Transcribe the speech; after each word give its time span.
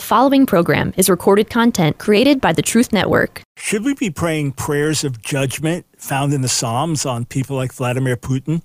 The 0.00 0.06
following 0.06 0.46
program 0.46 0.94
is 0.96 1.10
recorded 1.10 1.50
content 1.50 1.98
created 1.98 2.40
by 2.40 2.54
the 2.54 2.62
Truth 2.62 2.90
Network. 2.90 3.42
Should 3.58 3.84
we 3.84 3.92
be 3.92 4.08
praying 4.08 4.52
prayers 4.52 5.04
of 5.04 5.20
judgment 5.20 5.84
found 5.98 6.32
in 6.32 6.40
the 6.40 6.48
Psalms 6.48 7.04
on 7.04 7.26
people 7.26 7.54
like 7.56 7.70
Vladimir 7.70 8.16
Putin? 8.16 8.62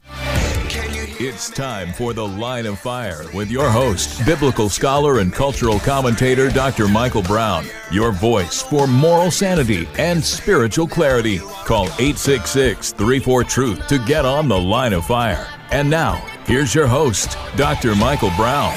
It's 1.19 1.49
time 1.49 1.91
for 1.91 2.13
The 2.13 2.25
Line 2.25 2.65
of 2.65 2.79
Fire 2.79 3.25
with 3.33 3.51
your 3.51 3.69
host, 3.69 4.25
biblical 4.25 4.69
scholar 4.69 5.19
and 5.19 5.33
cultural 5.33 5.79
commentator 5.79 6.49
Dr. 6.49 6.87
Michael 6.87 7.23
Brown. 7.23 7.65
Your 7.91 8.13
voice 8.13 8.61
for 8.61 8.87
moral 8.87 9.29
sanity 9.29 9.89
and 9.97 10.23
spiritual 10.23 10.87
clarity. 10.87 11.39
Call 11.65 11.87
866 11.99 12.93
34 12.93 13.43
Truth 13.43 13.87
to 13.89 13.99
get 14.05 14.23
on 14.23 14.47
The 14.47 14.57
Line 14.57 14.93
of 14.93 15.05
Fire. 15.05 15.49
And 15.71 15.89
now, 15.89 16.15
here's 16.45 16.75
your 16.75 16.87
host, 16.87 17.37
Dr. 17.55 17.95
Michael 17.95 18.31
Brown. 18.37 18.73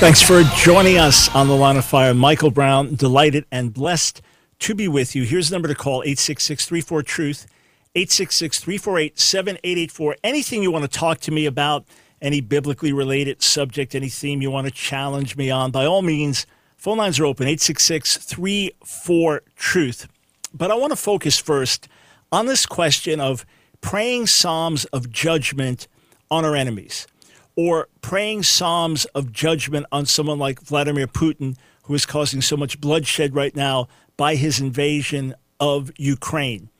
Thanks 0.00 0.22
for 0.22 0.42
joining 0.56 0.98
us 0.98 1.32
on 1.34 1.46
The 1.46 1.54
Line 1.54 1.76
of 1.76 1.84
Fire. 1.84 2.14
Michael 2.14 2.50
Brown, 2.50 2.94
delighted 2.94 3.44
and 3.52 3.72
blessed 3.72 4.22
to 4.60 4.74
be 4.74 4.88
with 4.88 5.14
you. 5.14 5.24
Here's 5.24 5.50
the 5.50 5.54
number 5.54 5.68
to 5.68 5.74
call 5.74 6.02
866 6.02 6.66
34 6.66 7.02
Truth. 7.02 7.46
866 7.94 8.58
348 8.60 9.18
7884. 9.18 10.16
Anything 10.24 10.62
you 10.62 10.70
want 10.70 10.90
to 10.90 10.98
talk 10.98 11.20
to 11.20 11.30
me 11.30 11.44
about, 11.44 11.84
any 12.22 12.40
biblically 12.40 12.92
related 12.92 13.42
subject, 13.42 13.94
any 13.94 14.08
theme 14.08 14.40
you 14.40 14.50
want 14.50 14.66
to 14.66 14.72
challenge 14.72 15.36
me 15.36 15.50
on, 15.50 15.70
by 15.70 15.84
all 15.84 16.00
means, 16.00 16.46
phone 16.76 16.96
lines 16.96 17.20
are 17.20 17.26
open 17.26 17.46
866 17.46 18.16
34 18.16 19.42
Truth. 19.56 20.08
But 20.54 20.70
I 20.70 20.74
want 20.74 20.92
to 20.92 20.96
focus 20.96 21.38
first 21.38 21.88
on 22.32 22.46
this 22.46 22.64
question 22.64 23.20
of 23.20 23.44
praying 23.82 24.26
psalms 24.26 24.86
of 24.86 25.10
judgment 25.10 25.86
on 26.32 26.44
our 26.44 26.56
enemies 26.56 27.06
or 27.54 27.88
praying 28.00 28.42
psalms 28.42 29.04
of 29.14 29.30
judgment 29.30 29.86
on 29.92 30.06
someone 30.06 30.38
like 30.38 30.60
Vladimir 30.60 31.06
Putin, 31.06 31.56
who 31.84 31.94
is 31.94 32.06
causing 32.06 32.40
so 32.40 32.56
much 32.56 32.80
bloodshed 32.80 33.34
right 33.34 33.54
now 33.54 33.86
by 34.16 34.34
his 34.34 34.58
invasion 34.58 35.34
of 35.60 35.92
Ukraine 35.98 36.70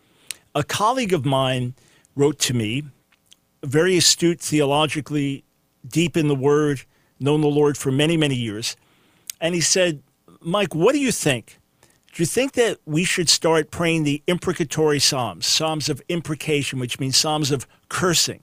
a 0.54 0.62
colleague 0.62 1.12
of 1.12 1.24
mine 1.24 1.74
wrote 2.14 2.38
to 2.40 2.54
me, 2.54 2.84
very 3.62 3.96
astute 3.96 4.40
theologically, 4.40 5.44
deep 5.86 6.16
in 6.16 6.28
the 6.28 6.34
Word, 6.34 6.82
known 7.18 7.40
the 7.40 7.48
Lord 7.48 7.77
for 7.77 7.90
many, 7.90 8.16
many 8.16 8.34
years. 8.34 8.77
And 9.40 9.55
he 9.55 9.60
said, 9.60 10.02
Mike, 10.40 10.74
what 10.74 10.92
do 10.92 10.98
you 10.98 11.12
think? 11.12 11.58
Do 12.12 12.22
you 12.22 12.27
think 12.27 12.52
that 12.52 12.78
we 12.84 13.05
should 13.05 13.30
start 13.30 13.70
praying 13.70 14.05
the 14.05 14.22
imprecatory 14.27 14.98
Psalms, 14.98 15.46
Psalms 15.46 15.88
of 15.88 16.02
imprecation, 16.08 16.78
which 16.78 17.00
means 17.00 17.16
Psalms 17.16 17.50
of 17.50 17.66
cursing? 17.88 18.42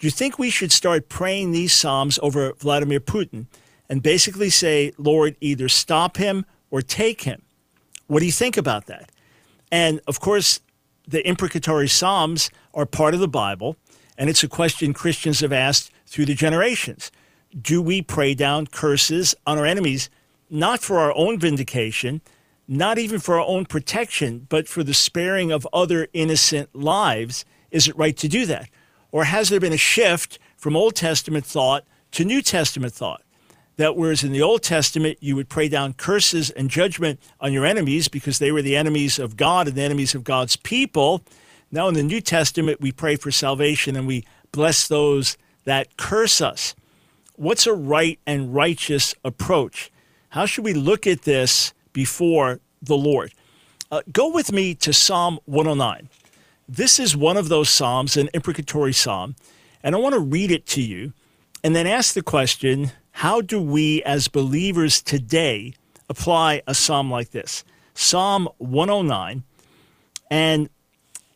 Do 0.00 0.06
you 0.06 0.10
think 0.10 0.38
we 0.38 0.48
should 0.48 0.72
start 0.72 1.10
praying 1.10 1.52
these 1.52 1.74
Psalms 1.74 2.18
over 2.22 2.54
Vladimir 2.54 3.00
Putin 3.00 3.44
and 3.86 4.02
basically 4.02 4.48
say, 4.48 4.92
Lord, 4.96 5.36
either 5.42 5.68
stop 5.68 6.16
him 6.16 6.46
or 6.70 6.80
take 6.80 7.24
him? 7.24 7.42
What 8.06 8.20
do 8.20 8.26
you 8.26 8.32
think 8.32 8.56
about 8.56 8.86
that? 8.86 9.10
And 9.70 10.00
of 10.06 10.18
course, 10.18 10.60
the 11.06 11.26
imprecatory 11.28 11.86
Psalms 11.86 12.50
are 12.72 12.86
part 12.86 13.12
of 13.12 13.20
the 13.20 13.28
Bible, 13.28 13.76
and 14.16 14.30
it's 14.30 14.42
a 14.42 14.48
question 14.48 14.94
Christians 14.94 15.40
have 15.40 15.52
asked 15.52 15.90
through 16.06 16.24
the 16.24 16.34
generations. 16.34 17.12
Do 17.60 17.82
we 17.82 18.00
pray 18.00 18.32
down 18.32 18.68
curses 18.68 19.34
on 19.46 19.58
our 19.58 19.66
enemies, 19.66 20.08
not 20.48 20.80
for 20.80 20.98
our 20.98 21.12
own 21.14 21.38
vindication, 21.38 22.22
not 22.66 22.96
even 22.96 23.20
for 23.20 23.38
our 23.38 23.46
own 23.46 23.66
protection, 23.66 24.46
but 24.48 24.66
for 24.66 24.82
the 24.82 24.94
sparing 24.94 25.52
of 25.52 25.68
other 25.74 26.08
innocent 26.14 26.74
lives? 26.74 27.44
Is 27.70 27.86
it 27.86 27.98
right 27.98 28.16
to 28.16 28.28
do 28.28 28.46
that? 28.46 28.70
Or 29.12 29.24
has 29.24 29.48
there 29.48 29.60
been 29.60 29.72
a 29.72 29.78
shift 29.78 30.38
from 30.56 30.76
Old 30.76 30.94
Testament 30.94 31.44
thought 31.44 31.84
to 32.12 32.24
New 32.24 32.42
Testament 32.42 32.92
thought? 32.92 33.22
that 33.80 33.96
whereas 33.96 34.22
in 34.22 34.30
the 34.30 34.42
Old 34.42 34.62
Testament 34.62 35.16
you 35.20 35.34
would 35.36 35.48
pray 35.48 35.66
down 35.66 35.94
curses 35.94 36.50
and 36.50 36.68
judgment 36.68 37.18
on 37.40 37.50
your 37.50 37.64
enemies 37.64 38.08
because 38.08 38.38
they 38.38 38.52
were 38.52 38.60
the 38.60 38.76
enemies 38.76 39.18
of 39.18 39.38
God 39.38 39.68
and 39.68 39.74
the 39.74 39.82
enemies 39.82 40.14
of 40.14 40.22
God's 40.22 40.54
people, 40.54 41.22
now 41.72 41.88
in 41.88 41.94
the 41.94 42.02
New 42.02 42.20
Testament 42.20 42.82
we 42.82 42.92
pray 42.92 43.16
for 43.16 43.30
salvation 43.30 43.96
and 43.96 44.06
we 44.06 44.26
bless 44.52 44.86
those 44.86 45.38
that 45.64 45.96
curse 45.96 46.42
us. 46.42 46.74
What's 47.36 47.66
a 47.66 47.72
right 47.72 48.18
and 48.26 48.54
righteous 48.54 49.14
approach? 49.24 49.90
How 50.28 50.44
should 50.44 50.64
we 50.64 50.74
look 50.74 51.06
at 51.06 51.22
this 51.22 51.72
before 51.94 52.60
the 52.82 52.98
Lord? 52.98 53.32
Uh, 53.90 54.02
go 54.12 54.30
with 54.30 54.52
me 54.52 54.74
to 54.74 54.92
Psalm 54.92 55.38
109. 55.46 56.10
This 56.72 57.00
is 57.00 57.16
one 57.16 57.36
of 57.36 57.48
those 57.48 57.68
Psalms, 57.68 58.16
an 58.16 58.30
imprecatory 58.32 58.92
Psalm, 58.92 59.34
and 59.82 59.92
I 59.92 59.98
want 59.98 60.12
to 60.12 60.20
read 60.20 60.52
it 60.52 60.66
to 60.66 60.80
you 60.80 61.12
and 61.64 61.74
then 61.74 61.84
ask 61.84 62.14
the 62.14 62.22
question 62.22 62.92
how 63.10 63.40
do 63.40 63.60
we 63.60 64.04
as 64.04 64.28
believers 64.28 65.02
today 65.02 65.74
apply 66.08 66.62
a 66.68 66.74
psalm 66.76 67.10
like 67.10 67.30
this? 67.32 67.64
Psalm 67.94 68.48
109, 68.58 69.42
and 70.30 70.70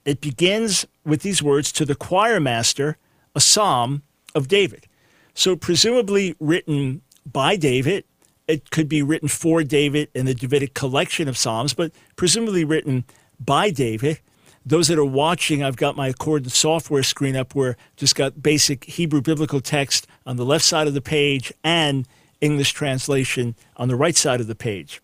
it 0.05 0.21
begins 0.21 0.87
with 1.05 1.23
these 1.23 1.43
words 1.43 1.73
to 1.73 1.85
the 1.85 1.97
choir 1.97 2.39
master, 2.39 2.97
a 3.35 3.41
psalm 3.41 4.05
of 4.37 4.47
David. 4.47 4.87
So, 5.35 5.57
presumably 5.57 6.37
written 6.39 7.03
by 7.27 7.57
David. 7.57 8.05
It 8.47 8.71
could 8.71 8.89
be 8.89 9.03
written 9.03 9.27
for 9.27 9.65
David 9.65 10.11
in 10.15 10.27
the 10.27 10.35
Davidic 10.35 10.75
collection 10.75 11.27
of 11.27 11.37
psalms, 11.37 11.75
but 11.75 11.91
presumably 12.15 12.65
written 12.65 13.05
by 13.41 13.71
David 13.71 14.21
those 14.67 14.89
that 14.89 14.99
are 14.99 15.05
watching, 15.05 15.63
I've 15.63 15.77
got 15.77 15.97
my 15.97 16.09
Accordance 16.09 16.57
software 16.57 17.03
screen 17.03 17.37
up 17.37 17.55
where 17.55 17.77
just 17.97 18.15
got 18.15 18.43
basic 18.43 18.85
Hebrew 18.85 19.21
biblical 19.21 19.61
text 19.61 20.07
on 20.25 20.37
the 20.37 20.45
left 20.45 20.65
side 20.65 20.87
of 20.87 20.95
the 20.95 21.03
page 21.03 21.53
and 21.63 22.09
English 22.41 22.73
translation 22.73 23.55
on 23.77 23.89
the 23.89 23.97
right 23.97 24.17
side 24.17 24.41
of 24.41 24.47
the 24.47 24.55
page. 24.55 25.03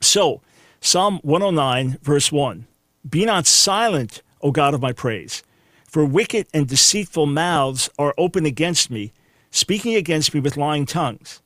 So, 0.00 0.40
Psalm 0.80 1.18
109, 1.22 1.98
verse 2.02 2.30
1 2.30 2.66
Be 3.08 3.24
not 3.24 3.46
silent, 3.46 4.22
O 4.40 4.52
God 4.52 4.74
of 4.74 4.82
my 4.82 4.92
praise, 4.92 5.42
for 5.88 6.04
wicked 6.04 6.46
and 6.54 6.68
deceitful 6.68 7.26
mouths 7.26 7.90
are 7.98 8.14
open 8.16 8.46
against 8.46 8.90
me, 8.90 9.12
speaking 9.50 9.94
against 9.96 10.32
me 10.32 10.40
with 10.40 10.56
lying 10.56 10.86
tongues. 10.86 11.42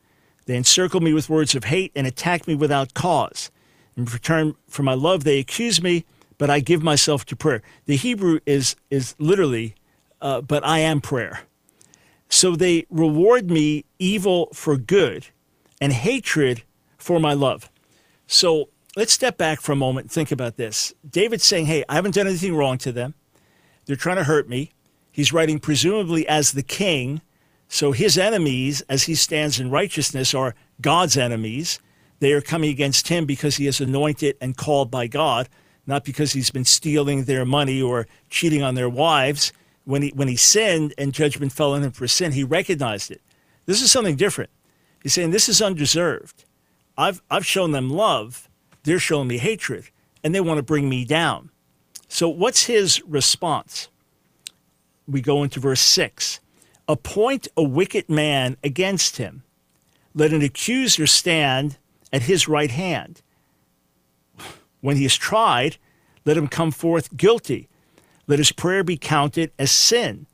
They 0.46 0.56
encircle 0.56 1.00
me 1.00 1.12
with 1.12 1.30
words 1.30 1.54
of 1.54 1.64
hate 1.64 1.92
and 1.94 2.06
attack 2.06 2.46
me 2.46 2.54
without 2.54 2.92
cause. 2.92 3.50
In 3.96 4.04
return 4.04 4.56
for 4.68 4.82
my 4.82 4.94
love, 4.94 5.24
they 5.24 5.38
accuse 5.38 5.82
me 5.82 6.04
but 6.40 6.48
I 6.48 6.60
give 6.60 6.82
myself 6.82 7.26
to 7.26 7.36
prayer. 7.36 7.60
The 7.84 7.96
Hebrew 7.96 8.40
is, 8.46 8.74
is 8.88 9.14
literally, 9.18 9.74
uh, 10.22 10.40
but 10.40 10.64
I 10.64 10.78
am 10.78 11.02
prayer. 11.02 11.42
So 12.30 12.56
they 12.56 12.86
reward 12.88 13.50
me 13.50 13.84
evil 13.98 14.48
for 14.54 14.78
good 14.78 15.26
and 15.82 15.92
hatred 15.92 16.62
for 16.96 17.20
my 17.20 17.34
love. 17.34 17.70
So 18.26 18.70
let's 18.96 19.12
step 19.12 19.36
back 19.36 19.60
for 19.60 19.72
a 19.72 19.76
moment 19.76 20.04
and 20.04 20.10
think 20.12 20.32
about 20.32 20.56
this. 20.56 20.94
David's 21.08 21.44
saying, 21.44 21.66
Hey, 21.66 21.84
I 21.90 21.96
haven't 21.96 22.14
done 22.14 22.26
anything 22.26 22.56
wrong 22.56 22.78
to 22.78 22.90
them. 22.90 23.12
They're 23.84 23.94
trying 23.94 24.16
to 24.16 24.24
hurt 24.24 24.48
me. 24.48 24.72
He's 25.12 25.34
writing 25.34 25.58
presumably 25.58 26.26
as 26.26 26.52
the 26.52 26.62
king. 26.62 27.20
So 27.68 27.92
his 27.92 28.16
enemies, 28.16 28.80
as 28.88 29.02
he 29.02 29.14
stands 29.14 29.60
in 29.60 29.70
righteousness, 29.70 30.32
are 30.32 30.54
God's 30.80 31.18
enemies. 31.18 31.80
They 32.20 32.32
are 32.32 32.40
coming 32.40 32.70
against 32.70 33.08
him 33.08 33.26
because 33.26 33.56
he 33.56 33.66
is 33.66 33.78
anointed 33.78 34.38
and 34.40 34.56
called 34.56 34.90
by 34.90 35.06
God 35.06 35.46
not 35.90 36.04
because 36.04 36.32
he's 36.32 36.50
been 36.50 36.64
stealing 36.64 37.24
their 37.24 37.44
money 37.44 37.82
or 37.82 38.06
cheating 38.30 38.62
on 38.62 38.76
their 38.76 38.88
wives. 38.88 39.52
When 39.84 40.02
he, 40.02 40.10
when 40.10 40.28
he 40.28 40.36
sinned 40.36 40.94
and 40.96 41.12
judgment 41.12 41.52
fell 41.52 41.74
on 41.74 41.82
him 41.82 41.90
for 41.90 42.06
sin, 42.06 42.32
he 42.32 42.44
recognized 42.44 43.10
it. 43.10 43.20
This 43.66 43.82
is 43.82 43.90
something 43.90 44.16
different. 44.16 44.50
He's 45.02 45.12
saying, 45.12 45.32
This 45.32 45.48
is 45.48 45.60
undeserved. 45.60 46.44
I've, 46.96 47.20
I've 47.30 47.44
shown 47.44 47.72
them 47.72 47.90
love, 47.90 48.48
they're 48.84 48.98
showing 48.98 49.28
me 49.28 49.38
hatred, 49.38 49.90
and 50.22 50.34
they 50.34 50.40
want 50.40 50.58
to 50.58 50.62
bring 50.62 50.88
me 50.88 51.04
down. 51.04 51.50
So, 52.08 52.28
what's 52.28 52.64
his 52.64 53.02
response? 53.02 53.88
We 55.08 55.20
go 55.20 55.42
into 55.42 55.60
verse 55.60 55.80
6 55.80 56.40
Appoint 56.86 57.48
a 57.56 57.62
wicked 57.62 58.08
man 58.08 58.56
against 58.62 59.16
him, 59.16 59.42
let 60.14 60.32
an 60.32 60.42
accuser 60.42 61.06
stand 61.06 61.78
at 62.12 62.22
his 62.22 62.48
right 62.48 62.70
hand. 62.70 63.22
When 64.80 64.96
he 64.96 65.04
is 65.04 65.16
tried, 65.16 65.76
let 66.30 66.36
him 66.36 66.46
come 66.46 66.70
forth 66.70 67.16
guilty. 67.16 67.68
Let 68.28 68.38
his 68.38 68.52
prayer 68.52 68.84
be 68.84 68.96
counted 68.96 69.50
as 69.58 69.72
sin. 69.72 70.28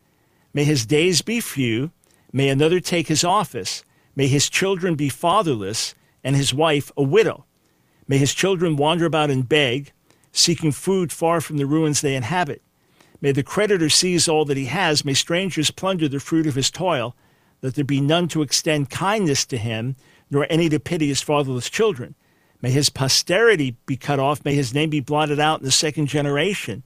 May 0.52 0.64
his 0.64 0.84
days 0.84 1.22
be 1.22 1.40
few. 1.40 1.90
May 2.34 2.50
another 2.50 2.80
take 2.80 3.08
his 3.08 3.24
office. 3.24 3.82
May 4.14 4.26
his 4.26 4.50
children 4.50 4.94
be 4.94 5.08
fatherless, 5.08 5.94
and 6.22 6.36
his 6.36 6.52
wife 6.52 6.92
a 6.98 7.02
widow. 7.02 7.46
May 8.06 8.18
his 8.18 8.34
children 8.34 8.76
wander 8.76 9.06
about 9.06 9.30
and 9.30 9.48
beg, 9.48 9.92
seeking 10.32 10.70
food 10.70 11.12
far 11.12 11.40
from 11.40 11.56
the 11.56 11.64
ruins 11.64 12.02
they 12.02 12.14
inhabit. 12.14 12.60
May 13.22 13.32
the 13.32 13.42
creditor 13.42 13.88
seize 13.88 14.28
all 14.28 14.44
that 14.44 14.58
he 14.58 14.66
has. 14.66 15.02
May 15.02 15.14
strangers 15.14 15.70
plunder 15.70 16.10
the 16.10 16.20
fruit 16.20 16.46
of 16.46 16.56
his 16.56 16.70
toil. 16.70 17.16
Let 17.62 17.74
there 17.74 17.86
be 17.86 18.02
none 18.02 18.28
to 18.28 18.42
extend 18.42 18.90
kindness 18.90 19.46
to 19.46 19.56
him, 19.56 19.96
nor 20.30 20.46
any 20.50 20.68
to 20.68 20.78
pity 20.78 21.08
his 21.08 21.22
fatherless 21.22 21.70
children. 21.70 22.16
May 22.62 22.70
his 22.70 22.90
posterity 22.90 23.76
be 23.86 23.96
cut 23.96 24.18
off. 24.18 24.44
May 24.44 24.54
his 24.54 24.74
name 24.74 24.90
be 24.90 25.00
blotted 25.00 25.38
out 25.38 25.60
in 25.60 25.64
the 25.64 25.72
second 25.72 26.06
generation. 26.06 26.82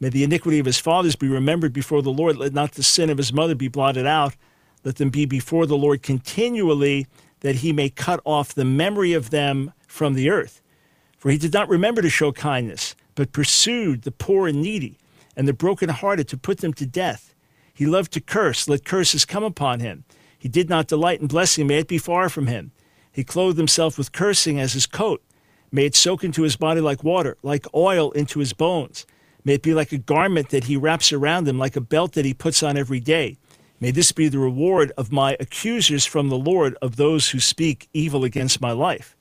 May 0.00 0.10
the 0.10 0.24
iniquity 0.24 0.58
of 0.58 0.66
his 0.66 0.78
fathers 0.78 1.16
be 1.16 1.28
remembered 1.28 1.72
before 1.72 2.02
the 2.02 2.12
Lord. 2.12 2.36
Let 2.36 2.52
not 2.52 2.72
the 2.72 2.82
sin 2.82 3.10
of 3.10 3.18
his 3.18 3.32
mother 3.32 3.54
be 3.54 3.68
blotted 3.68 4.06
out. 4.06 4.36
Let 4.84 4.96
them 4.96 5.10
be 5.10 5.26
before 5.26 5.66
the 5.66 5.76
Lord 5.76 6.02
continually, 6.02 7.06
that 7.40 7.56
he 7.56 7.72
may 7.72 7.88
cut 7.88 8.20
off 8.24 8.54
the 8.54 8.64
memory 8.64 9.12
of 9.12 9.30
them 9.30 9.72
from 9.86 10.14
the 10.14 10.30
earth. 10.30 10.62
For 11.16 11.30
he 11.30 11.38
did 11.38 11.52
not 11.52 11.68
remember 11.68 12.00
to 12.00 12.10
show 12.10 12.30
kindness, 12.30 12.94
but 13.16 13.32
pursued 13.32 14.02
the 14.02 14.12
poor 14.12 14.46
and 14.46 14.62
needy 14.62 14.98
and 15.36 15.46
the 15.48 15.52
brokenhearted 15.52 16.28
to 16.28 16.36
put 16.36 16.58
them 16.58 16.72
to 16.74 16.86
death. 16.86 17.34
He 17.74 17.86
loved 17.86 18.12
to 18.12 18.20
curse, 18.20 18.68
let 18.68 18.84
curses 18.84 19.24
come 19.24 19.44
upon 19.44 19.80
him. 19.80 20.04
He 20.36 20.48
did 20.48 20.68
not 20.68 20.88
delight 20.88 21.20
in 21.20 21.26
blessing, 21.26 21.66
may 21.66 21.78
it 21.78 21.88
be 21.88 21.98
far 21.98 22.28
from 22.28 22.46
him. 22.46 22.72
He 23.12 23.24
clothed 23.24 23.58
himself 23.58 23.98
with 23.98 24.12
cursing 24.12 24.60
as 24.60 24.72
his 24.72 24.86
coat. 24.86 25.22
May 25.70 25.86
it 25.86 25.96
soak 25.96 26.24
into 26.24 26.42
his 26.42 26.56
body 26.56 26.80
like 26.80 27.04
water, 27.04 27.36
like 27.42 27.66
oil 27.74 28.10
into 28.12 28.38
his 28.38 28.52
bones. 28.52 29.06
May 29.44 29.54
it 29.54 29.62
be 29.62 29.74
like 29.74 29.92
a 29.92 29.98
garment 29.98 30.50
that 30.50 30.64
he 30.64 30.76
wraps 30.76 31.12
around 31.12 31.48
him, 31.48 31.58
like 31.58 31.76
a 31.76 31.80
belt 31.80 32.12
that 32.12 32.24
he 32.24 32.34
puts 32.34 32.62
on 32.62 32.76
every 32.76 33.00
day. 33.00 33.36
May 33.80 33.90
this 33.90 34.12
be 34.12 34.28
the 34.28 34.38
reward 34.38 34.92
of 34.96 35.12
my 35.12 35.36
accusers 35.38 36.04
from 36.04 36.28
the 36.28 36.38
Lord, 36.38 36.76
of 36.82 36.96
those 36.96 37.30
who 37.30 37.40
speak 37.40 37.88
evil 37.92 38.24
against 38.24 38.60
my 38.60 38.72
life. 38.72 39.16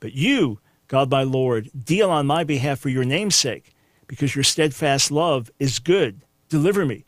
But 0.00 0.12
you, 0.12 0.60
God 0.88 1.10
my 1.10 1.22
Lord, 1.22 1.70
deal 1.84 2.10
on 2.10 2.26
my 2.26 2.44
behalf 2.44 2.78
for 2.78 2.90
your 2.90 3.04
name's 3.04 3.36
sake, 3.36 3.74
because 4.06 4.34
your 4.34 4.44
steadfast 4.44 5.10
love 5.10 5.50
is 5.58 5.78
good. 5.78 6.20
Deliver 6.48 6.84
me, 6.84 7.04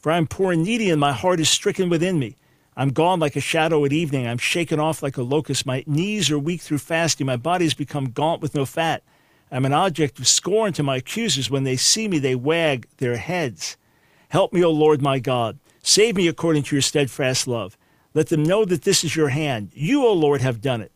for 0.00 0.10
I 0.10 0.18
am 0.18 0.26
poor 0.26 0.52
and 0.52 0.64
needy, 0.64 0.90
and 0.90 1.00
my 1.00 1.12
heart 1.12 1.40
is 1.40 1.48
stricken 1.48 1.88
within 1.88 2.18
me. 2.18 2.36
I'm 2.76 2.90
gone 2.90 3.20
like 3.20 3.36
a 3.36 3.40
shadow 3.40 3.84
at 3.84 3.92
evening. 3.92 4.26
I'm 4.26 4.38
shaken 4.38 4.80
off 4.80 5.02
like 5.02 5.18
a 5.18 5.22
locust. 5.22 5.66
My 5.66 5.84
knees 5.86 6.30
are 6.30 6.38
weak 6.38 6.62
through 6.62 6.78
fasting. 6.78 7.26
My 7.26 7.36
body 7.36 7.66
has 7.66 7.74
become 7.74 8.10
gaunt 8.10 8.40
with 8.40 8.54
no 8.54 8.64
fat. 8.64 9.02
I'm 9.50 9.66
an 9.66 9.74
object 9.74 10.18
of 10.18 10.26
scorn 10.26 10.72
to 10.74 10.82
my 10.82 10.96
accusers. 10.96 11.50
When 11.50 11.64
they 11.64 11.76
see 11.76 12.08
me, 12.08 12.18
they 12.18 12.34
wag 12.34 12.88
their 12.96 13.18
heads. 13.18 13.76
Help 14.30 14.54
me, 14.54 14.64
O 14.64 14.70
Lord 14.70 15.02
my 15.02 15.18
God. 15.18 15.58
Save 15.82 16.16
me 16.16 16.28
according 16.28 16.62
to 16.64 16.76
your 16.76 16.82
steadfast 16.82 17.46
love. 17.46 17.76
Let 18.14 18.28
them 18.28 18.42
know 18.42 18.64
that 18.64 18.82
this 18.82 19.04
is 19.04 19.16
your 19.16 19.28
hand. 19.28 19.70
You, 19.74 20.06
O 20.06 20.12
Lord, 20.12 20.40
have 20.40 20.62
done 20.62 20.80
it. 20.80 20.92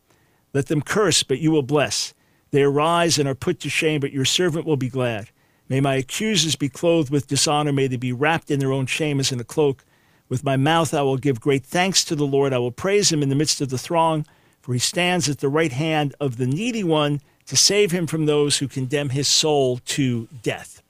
Let 0.54 0.66
them 0.66 0.80
curse, 0.80 1.22
but 1.22 1.40
you 1.40 1.50
will 1.50 1.62
bless. 1.62 2.14
They 2.50 2.62
arise 2.62 3.18
and 3.18 3.28
are 3.28 3.34
put 3.34 3.60
to 3.60 3.68
shame, 3.68 4.00
but 4.00 4.12
your 4.12 4.24
servant 4.24 4.64
will 4.64 4.76
be 4.76 4.88
glad. 4.88 5.28
May 5.68 5.80
my 5.80 5.96
accusers 5.96 6.56
be 6.56 6.70
clothed 6.70 7.10
with 7.10 7.26
dishonor. 7.26 7.72
May 7.72 7.88
they 7.88 7.96
be 7.96 8.12
wrapped 8.12 8.50
in 8.50 8.60
their 8.60 8.72
own 8.72 8.86
shame 8.86 9.20
as 9.20 9.32
in 9.32 9.40
a 9.40 9.44
cloak. 9.44 9.84
With 10.28 10.44
my 10.44 10.56
mouth 10.56 10.92
I 10.92 11.02
will 11.02 11.16
give 11.16 11.40
great 11.40 11.64
thanks 11.64 12.04
to 12.04 12.16
the 12.16 12.26
Lord. 12.26 12.52
I 12.52 12.58
will 12.58 12.72
praise 12.72 13.12
him 13.12 13.22
in 13.22 13.28
the 13.28 13.34
midst 13.34 13.60
of 13.60 13.68
the 13.68 13.78
throng, 13.78 14.26
for 14.60 14.72
he 14.72 14.78
stands 14.78 15.28
at 15.28 15.38
the 15.38 15.48
right 15.48 15.72
hand 15.72 16.14
of 16.20 16.36
the 16.36 16.46
needy 16.46 16.82
one 16.82 17.20
to 17.46 17.56
save 17.56 17.92
him 17.92 18.06
from 18.06 18.26
those 18.26 18.58
who 18.58 18.68
condemn 18.68 19.10
his 19.10 19.28
soul 19.28 19.78
to 19.84 20.28
death. 20.42 20.82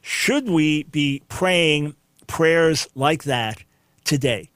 Should 0.00 0.48
we 0.48 0.84
be 0.84 1.22
praying 1.28 1.96
prayers 2.26 2.88
like 2.94 3.24
that 3.24 3.64
today? 4.04 4.50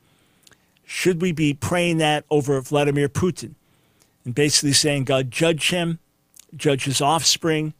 Should 0.85 1.21
we 1.21 1.33
be 1.33 1.53
praying 1.53 1.99
that 1.99 2.25
over 2.31 2.61
Vladimir 2.61 3.09
Putin 3.09 3.55
and 4.25 4.35
basically 4.35 4.73
saying, 4.73 5.05
God, 5.05 5.31
judge 5.31 5.71
him, 5.71 5.99
judge 6.56 6.85
his 6.85 7.01
offspring, 7.01 7.75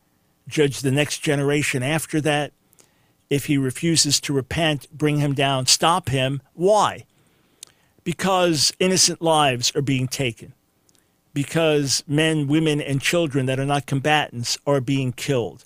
judge 0.49 0.81
the 0.81 0.91
next 0.91 1.19
generation 1.19 1.83
after 1.83 2.21
that? 2.23 2.53
If 3.31 3.47
he 3.47 3.59
refuses 3.59 4.21
to 4.21 4.33
repent, 4.33 4.91
bring 4.91 5.19
him 5.19 5.35
down, 5.35 5.67
stop 5.67 6.09
him. 6.09 6.41
Why? 6.55 7.05
Because 8.05 8.73
innocent 8.79 9.21
lives 9.21 9.73
are 9.75 9.83
being 9.83 10.09
taken 10.09 10.55
because 11.39 12.03
men, 12.09 12.49
women, 12.49 12.81
and 12.81 13.01
children 13.01 13.47
that 13.47 13.61
are 13.61 13.65
not 13.65 13.87
combatants 13.87 14.59
are 14.67 14.81
being 14.81 15.13
killed, 15.13 15.65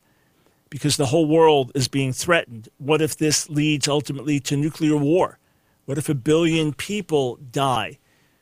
because 0.69 0.99
the 0.99 1.07
whole 1.07 1.25
world 1.25 1.73
is 1.75 1.89
being 1.89 2.13
threatened. 2.13 2.69
What 2.77 3.01
if 3.01 3.17
this 3.17 3.49
leads 3.49 3.89
ultimately 3.89 4.39
to 4.41 4.55
nuclear 4.55 4.99
war? 4.99 5.39
What 5.87 5.97
if 5.97 6.11
a 6.11 6.15
billion 6.15 6.75
people 6.75 7.37
die? 7.37 7.99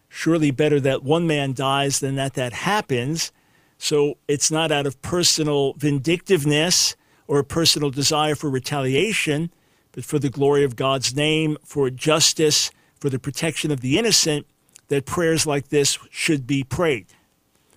Surely 0.09 0.51
better 0.51 0.81
that 0.81 1.05
one 1.05 1.25
man 1.25 1.53
dies 1.53 2.01
than 2.01 2.17
that 2.17 2.35
that 2.35 2.53
happens. 2.53 3.31
So 3.79 4.19
it's 4.27 4.51
not 4.51 4.73
out 4.73 4.87
of 4.87 5.01
personal 5.01 5.75
vindictiveness 5.75 6.97
or 7.31 7.39
a 7.39 7.45
personal 7.45 7.91
desire 7.91 8.35
for 8.35 8.51
retaliation, 8.51 9.53
but 9.93 10.05
for 10.05 10.19
the 10.19 10.29
glory 10.29 10.65
of 10.65 10.75
God's 10.75 11.15
name, 11.15 11.57
for 11.65 11.89
justice, 11.89 12.73
for 12.99 13.09
the 13.09 13.21
protection 13.21 13.71
of 13.71 13.83
the 13.83 13.97
innocent, 13.97 14.49
that 14.89 15.07
prayers 15.07 15.47
like 15.47 15.69
this 15.69 15.97
should 16.11 16.45
be 16.45 16.65
prayed 16.65 17.07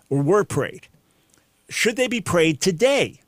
or 0.10 0.24
were 0.24 0.44
prayed. 0.44 0.88
Should 1.70 1.98
they 1.98 2.08
be 2.08 2.20
prayed 2.20 2.62
today? 2.62 3.22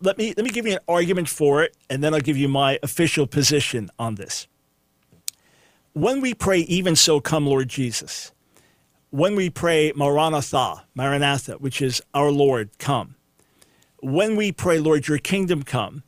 Let 0.00 0.16
me, 0.16 0.32
let 0.34 0.42
me 0.42 0.50
give 0.50 0.66
you 0.66 0.72
an 0.72 0.78
argument 0.88 1.28
for 1.28 1.62
it, 1.62 1.76
and 1.90 2.02
then 2.02 2.14
I'll 2.14 2.20
give 2.20 2.38
you 2.38 2.48
my 2.48 2.78
official 2.82 3.26
position 3.26 3.90
on 3.98 4.14
this. 4.14 4.46
When 5.92 6.22
we 6.22 6.32
pray, 6.32 6.60
even 6.60 6.96
so, 6.96 7.20
come 7.20 7.46
Lord 7.46 7.68
Jesus, 7.68 8.32
when 9.10 9.36
we 9.36 9.50
pray 9.50 9.92
Maranatha, 9.94 10.84
Maranatha, 10.94 11.58
which 11.58 11.82
is 11.82 12.00
our 12.14 12.30
Lord, 12.30 12.70
come, 12.78 13.16
when 14.04 14.36
we 14.36 14.52
pray, 14.52 14.78
Lord, 14.78 15.08
your 15.08 15.16
kingdom 15.16 15.62
come, 15.62 16.02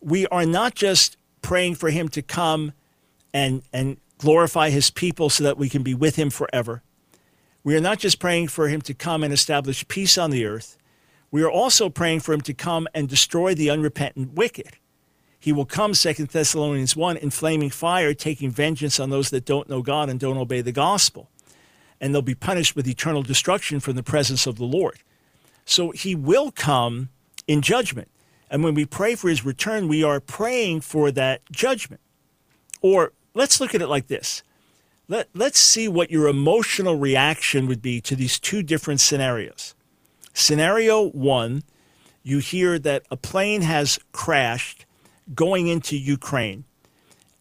we 0.00 0.26
are 0.26 0.44
not 0.44 0.74
just 0.74 1.16
praying 1.40 1.76
for 1.76 1.88
him 1.88 2.08
to 2.10 2.20
come 2.20 2.72
and, 3.32 3.62
and 3.72 3.96
glorify 4.18 4.68
his 4.68 4.90
people 4.90 5.30
so 5.30 5.44
that 5.44 5.56
we 5.56 5.70
can 5.70 5.82
be 5.82 5.94
with 5.94 6.16
him 6.16 6.28
forever. 6.28 6.82
We 7.64 7.74
are 7.74 7.80
not 7.80 7.98
just 7.98 8.18
praying 8.18 8.48
for 8.48 8.68
him 8.68 8.82
to 8.82 8.92
come 8.92 9.24
and 9.24 9.32
establish 9.32 9.88
peace 9.88 10.18
on 10.18 10.30
the 10.30 10.44
earth, 10.44 10.76
we 11.30 11.42
are 11.42 11.50
also 11.50 11.88
praying 11.88 12.20
for 12.20 12.34
him 12.34 12.42
to 12.42 12.52
come 12.52 12.86
and 12.94 13.08
destroy 13.08 13.54
the 13.54 13.70
unrepentant 13.70 14.34
wicked. 14.34 14.76
He 15.40 15.50
will 15.50 15.64
come, 15.64 15.94
2 15.94 16.12
Thessalonians 16.26 16.94
1, 16.94 17.16
in 17.16 17.30
flaming 17.30 17.70
fire, 17.70 18.12
taking 18.12 18.50
vengeance 18.50 19.00
on 19.00 19.08
those 19.08 19.30
that 19.30 19.46
don't 19.46 19.70
know 19.70 19.80
God 19.80 20.10
and 20.10 20.20
don't 20.20 20.36
obey 20.36 20.60
the 20.60 20.72
gospel. 20.72 21.30
And 21.98 22.14
they'll 22.14 22.20
be 22.20 22.34
punished 22.34 22.76
with 22.76 22.86
eternal 22.86 23.22
destruction 23.22 23.80
from 23.80 23.96
the 23.96 24.02
presence 24.02 24.46
of 24.46 24.56
the 24.56 24.66
Lord. 24.66 24.98
So 25.64 25.92
he 25.92 26.14
will 26.14 26.50
come 26.50 27.08
in 27.46 27.62
judgment. 27.62 28.08
And 28.50 28.62
when 28.62 28.74
we 28.74 28.84
pray 28.84 29.14
for 29.14 29.28
his 29.28 29.44
return, 29.44 29.88
we 29.88 30.04
are 30.04 30.20
praying 30.20 30.82
for 30.82 31.10
that 31.12 31.40
judgment. 31.50 32.00
Or 32.80 33.12
let's 33.34 33.60
look 33.60 33.74
at 33.74 33.82
it 33.82 33.88
like 33.88 34.08
this 34.08 34.42
let, 35.08 35.28
let's 35.34 35.58
see 35.58 35.88
what 35.88 36.10
your 36.10 36.26
emotional 36.26 36.96
reaction 36.96 37.66
would 37.66 37.82
be 37.82 38.00
to 38.00 38.16
these 38.16 38.38
two 38.38 38.62
different 38.62 39.00
scenarios. 39.00 39.74
Scenario 40.32 41.10
one, 41.10 41.64
you 42.22 42.38
hear 42.38 42.78
that 42.78 43.04
a 43.10 43.16
plane 43.16 43.62
has 43.62 43.98
crashed 44.12 44.86
going 45.34 45.66
into 45.66 45.96
Ukraine, 45.98 46.64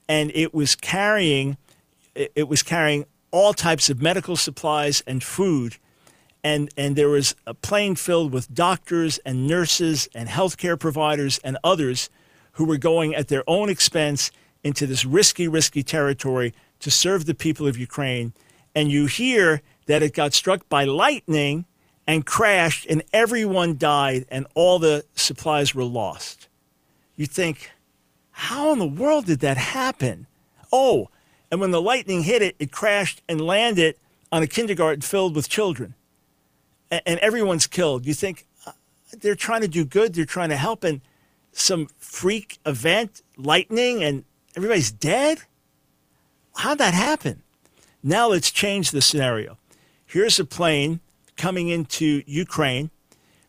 and 0.10 0.32
it 0.36 0.54
was 0.54 0.76
carrying 0.76 1.58
it 2.14 2.50
was 2.50 2.62
carrying 2.62 3.06
all 3.32 3.54
types 3.54 3.90
of 3.90 4.02
medical 4.02 4.36
supplies 4.36 5.02
and 5.08 5.24
food, 5.24 5.78
and 6.44 6.70
and 6.76 6.96
there 6.96 7.10
was 7.10 7.36
a 7.46 7.54
plane 7.54 7.96
filled 7.96 8.34
with 8.34 8.54
doctors 8.54 9.20
and 9.20 9.48
nurses 9.48 10.10
and 10.16 10.30
healthcare 10.30 10.80
providers 10.80 11.40
and 11.44 11.58
others 11.64 12.10
who 12.54 12.66
were 12.66 12.78
going 12.78 13.16
at 13.16 13.28
their 13.28 13.44
own 13.48 13.70
expense 13.70 14.32
into 14.64 14.86
this 14.86 15.06
risky, 15.06 15.48
risky 15.48 15.84
territory 15.84 16.54
to 16.80 16.92
serve 16.92 17.26
the 17.26 17.36
people 17.36 17.68
of 17.68 17.78
Ukraine, 17.78 18.34
and 18.76 18.92
you 18.92 19.06
hear 19.06 19.62
that 19.86 20.04
it 20.04 20.14
got 20.14 20.34
struck 20.34 20.68
by 20.70 20.84
lightning 20.84 21.66
and 22.08 22.26
crashed, 22.26 22.86
and 22.88 23.04
everyone 23.14 23.78
died, 23.78 24.26
and 24.30 24.48
all 24.56 24.80
the 24.80 25.06
supplies 25.16 25.74
were 25.76 25.84
lost. 25.84 26.48
You 27.16 27.26
think, 27.26 27.72
how 28.32 28.74
in 28.74 28.80
the 28.80 28.88
world 28.88 29.26
did 29.26 29.40
that 29.42 29.58
happen? 29.58 30.28
Oh, 30.72 31.10
and 31.52 31.62
when 31.62 31.72
the 31.72 31.82
lightning 31.82 32.24
hit 32.24 32.42
it, 32.42 32.56
it 32.60 32.72
crashed 32.72 33.22
and 33.30 33.40
landed 33.40 33.96
on 34.32 34.42
a 34.42 34.48
kindergarten 34.48 35.02
filled 35.02 35.36
with 35.36 35.50
children, 35.50 35.94
and, 36.92 37.02
and 37.06 37.20
everyone's 37.20 37.66
killed. 37.66 38.06
You 38.06 38.14
think 38.14 38.46
uh, 38.68 38.74
they're 39.20 39.36
trying 39.36 39.62
to 39.62 39.68
do 39.68 39.86
good, 39.86 40.14
they're 40.14 40.26
trying 40.26 40.50
to 40.50 40.58
help, 40.58 40.84
and 40.84 41.02
some 41.54 41.88
freak 41.98 42.60
event, 42.66 43.22
lightning, 43.38 44.04
and 44.04 44.26
everybody's 44.56 44.92
dead? 44.92 45.40
How'd 46.58 46.78
that 46.78 46.94
happen? 46.94 47.42
Now 48.04 48.28
let's 48.28 48.52
change 48.52 48.92
the 48.92 49.02
scenario. 49.02 49.58
Here's 50.06 50.40
a 50.40 50.46
plane 50.46 51.00
coming 51.38 51.70
into 51.70 52.24
Ukraine 52.26 52.92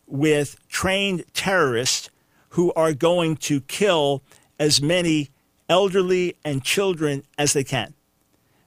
with 0.07 0.57
trained 0.69 1.25
terrorists 1.35 2.11
who 2.51 2.73
are 2.75 2.93
going 2.93 3.37
to 3.37 3.61
kill 3.63 4.23
as 4.59 4.81
many 4.81 5.31
elderly 5.69 6.37
and 6.45 6.63
children 6.63 7.25
as 7.39 7.55
they 7.55 7.65
can. 7.65 7.95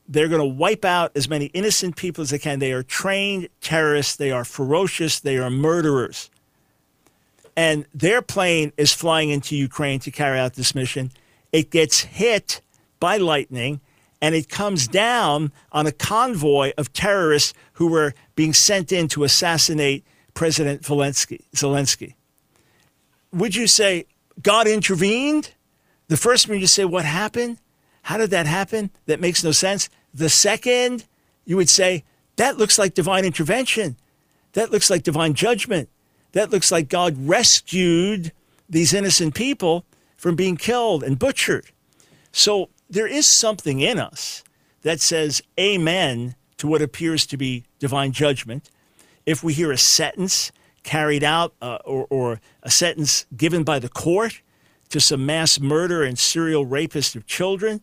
They're 0.08 0.28
going 0.28 0.42
to 0.42 0.46
wipe 0.46 0.86
out 0.86 1.12
as 1.16 1.28
many 1.28 1.46
innocent 1.48 1.96
people 1.96 2.22
as 2.22 2.30
they 2.30 2.38
can. 2.38 2.60
They 2.60 2.74
are 2.74 2.84
trained 2.84 3.50
terrorists. 3.62 4.16
They 4.16 4.32
are 4.32 4.46
ferocious. 4.46 5.20
They 5.20 5.38
are 5.38 5.50
murderers. 5.50 6.30
And 7.58 7.86
their 7.94 8.22
plane 8.22 8.74
is 8.78 8.94
flying 8.94 9.30
into 9.30 9.56
Ukraine 9.56 10.00
to 10.02 10.12
carry 10.12 10.38
out 10.38 10.54
this 10.54 10.76
mission. 10.76 11.12
It 11.52 11.72
gets 11.72 12.02
hit 12.02 12.62
by 13.00 13.18
lightning 13.18 13.80
and 14.22 14.36
it 14.36 14.50
comes 14.50 14.88
down 14.88 15.52
on 15.72 15.88
a 15.88 15.92
convoy 15.92 16.74
of 16.78 16.92
terrorists 16.94 17.54
who 17.74 17.88
were 17.88 18.14
being 18.36 18.54
sent 18.54 18.92
in 18.92 19.08
to 19.10 19.24
assassinate 19.24 20.04
President 20.34 20.82
Zelensky. 20.82 21.42
Zelensky. 21.56 22.16
Would 23.32 23.56
you 23.56 23.68
say 23.68 24.06
God 24.42 24.68
intervened? 24.68 25.52
The 26.08 26.18
first 26.18 26.48
one 26.48 26.60
you 26.60 26.68
say, 26.68 26.86
What 26.86 27.06
happened? 27.06 27.58
How 28.06 28.18
did 28.18 28.30
that 28.30 28.46
happen? 28.46 28.92
That 29.08 29.20
makes 29.20 29.44
no 29.44 29.52
sense. 29.52 29.90
The 30.14 30.30
second, 30.30 31.06
you 31.44 31.58
would 31.58 31.70
say, 31.70 32.04
That 32.36 32.56
looks 32.56 32.78
like 32.78 32.94
divine 32.94 33.26
intervention. 33.26 33.98
That 34.54 34.70
looks 34.70 34.92
like 34.92 35.02
divine 35.02 35.34
judgment. 35.34 35.90
That 36.34 36.52
looks 36.52 36.72
like 36.72 36.88
God 36.88 37.16
rescued 37.18 38.32
these 38.70 38.94
innocent 38.94 39.34
people 39.34 39.86
from 40.18 40.36
being 40.36 40.56
killed 40.56 41.02
and 41.02 41.18
butchered. 41.18 41.66
So 42.32 42.70
there 42.88 43.08
is 43.08 43.26
something 43.26 43.80
in 43.80 43.98
us 43.98 44.44
that 44.84 45.02
says 45.02 45.42
amen 45.60 46.36
to 46.58 46.68
what 46.68 46.84
appears 46.84 47.26
to 47.26 47.38
be 47.38 47.66
divine 47.80 48.12
judgment. 48.12 48.70
If 49.26 49.44
we 49.44 49.54
hear 49.54 49.72
a 49.72 49.80
sentence 49.80 50.52
carried 50.84 51.24
out 51.24 51.56
uh, 51.60 51.80
or, 51.84 52.06
or 52.12 52.40
a 52.62 52.70
sentence 52.70 53.26
given 53.36 53.64
by 53.64 53.80
the 53.80 53.90
court 53.90 54.44
to 54.90 55.00
some 55.00 55.26
mass 55.26 55.60
murder 55.60 56.04
and 56.04 56.20
serial 56.20 56.68
rapist 56.68 57.16
of 57.16 57.26
children, 57.26 57.82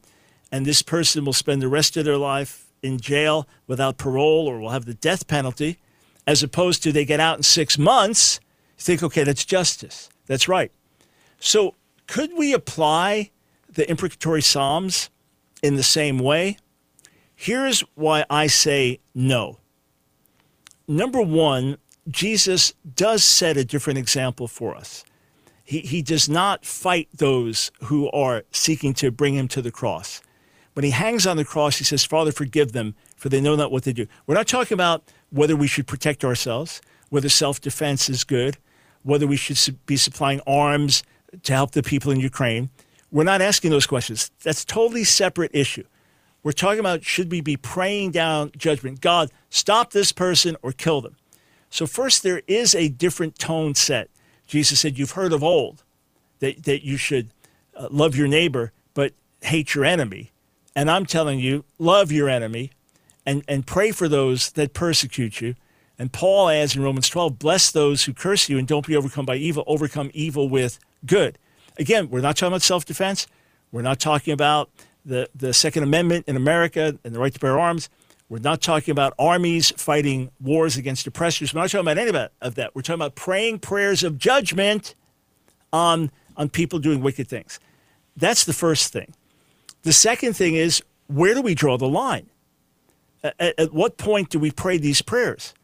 and 0.52 0.66
this 0.66 0.82
person 0.82 1.25
will 1.25 1.32
spend 1.32 1.62
the 1.62 1.68
rest 1.68 1.97
of 1.97 2.04
their 2.04 2.18
life 2.18 2.66
in 2.82 3.00
jail 3.00 3.49
without 3.66 3.97
parole 3.97 4.47
or 4.47 4.61
will 4.61 4.71
have 4.71 4.85
the 4.85 4.94
death 4.94 5.26
penalty, 5.26 5.78
as 6.26 6.42
opposed 6.42 6.82
to 6.82 6.92
they 6.92 7.06
get 7.06 7.18
out 7.18 7.38
in 7.38 7.42
six 7.42 7.78
months, 7.78 8.38
you 8.76 8.82
think, 8.85 9.02
okay, 9.02 9.25
that's 9.25 9.47
justice. 9.47 10.11
That's 10.26 10.49
right. 10.49 10.71
So, 11.40 11.75
could 12.06 12.32
we 12.37 12.52
apply 12.52 13.30
the 13.68 13.88
imprecatory 13.90 14.42
Psalms 14.42 15.09
in 15.62 15.76
the 15.76 15.82
same 15.82 16.18
way? 16.18 16.59
Here's 17.35 17.80
why 17.94 18.25
I 18.28 18.47
say 18.47 19.00
no. 19.14 19.59
Number 20.87 21.23
one, 21.23 21.78
Jesus 22.09 22.75
does 22.94 23.25
set 23.25 23.56
a 23.56 23.64
different 23.64 23.99
example 23.99 24.47
for 24.47 24.76
us. 24.76 25.04
He, 25.64 25.80
he 25.80 26.02
does 26.02 26.28
not 26.28 26.64
fight 26.64 27.09
those 27.14 27.71
who 27.85 28.11
are 28.11 28.44
seeking 28.50 28.92
to 28.94 29.11
bring 29.11 29.35
him 29.35 29.49
to 29.49 29.62
the 29.62 29.71
cross. 29.71 30.21
When 30.75 30.85
he 30.85 30.91
hangs 30.91 31.26
on 31.26 31.37
the 31.37 31.45
cross, 31.45 31.76
he 31.76 31.85
says, 31.85 32.05
Father, 32.05 32.33
forgive 32.33 32.73
them, 32.73 32.95
for 33.17 33.29
they 33.29 33.41
know 33.41 33.57
not 33.57 33.71
what 33.71 33.83
they 33.85 33.93
do. 33.93 34.07
We're 34.26 34.35
not 34.35 34.49
talking 34.49 34.75
about 34.75 35.05
whether 35.31 35.55
we 35.55 35.67
should 35.67 35.87
protect 35.87 36.25
ourselves, 36.25 36.81
whether 37.11 37.29
self 37.29 37.61
defense 37.61 38.09
is 38.09 38.25
good, 38.25 38.57
whether 39.02 39.26
we 39.26 39.37
should 39.37 39.85
be 39.87 39.97
supplying 39.97 40.41
arms 40.47 41.02
to 41.43 41.52
help 41.52 41.73
the 41.73 41.83
people 41.83 42.11
in 42.11 42.21
Ukraine. 42.21 42.71
We're 43.11 43.25
not 43.25 43.43
asking 43.43 43.71
those 43.71 43.87
questions. 43.87 44.31
That's 44.43 44.62
a 44.62 44.67
totally 44.67 45.05
separate 45.05 45.50
issue. 45.55 45.85
We're 46.43 46.52
talking 46.52 46.81
about 46.81 47.05
should 47.05 47.31
we 47.31 47.41
be 47.41 47.57
praying 47.57 48.12
down 48.12 48.52
judgment? 48.57 49.00
God, 49.00 49.31
stop 49.50 49.93
this 49.93 50.12
person 50.12 50.57
or 50.62 50.73
kill 50.73 51.00
them. 51.00 51.17
So, 51.71 51.87
first, 51.87 52.23
there 52.23 52.43
is 52.47 52.75
a 52.75 52.88
different 52.88 53.38
tone 53.38 53.75
set. 53.75 54.11
Jesus 54.47 54.81
said, 54.81 54.99
You've 54.99 55.12
heard 55.12 55.33
of 55.33 55.43
old 55.43 55.85
that, 56.41 56.64
that 56.64 56.85
you 56.85 56.97
should 56.97 57.31
uh, 57.76 57.88
love 57.91 58.17
your 58.17 58.29
neighbor, 58.29 58.73
but 58.95 59.12
hate 59.43 59.75
your 59.75 59.85
enemy. 59.85 60.33
And 60.75 60.91
I'm 60.91 61.07
telling 61.07 61.38
you, 61.38 61.64
love 61.79 62.11
your 62.11 62.29
enemy 62.29 62.71
and, 63.26 63.45
and 63.47 63.67
pray 63.67 63.93
for 63.93 64.09
those 64.09 64.52
that 64.52 64.73
persecute 64.73 65.41
you. 65.41 65.55
And 65.99 66.12
Paul 66.12 66.49
adds 66.49 66.75
in 66.75 66.83
Romans 66.83 67.09
12, 67.09 67.38
bless 67.38 67.71
those 67.71 68.05
who 68.05 68.14
curse 68.14 68.49
you 68.49 68.59
and 68.59 68.67
don't 68.67 68.87
be 68.87 68.97
overcome 68.97 69.26
by 69.26 69.37
evil, 69.37 69.62
overcome 69.67 70.11
evil 70.14 70.49
with 70.49 70.79
good. 71.07 71.38
Again, 71.79 72.11
we're 72.11 72.21
not 72.21 72.37
talking 72.37 72.52
about 72.52 72.62
self 72.62 72.85
defense. 72.85 73.26
We're 73.71 73.83
not 73.83 74.00
talking 74.00 74.33
about 74.33 74.71
the, 75.05 75.29
the 75.35 75.52
Second 75.52 75.83
Amendment 75.83 76.26
in 76.29 76.37
America 76.37 76.99
and 77.05 77.14
the 77.14 77.19
right 77.19 77.33
to 77.33 77.41
bear 77.41 77.59
arms. 77.59 77.88
We're 78.29 78.38
not 78.38 78.62
talking 78.62 78.93
about 78.93 79.12
armies 79.19 79.73
fighting 79.76 80.31
wars 80.41 80.76
against 80.76 81.07
oppressors. 81.07 81.52
We're 81.52 81.61
not 81.61 81.71
talking 81.71 81.87
about 81.87 81.99
any 81.99 82.31
of 82.41 82.55
that. 82.55 82.75
We're 82.75 82.83
talking 82.83 82.95
about 82.95 83.14
praying 83.14 83.59
prayers 83.59 84.02
of 84.02 84.19
judgment 84.19 84.95
on, 85.73 86.11
on 86.37 86.49
people 86.49 86.79
doing 86.79 87.02
wicked 87.02 87.29
things. 87.29 87.61
That's 88.17 88.45
the 88.45 88.52
first 88.52 88.93
thing. 88.93 89.14
The 89.83 89.93
second 89.93 90.35
thing 90.35 90.55
is 90.55 90.83
where 91.07 91.35
do 91.35 91.43
we 91.43 91.55
draw 91.55 91.77
the 91.77 91.89
line? 91.89 92.31
At, 93.23 93.59
at 93.59 93.73
what 93.73 93.99
point 93.99 94.31
do 94.31 94.39
we 94.39 94.51
pray 94.51 94.79
these 94.79 95.03
prayers? 95.03 95.55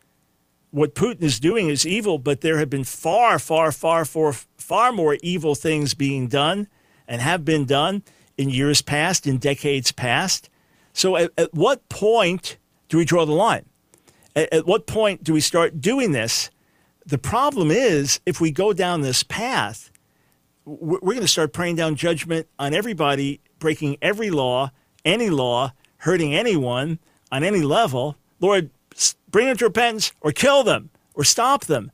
What 0.71 0.95
Putin 0.95 1.23
is 1.23 1.41
doing 1.41 1.69
is 1.69 1.87
evil, 1.87 2.19
but 2.19 2.43
there 2.43 2.59
have 2.59 2.69
been 2.69 2.85
far, 2.85 3.39
far, 3.39 3.73
far, 3.73 4.05
far, 4.05 4.33
far 4.33 4.93
more 4.93 5.17
evil 5.23 5.55
things 5.55 5.95
being 5.95 6.29
done 6.29 6.69
and 7.07 7.23
have 7.23 7.45
been 7.45 7.65
done 7.65 8.03
in 8.37 8.51
years 8.51 8.83
past, 8.83 9.27
in 9.27 9.39
decades 9.39 9.93
past. 9.93 10.51
So, 10.93 11.17
at, 11.17 11.31
at 11.39 11.55
what 11.55 11.89
point 11.89 12.59
do 12.89 12.99
we 12.99 13.05
draw 13.05 13.25
the 13.25 13.33
line? 13.33 13.65
At, 14.37 14.53
at 14.53 14.67
what 14.67 14.87
point 14.87 15.25
do 15.25 15.33
we 15.33 15.41
start 15.41 15.81
doing 15.81 16.13
this? 16.13 16.51
The 17.07 17.19
problem 17.19 17.71
is, 17.71 18.21
if 18.27 18.41
we 18.41 18.51
go 18.51 18.75
down 18.75 19.01
this 19.01 19.23
path, 19.23 19.91
we're, 20.67 20.99
we're 21.01 21.15
going 21.15 21.21
to 21.21 21.29
start 21.29 21.55
praying 21.55 21.77
down 21.77 21.95
judgment 21.95 22.47
on 22.59 22.75
everybody, 22.75 23.41
breaking 23.59 23.99
every 24.03 24.31
law, 24.31 24.71
any 25.05 25.31
law, 25.31 25.73
hurting 25.99 26.35
anyone 26.35 26.99
on 27.31 27.45
any 27.45 27.62
level. 27.62 28.17
Lord, 28.41 28.71
bring 29.31 29.47
them 29.47 29.57
to 29.59 29.67
repentance 29.67 30.12
or 30.21 30.33
kill 30.33 30.62
them 30.65 30.91
or 31.15 31.25
stop 31.25 31.65
them. 31.65 31.91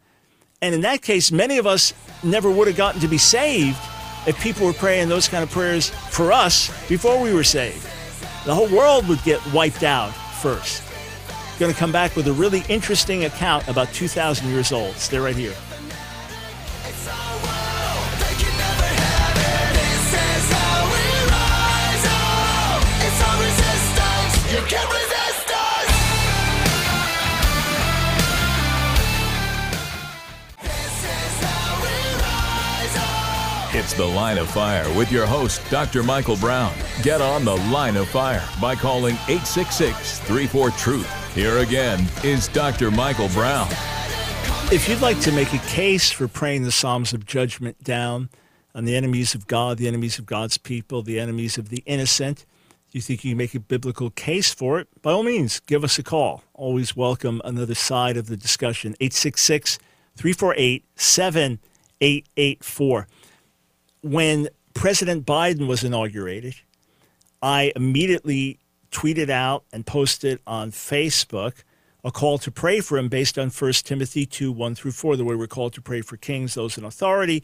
And 0.63 0.75
in 0.75 0.81
that 0.83 1.03
case, 1.03 1.31
many 1.31 1.59
of 1.59 1.67
us 1.67 1.93
never 2.23 2.51
would 2.51 2.69
have 2.69 2.77
gotten 2.77 3.01
to 3.01 3.09
be 3.09 3.19
saved 3.19 3.79
if 4.27 4.41
people 4.41 4.67
were 4.67 4.73
praying 4.73 5.09
those 5.09 5.29
kind 5.29 5.43
of 5.43 5.51
prayers 5.51 5.91
for 5.91 6.33
us 6.33 6.69
before 6.89 7.21
we 7.21 7.35
were 7.35 7.45
saved 7.45 7.87
the 8.45 8.55
whole 8.55 8.69
world 8.69 9.09
would 9.09 9.23
get 9.23 9.41
wiped 9.53 9.83
out 9.83 10.11
first. 10.11 10.83
Going 11.59 11.73
to 11.73 11.79
come 11.79 11.93
back 11.93 12.15
with 12.15 12.29
a 12.29 12.33
really 12.33 12.63
interesting 12.69 13.25
account 13.25 13.67
about 13.69 13.93
2,000 13.93 14.49
years 14.49 14.71
old. 14.71 14.95
Stay 14.97 15.19
right 15.19 15.37
here. 15.37 15.55
It's 33.85 33.93
The 33.93 34.07
Line 34.07 34.39
of 34.39 34.49
Fire 34.49 34.89
with 34.97 35.13
your 35.13 35.27
host, 35.27 35.61
Dr. 35.71 36.03
Michael 36.03 36.37
Brown. 36.37 36.73
Get 37.03 37.21
on 37.21 37.45
The 37.45 37.55
Line 37.55 37.99
of 37.99 38.09
Fire 38.09 38.43
by 38.59 38.75
calling 38.75 39.17
866 39.29 40.21
34 40.21 40.71
Truth. 40.71 41.35
Here 41.35 41.59
again 41.59 42.09
is 42.23 42.49
Dr. 42.49 42.91
Michael 42.91 43.29
Brown. 43.29 43.69
If 44.73 44.89
you'd 44.89 45.03
like 45.03 45.21
to 45.21 45.33
make 45.33 45.53
a 45.53 45.59
case 45.59 46.11
for 46.11 46.27
praying 46.27 46.63
the 46.63 46.73
Psalms 46.73 47.13
of 47.13 47.27
Judgment 47.27 47.85
down 47.85 48.31
on 48.75 48.87
the 48.87 48.97
enemies 48.97 49.35
of 49.35 49.47
God, 49.47 49.77
the 49.77 49.87
enemies 49.87 50.19
of 50.19 50.25
God's 50.25 50.57
people, 50.57 51.03
the 51.03 51.21
enemies 51.21 51.59
of 51.59 51.69
the 51.69 51.83
innocent, 51.85 52.47
you 52.91 53.03
think 53.03 53.23
you 53.23 53.33
can 53.33 53.39
make 53.39 53.55
a 53.55 53.61
biblical 53.61 54.09
case 54.09 54.55
for 54.55 54.81
it, 54.81 54.89
by 55.03 55.13
all 55.13 55.25
means, 55.25 55.61
give 55.61 55.85
us 55.85 55.99
a 55.99 56.03
call. 56.03 56.43
Always 56.55 56.97
welcome 56.97 57.43
another 57.45 57.75
side 57.75 58.17
of 58.17 58.29
the 58.29 58.37
discussion. 58.39 58.95
866 58.99 59.79
348 60.17 60.85
7884 60.97 63.09
when 64.05 64.51
President 64.75 65.25
Biden 65.25 65.67
was 65.67 65.83
inaugurated, 65.83 66.55
I 67.41 67.73
immediately 67.75 68.59
tweeted 68.91 69.31
out 69.31 69.65
and 69.73 69.87
posted 69.87 70.41
on 70.47 70.73
Facebook 70.73 71.65
a 72.05 72.11
call 72.11 72.37
to 72.39 72.51
pray 72.51 72.81
for 72.81 72.99
him 72.99 73.09
based 73.09 73.39
on 73.39 73.49
1 73.49 73.73
Timothy 73.73 74.27
2 74.27 74.53
1 74.53 74.75
through 74.75 74.93
4, 74.93 75.17
the 75.17 75.25
way 75.25 75.35
we're 75.35 75.47
called 75.47 75.73
to 75.73 75.81
pray 75.81 76.03
for 76.03 76.19
kings, 76.19 76.53
those 76.53 76.77
in 76.77 76.85
authority. 76.85 77.43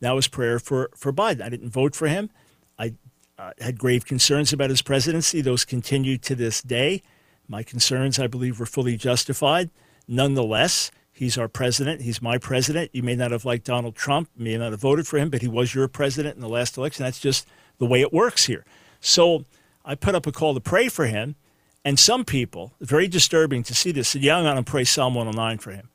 That 0.00 0.10
was 0.12 0.26
prayer 0.26 0.58
for, 0.58 0.90
for 0.96 1.12
Biden. 1.12 1.42
I 1.42 1.48
didn't 1.48 1.70
vote 1.70 1.94
for 1.94 2.08
him. 2.08 2.28
I 2.76 2.94
uh, 3.38 3.52
had 3.60 3.78
grave 3.78 4.04
concerns 4.04 4.52
about 4.52 4.70
his 4.70 4.82
presidency. 4.82 5.40
Those 5.40 5.64
continue 5.64 6.18
to 6.18 6.34
this 6.34 6.60
day. 6.60 7.02
My 7.46 7.62
concerns, 7.62 8.18
I 8.18 8.26
believe, 8.26 8.58
were 8.58 8.66
fully 8.66 8.96
justified. 8.96 9.70
Nonetheless, 10.08 10.90
He's 11.20 11.36
our 11.36 11.48
president. 11.48 12.00
He's 12.00 12.22
my 12.22 12.38
president. 12.38 12.92
You 12.94 13.02
may 13.02 13.14
not 13.14 13.30
have 13.30 13.44
liked 13.44 13.66
Donald 13.66 13.94
Trump, 13.94 14.30
may 14.38 14.56
not 14.56 14.70
have 14.70 14.80
voted 14.80 15.06
for 15.06 15.18
him, 15.18 15.28
but 15.28 15.42
he 15.42 15.48
was 15.48 15.74
your 15.74 15.86
president 15.86 16.34
in 16.34 16.40
the 16.40 16.48
last 16.48 16.78
election. 16.78 17.04
That's 17.04 17.20
just 17.20 17.46
the 17.76 17.84
way 17.84 18.00
it 18.00 18.10
works 18.10 18.46
here. 18.46 18.64
So 19.02 19.44
I 19.84 19.96
put 19.96 20.14
up 20.14 20.26
a 20.26 20.32
call 20.32 20.54
to 20.54 20.60
pray 20.60 20.88
for 20.88 21.04
him. 21.04 21.34
And 21.84 21.98
some 21.98 22.24
people, 22.24 22.72
very 22.80 23.06
disturbing 23.06 23.62
to 23.64 23.74
see 23.74 23.92
this, 23.92 24.08
said, 24.08 24.22
Yeah, 24.22 24.38
I'm 24.38 24.44
going 24.44 24.56
to 24.56 24.62
pray 24.62 24.82
Psalm 24.84 25.14
109 25.14 25.58
for 25.58 25.72
him. 25.72 25.90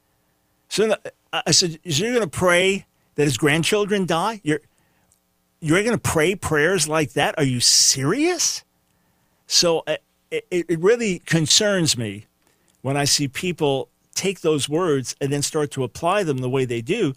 So 0.69 0.95
I 1.33 1.49
said, 1.49 1.79
Is 1.83 1.99
you 1.99 2.09
going 2.09 2.21
to 2.21 2.27
pray 2.27 2.85
that 3.15 3.23
his 3.23 3.37
grandchildren 3.37 4.05
die? 4.05 4.41
You're, 4.43 4.61
you're 5.59 5.81
going 5.81 5.97
to 5.97 5.97
pray 5.97 6.35
prayers 6.35 6.87
like 6.87 7.13
that? 7.13 7.33
Are 7.39 7.43
you 7.43 7.61
serious? 7.61 8.63
So 9.47 9.81
uh, 9.87 9.95
it, 10.29 10.45
it 10.51 10.79
really 10.79 11.17
concerns 11.17 11.97
me 11.97 12.27
when 12.83 12.95
I 12.95 13.05
see 13.05 13.27
people 13.27 13.89
take 14.15 14.41
those 14.41 14.67
words 14.67 15.15
and 15.21 15.31
then 15.31 15.41
start 15.41 15.69
to 15.71 15.83
apply 15.83 16.23
them 16.23 16.39
the 16.39 16.49
way 16.49 16.65
they 16.65 16.81
do. 16.81 17.13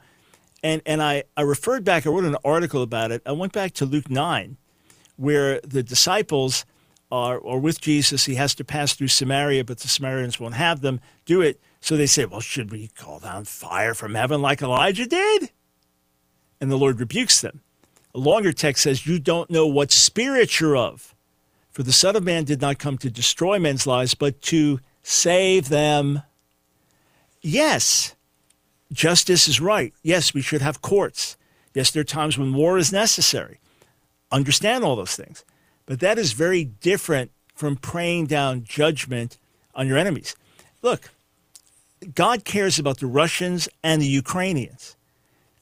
And, 0.63 0.83
and 0.85 1.03
I, 1.03 1.25
I 1.37 1.43
referred 1.43 1.85
back, 1.85 2.07
I 2.07 2.11
wrote 2.11 2.25
an 2.25 2.37
article 2.45 2.83
about 2.83 3.13
it. 3.13 3.23
I 3.25 3.33
went 3.33 3.53
back 3.53 3.73
to 3.75 3.87
Luke 3.87 4.11
9, 4.11 4.57
where 5.17 5.61
the 5.61 5.83
disciples 5.83 6.67
are, 7.11 7.45
are 7.47 7.59
with 7.59 7.81
Jesus. 7.81 8.27
He 8.27 8.35
has 8.35 8.55
to 8.57 8.65
pass 8.65 8.95
through 8.95 9.09
Samaria, 9.09 9.65
but 9.65 9.79
the 9.79 9.89
Samaritans 9.89 10.39
won't 10.39 10.55
have 10.55 10.81
them 10.81 11.01
do 11.25 11.41
it. 11.41 11.61
So 11.81 11.97
they 11.97 12.07
say, 12.07 12.25
Well, 12.25 12.41
should 12.41 12.71
we 12.73 12.89
call 12.89 13.21
down 13.21 13.45
fire 13.45 13.95
from 13.95 14.15
heaven 14.15 14.43
like 14.43 14.61
Elijah 14.61 15.07
did? 15.07 15.51
And 16.61 16.71
the 16.71 16.77
Lord 16.77 16.99
rebukes 16.99 17.41
them. 17.41 17.63
A 18.15 18.19
longer 18.19 18.53
text 18.53 18.83
says, 18.83 19.07
You 19.07 19.21
don't 19.21 19.49
know 19.49 19.67
what 19.67 19.93
spirit 19.93 20.59
you're 20.59 20.77
of. 20.77 21.15
For 21.71 21.85
the 21.85 21.93
Son 21.93 22.17
of 22.17 22.25
Man 22.25 22.43
did 22.43 22.61
not 22.61 22.81
come 22.81 22.99
to 22.99 23.11
destroy 23.11 23.61
men's 23.61 23.87
lives, 23.87 24.15
but 24.15 24.43
to 24.43 24.81
save 25.03 25.69
them 25.69 26.23
yes, 27.43 28.15
justice 28.93 29.49
is 29.49 29.61
right. 29.61 29.93
Yes, 30.03 30.35
we 30.35 30.43
should 30.43 30.63
have 30.63 30.83
courts. 30.83 31.37
Yes, 31.75 31.91
there 31.91 32.01
are 32.01 32.05
times 32.05 32.39
when 32.39 32.55
war 32.55 32.79
is 32.79 32.93
necessary. 32.93 33.61
Understand 34.31 34.85
all 34.85 34.97
those 34.97 35.17
things. 35.17 35.45
But 35.87 36.01
that 36.01 36.19
is 36.19 36.33
very 36.33 36.65
different 36.65 37.31
from 37.55 37.77
praying 37.77 38.27
down 38.27 38.65
judgment 38.65 39.39
on 39.75 39.87
your 39.87 39.99
enemies. 39.99 40.37
Look, 40.83 41.11
God 42.15 42.45
cares 42.45 42.79
about 42.79 42.99
the 42.99 43.07
Russians 43.07 43.69
and 43.83 44.01
the 44.01 44.07
Ukrainians. 44.07 44.97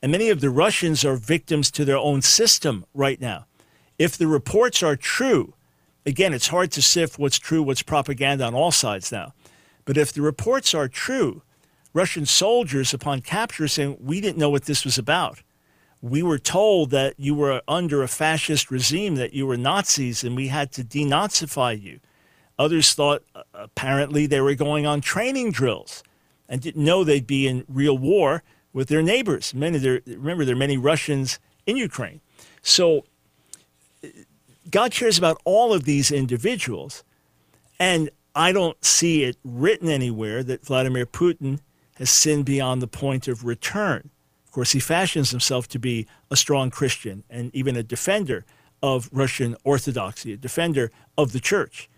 And 0.03 0.13
many 0.13 0.29
of 0.29 0.41
the 0.41 0.51
Russians 0.51 1.05
are 1.05 1.17
victims 1.17 1.71
to 1.73 1.85
their 1.85 1.97
own 1.97 2.23
system 2.23 2.85
right 2.95 3.21
now. 3.21 3.47
If 3.99 4.17
the 4.17 4.27
reports 4.27 4.83
are 4.83 4.97
true, 4.97 5.55
again, 6.05 6.35
it's 6.35 6.49
hard 6.49 6.71
to 6.73 6.83
sift 6.83 7.19
what's 7.19 7.39
true, 7.39 7.63
what's 7.63 7.83
propaganda 7.83 8.45
on 8.45 8.55
all 8.55 8.71
sides 8.71 9.11
now. 9.11 9.33
But 9.85 9.97
if 9.97 10.13
the 10.13 10.21
reports 10.21 10.75
are 10.75 10.89
true, 10.89 11.43
Russian 11.97 12.27
soldiers, 12.27 12.93
upon 12.93 13.23
capture, 13.23 13.67
saying, 13.67 13.97
We 13.99 14.21
didn't 14.21 14.37
know 14.37 14.51
what 14.51 14.67
this 14.67 14.85
was 14.85 14.99
about. 14.99 15.43
We 16.03 16.23
were 16.23 16.39
told 16.39 16.91
that 16.91 17.15
you 17.17 17.35
were 17.35 17.63
under 17.67 18.03
a 18.03 18.09
fascist 18.09 18.71
regime, 18.71 19.15
that 19.15 19.33
you 19.33 19.47
were 19.47 19.57
Nazis, 19.57 20.23
and 20.23 20.37
we 20.37 20.49
had 20.49 20.73
to 20.73 20.85
denazify 20.85 21.81
you. 21.81 22.01
Others 22.59 22.93
thought 22.93 23.23
uh, 23.35 23.45
apparently 23.55 24.27
they 24.27 24.43
were 24.43 24.55
going 24.55 24.85
on 24.85 25.01
training 25.01 25.53
drills 25.53 26.03
and 26.51 26.61
didn't 26.61 26.85
know 26.85 27.03
they'd 27.03 27.27
be 27.27 27.49
in 27.49 27.65
real 27.67 27.97
war 27.97 28.43
with 28.75 28.89
their 28.89 29.03
neighbors. 29.03 29.55
Many 29.55 29.79
there, 29.79 30.03
remember, 30.07 30.45
there 30.45 30.55
are 30.55 30.59
many 30.59 30.77
Russians 30.77 31.39
in 31.65 31.79
Ukraine. 31.79 32.21
So 32.61 33.07
God 34.71 34.93
cares 34.93 35.17
about 35.17 35.41
all 35.45 35.73
of 35.73 35.85
these 35.85 36.11
individuals. 36.11 37.05
And 37.81 38.11
I 38.35 38.53
don't 38.53 38.85
see 38.85 39.25
it 39.25 39.39
written 39.43 39.89
anywhere 39.89 40.43
that 40.43 40.63
Vladimir 40.63 41.07
Putin 41.07 41.61
has 41.97 42.11
sinned 42.11 42.45
beyond 42.45 42.81
the 42.81 42.87
point 42.87 43.29
of 43.29 43.45
return. 43.45 44.11
Of 44.45 44.53
course, 44.53 44.73
he 44.73 44.81
fashions 44.81 45.31
himself 45.31 45.69
to 45.69 45.79
be 45.79 46.07
a 46.31 46.37
strong 46.37 46.71
Christian 46.71 47.25
and 47.29 47.55
even 47.55 47.77
a 47.77 47.83
defender 47.83 48.45
of 48.83 49.09
Russian 49.13 49.57
orthodoxy, 49.65 50.33
a 50.33 50.37
defender 50.37 50.91
of 51.19 51.33
the 51.33 51.41
church. 51.41 51.89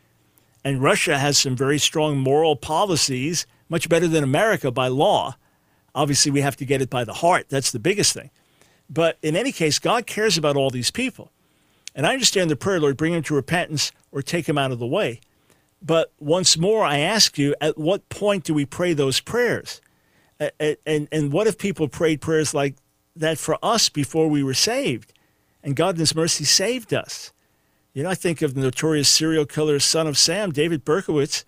And 0.64 0.82
Russia 0.82 1.18
has 1.18 1.38
some 1.38 1.56
very 1.56 1.78
strong 1.78 2.18
moral 2.18 2.56
policies, 2.56 3.46
much 3.68 3.88
better 3.88 4.08
than 4.08 4.24
America 4.24 4.70
by 4.70 4.88
law. 4.88 5.36
Obviously, 5.94 6.30
we 6.30 6.40
have 6.40 6.56
to 6.56 6.64
get 6.64 6.82
it 6.82 6.90
by 6.90 7.04
the 7.04 7.14
heart. 7.14 7.48
That's 7.48 7.70
the 7.70 7.78
biggest 7.78 8.12
thing. 8.12 8.30
But 8.90 9.18
in 9.22 9.36
any 9.36 9.52
case, 9.52 9.78
God 9.78 10.06
cares 10.06 10.38
about 10.38 10.56
all 10.56 10.70
these 10.70 10.90
people. 10.90 11.30
And 11.94 12.06
I 12.06 12.12
understand 12.12 12.50
the 12.50 12.56
prayer, 12.56 12.80
Lord, 12.80 12.96
bring 12.96 13.14
him 13.14 13.22
to 13.24 13.34
repentance 13.34 13.92
or 14.12 14.22
take 14.22 14.48
him 14.48 14.58
out 14.58 14.70
of 14.72 14.78
the 14.78 14.86
way. 14.86 15.20
But 15.82 16.12
once 16.18 16.56
more, 16.56 16.84
I 16.84 16.98
ask 16.98 17.38
you, 17.38 17.54
at 17.60 17.78
what 17.78 18.08
point 18.08 18.44
do 18.44 18.54
we 18.54 18.64
pray 18.64 18.92
those 18.94 19.20
prayers? 19.20 19.80
And, 20.40 21.08
and, 21.10 21.32
what 21.32 21.48
if 21.48 21.58
people 21.58 21.88
prayed 21.88 22.20
prayers 22.20 22.54
like 22.54 22.76
that 23.16 23.38
for 23.38 23.58
us 23.62 23.88
before 23.88 24.28
we 24.28 24.42
were 24.42 24.54
saved? 24.54 25.12
And 25.64 25.74
God 25.74 25.96
in 25.96 26.00
His 26.00 26.14
mercy 26.14 26.44
saved 26.44 26.94
us. 26.94 27.32
You 27.92 28.04
know, 28.04 28.10
I 28.10 28.14
think 28.14 28.42
of 28.42 28.54
the 28.54 28.60
notorious 28.60 29.08
serial 29.08 29.44
killer, 29.44 29.80
son 29.80 30.06
of 30.06 30.16
Sam, 30.16 30.52
David 30.52 30.84
Berkowitz, 30.84 31.44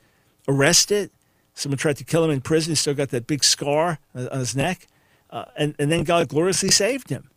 arrested. 0.48 1.10
Someone 1.54 1.78
tried 1.78 1.98
to 1.98 2.04
kill 2.04 2.24
him 2.24 2.30
in 2.30 2.40
prison. 2.40 2.72
He 2.72 2.74
still 2.74 2.94
got 2.94 3.10
that 3.10 3.28
big 3.28 3.44
scar 3.44 3.98
on 4.14 4.38
his 4.38 4.56
neck. 4.56 4.88
Uh, 5.30 5.44
and, 5.56 5.76
and 5.78 5.92
then 5.92 6.02
God 6.02 6.28
gloriously 6.28 6.70
saved 6.70 7.10
him, 7.10 7.30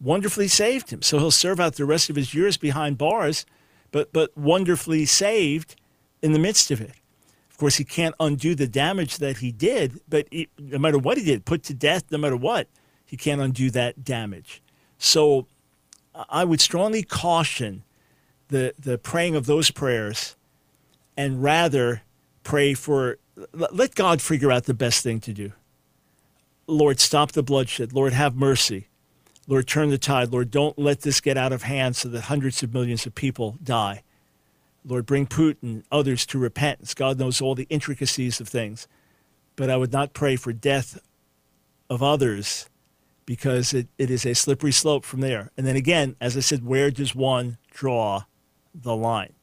wonderfully 0.00 0.48
saved 0.48 0.90
him. 0.90 1.02
So 1.02 1.18
he'll 1.18 1.30
serve 1.30 1.60
out 1.60 1.76
the 1.76 1.84
rest 1.84 2.10
of 2.10 2.16
his 2.16 2.34
years 2.34 2.56
behind 2.56 2.98
bars, 2.98 3.46
but, 3.92 4.12
but 4.12 4.36
wonderfully 4.36 5.06
saved 5.06 5.76
in 6.20 6.32
the 6.32 6.38
midst 6.40 6.72
of 6.72 6.80
it. 6.80 6.92
Course, 7.58 7.76
he 7.76 7.84
can't 7.84 8.14
undo 8.20 8.54
the 8.54 8.68
damage 8.68 9.18
that 9.18 9.38
he 9.38 9.50
did, 9.50 10.00
but 10.08 10.28
no 10.58 10.78
matter 10.78 10.96
what 10.96 11.18
he 11.18 11.24
did, 11.24 11.44
put 11.44 11.64
to 11.64 11.74
death, 11.74 12.04
no 12.08 12.16
matter 12.16 12.36
what, 12.36 12.68
he 13.04 13.16
can't 13.16 13.40
undo 13.40 13.68
that 13.72 14.04
damage. 14.04 14.62
So 14.96 15.48
I 16.28 16.44
would 16.44 16.60
strongly 16.60 17.02
caution 17.02 17.82
the, 18.46 18.74
the 18.78 18.96
praying 18.96 19.34
of 19.34 19.46
those 19.46 19.72
prayers 19.72 20.36
and 21.16 21.42
rather 21.42 22.02
pray 22.44 22.74
for, 22.74 23.18
let 23.52 23.96
God 23.96 24.22
figure 24.22 24.52
out 24.52 24.64
the 24.64 24.74
best 24.74 25.02
thing 25.02 25.18
to 25.20 25.32
do. 25.32 25.52
Lord, 26.68 27.00
stop 27.00 27.32
the 27.32 27.42
bloodshed. 27.42 27.92
Lord, 27.92 28.12
have 28.12 28.36
mercy. 28.36 28.86
Lord, 29.48 29.66
turn 29.66 29.90
the 29.90 29.98
tide. 29.98 30.30
Lord, 30.30 30.52
don't 30.52 30.78
let 30.78 31.00
this 31.00 31.20
get 31.20 31.36
out 31.36 31.52
of 31.52 31.64
hand 31.64 31.96
so 31.96 32.08
that 32.10 32.20
hundreds 32.22 32.62
of 32.62 32.72
millions 32.72 33.04
of 33.04 33.16
people 33.16 33.58
die. 33.64 34.04
Lord, 34.88 35.06
bring 35.06 35.26
Putin, 35.26 35.84
others 35.92 36.24
to 36.26 36.38
repentance. 36.38 36.94
God 36.94 37.18
knows 37.18 37.40
all 37.40 37.54
the 37.54 37.66
intricacies 37.68 38.40
of 38.40 38.48
things. 38.48 38.88
But 39.54 39.70
I 39.70 39.76
would 39.76 39.92
not 39.92 40.14
pray 40.14 40.36
for 40.36 40.52
death 40.52 40.98
of 41.90 42.02
others 42.02 42.68
because 43.26 43.74
it, 43.74 43.88
it 43.98 44.10
is 44.10 44.24
a 44.24 44.34
slippery 44.34 44.72
slope 44.72 45.04
from 45.04 45.20
there. 45.20 45.50
And 45.56 45.66
then 45.66 45.76
again, 45.76 46.16
as 46.20 46.36
I 46.36 46.40
said, 46.40 46.64
where 46.64 46.90
does 46.90 47.14
one 47.14 47.58
draw 47.70 48.22
the 48.74 48.96
line? 48.96 49.34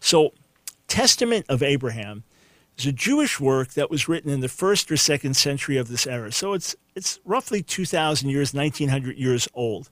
So, 0.00 0.32
Testament 0.88 1.44
of 1.48 1.62
Abraham 1.62 2.24
is 2.78 2.86
a 2.86 2.92
Jewish 2.92 3.38
work 3.38 3.70
that 3.74 3.90
was 3.90 4.08
written 4.08 4.30
in 4.30 4.40
the 4.40 4.48
first 4.48 4.90
or 4.90 4.96
second 4.96 5.34
century 5.34 5.76
of 5.76 5.88
this 5.88 6.06
era. 6.06 6.32
So 6.32 6.52
it's 6.52 6.76
it's 6.94 7.20
roughly 7.24 7.62
2,000 7.62 8.28
years, 8.28 8.54
1,900 8.54 9.16
years 9.16 9.48
old. 9.54 9.90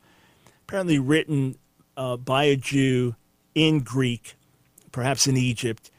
Apparently 0.62 0.98
written 0.98 1.56
uh, 1.96 2.16
by 2.16 2.44
a 2.44 2.56
Jew 2.56 3.16
in 3.54 3.80
Greek, 3.80 4.34
perhaps 4.92 5.26
in 5.26 5.36
Egypt, 5.36 5.90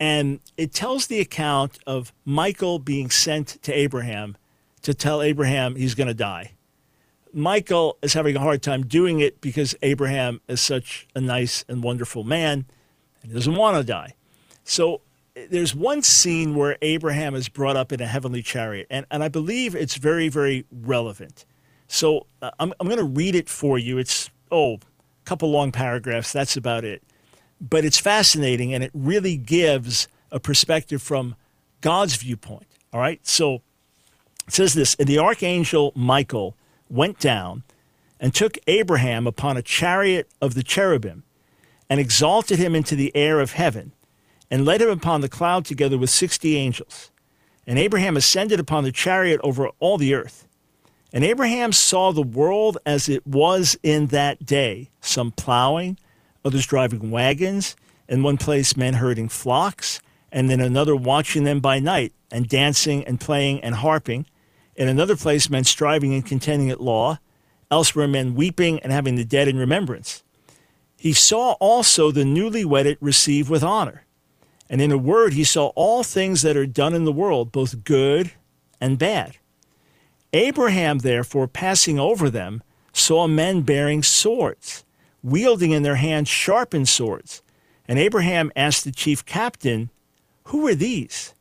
and 0.00 0.40
it 0.56 0.72
tells 0.72 1.06
the 1.06 1.20
account 1.20 1.78
of 1.86 2.12
Michael 2.24 2.78
being 2.78 3.10
sent 3.10 3.62
to 3.62 3.72
Abraham 3.72 4.36
to 4.82 4.94
tell 4.94 5.22
Abraham 5.22 5.76
he's 5.76 5.94
going 5.94 6.08
to 6.08 6.14
die. 6.14 6.52
Michael 7.32 7.98
is 8.00 8.14
having 8.14 8.36
a 8.36 8.40
hard 8.40 8.62
time 8.62 8.86
doing 8.86 9.20
it 9.20 9.40
because 9.40 9.74
Abraham 9.82 10.40
is 10.48 10.60
such 10.60 11.06
a 11.14 11.20
nice 11.20 11.64
and 11.68 11.82
wonderful 11.82 12.24
man 12.24 12.66
and 13.22 13.32
doesn't 13.32 13.54
want 13.54 13.76
to 13.76 13.84
die. 13.84 14.14
So 14.64 15.02
there's 15.50 15.74
one 15.74 16.02
scene 16.02 16.54
where 16.54 16.78
Abraham 16.82 17.34
is 17.34 17.48
brought 17.48 17.76
up 17.76 17.92
in 17.92 18.00
a 18.00 18.06
heavenly 18.06 18.42
chariot, 18.42 18.86
and, 18.90 19.06
and 19.10 19.22
I 19.22 19.28
believe 19.28 19.74
it's 19.74 19.96
very, 19.96 20.28
very 20.28 20.64
relevant. 20.72 21.44
So 21.86 22.26
uh, 22.42 22.50
I'm, 22.58 22.72
I'm 22.80 22.86
going 22.86 22.98
to 22.98 23.04
read 23.04 23.34
it 23.34 23.48
for 23.48 23.78
you. 23.78 23.98
It's, 23.98 24.30
oh, 24.50 24.74
a 24.74 24.78
couple 25.24 25.50
long 25.50 25.72
paragraphs. 25.72 26.32
That's 26.32 26.56
about 26.56 26.84
it. 26.84 27.02
But 27.60 27.84
it's 27.84 27.98
fascinating, 27.98 28.72
and 28.72 28.84
it 28.84 28.90
really 28.94 29.36
gives 29.36 30.08
a 30.30 30.38
perspective 30.38 31.02
from 31.02 31.34
God's 31.80 32.16
viewpoint. 32.16 32.66
All 32.92 33.00
right. 33.00 33.24
So 33.26 33.62
it 34.46 34.54
says 34.54 34.74
this 34.74 34.94
And 34.94 35.08
the 35.08 35.18
archangel 35.18 35.92
Michael 35.94 36.56
went 36.88 37.18
down 37.18 37.64
and 38.20 38.34
took 38.34 38.58
Abraham 38.66 39.26
upon 39.26 39.56
a 39.56 39.62
chariot 39.62 40.28
of 40.40 40.54
the 40.54 40.62
cherubim 40.62 41.24
and 41.88 42.00
exalted 42.00 42.58
him 42.58 42.74
into 42.74 42.96
the 42.96 43.14
air 43.14 43.40
of 43.40 43.52
heaven 43.52 43.92
and 44.50 44.64
led 44.64 44.82
him 44.82 44.90
upon 44.90 45.20
the 45.20 45.28
cloud 45.28 45.64
together 45.64 45.98
with 45.98 46.10
sixty 46.10 46.56
angels. 46.56 47.10
And 47.66 47.78
Abraham 47.78 48.16
ascended 48.16 48.58
upon 48.58 48.84
the 48.84 48.92
chariot 48.92 49.40
over 49.44 49.68
all 49.78 49.98
the 49.98 50.14
earth. 50.14 50.46
And 51.12 51.24
Abraham 51.24 51.72
saw 51.72 52.12
the 52.12 52.22
world 52.22 52.78
as 52.84 53.08
it 53.08 53.26
was 53.26 53.78
in 53.82 54.06
that 54.06 54.44
day, 54.44 54.90
some 55.00 55.30
plowing, 55.32 55.98
others 56.48 56.66
driving 56.66 57.10
wagons, 57.10 57.76
in 58.08 58.22
one 58.22 58.38
place 58.38 58.76
men 58.76 58.94
herding 58.94 59.28
flocks, 59.28 60.00
and 60.32 60.50
in 60.50 60.60
another 60.60 60.96
watching 60.96 61.44
them 61.44 61.60
by 61.60 61.78
night, 61.78 62.12
and 62.30 62.48
dancing 62.48 63.04
and 63.04 63.20
playing 63.20 63.60
and 63.62 63.76
harping. 63.76 64.26
In 64.74 64.88
another 64.88 65.16
place 65.16 65.48
men 65.48 65.64
striving 65.64 66.12
and 66.14 66.26
contending 66.26 66.70
at 66.70 66.80
law, 66.80 67.18
elsewhere 67.70 68.08
men 68.08 68.34
weeping 68.34 68.80
and 68.80 68.92
having 68.92 69.14
the 69.14 69.24
dead 69.24 69.48
in 69.48 69.56
remembrance. 69.58 70.24
He 70.96 71.12
saw 71.12 71.52
also 71.60 72.10
the 72.10 72.24
newly 72.24 72.64
wedded 72.64 72.98
receive 73.00 73.48
with 73.48 73.62
honor. 73.62 74.04
And 74.68 74.80
in 74.80 74.90
a 74.90 74.98
word, 74.98 75.32
he 75.32 75.44
saw 75.44 75.68
all 75.76 76.02
things 76.02 76.42
that 76.42 76.56
are 76.56 76.66
done 76.66 76.94
in 76.94 77.04
the 77.04 77.12
world, 77.12 77.52
both 77.52 77.84
good 77.84 78.32
and 78.80 78.98
bad. 78.98 79.36
Abraham, 80.32 80.98
therefore, 80.98 81.48
passing 81.48 81.98
over 81.98 82.28
them, 82.28 82.62
saw 82.92 83.26
men 83.26 83.62
bearing 83.62 84.02
swords, 84.02 84.84
wielding 85.22 85.70
in 85.70 85.82
their 85.82 85.96
hands 85.96 86.28
sharpened 86.28 86.88
swords. 86.88 87.42
And 87.86 87.98
Abraham 87.98 88.52
asked 88.54 88.84
the 88.84 88.92
chief 88.92 89.24
captain, 89.24 89.90
Who 90.44 90.66
are 90.66 90.74
these? 90.74 91.34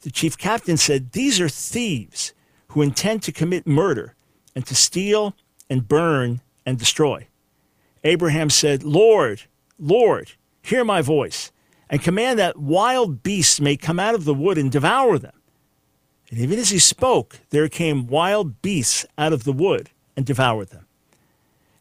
The 0.00 0.10
chief 0.10 0.36
captain 0.36 0.76
said, 0.76 1.12
These 1.12 1.40
are 1.40 1.48
thieves 1.48 2.32
who 2.68 2.82
intend 2.82 3.22
to 3.22 3.32
commit 3.32 3.66
murder 3.66 4.14
and 4.54 4.66
to 4.66 4.74
steal 4.74 5.34
and 5.68 5.86
burn 5.86 6.40
and 6.66 6.78
destroy. 6.78 7.26
Abraham 8.04 8.50
said, 8.50 8.82
Lord, 8.82 9.42
Lord, 9.78 10.32
hear 10.62 10.84
my 10.84 11.02
voice 11.02 11.52
and 11.88 12.02
command 12.02 12.38
that 12.38 12.58
wild 12.58 13.22
beasts 13.22 13.60
may 13.60 13.76
come 13.76 14.00
out 14.00 14.14
of 14.14 14.24
the 14.24 14.34
wood 14.34 14.58
and 14.58 14.72
devour 14.72 15.18
them. 15.18 15.34
And 16.30 16.40
even 16.40 16.58
as 16.58 16.70
he 16.70 16.78
spoke, 16.78 17.40
there 17.50 17.68
came 17.68 18.06
wild 18.06 18.62
beasts 18.62 19.04
out 19.18 19.34
of 19.34 19.44
the 19.44 19.52
wood 19.52 19.90
and 20.16 20.24
devoured 20.24 20.70
them. 20.70 20.81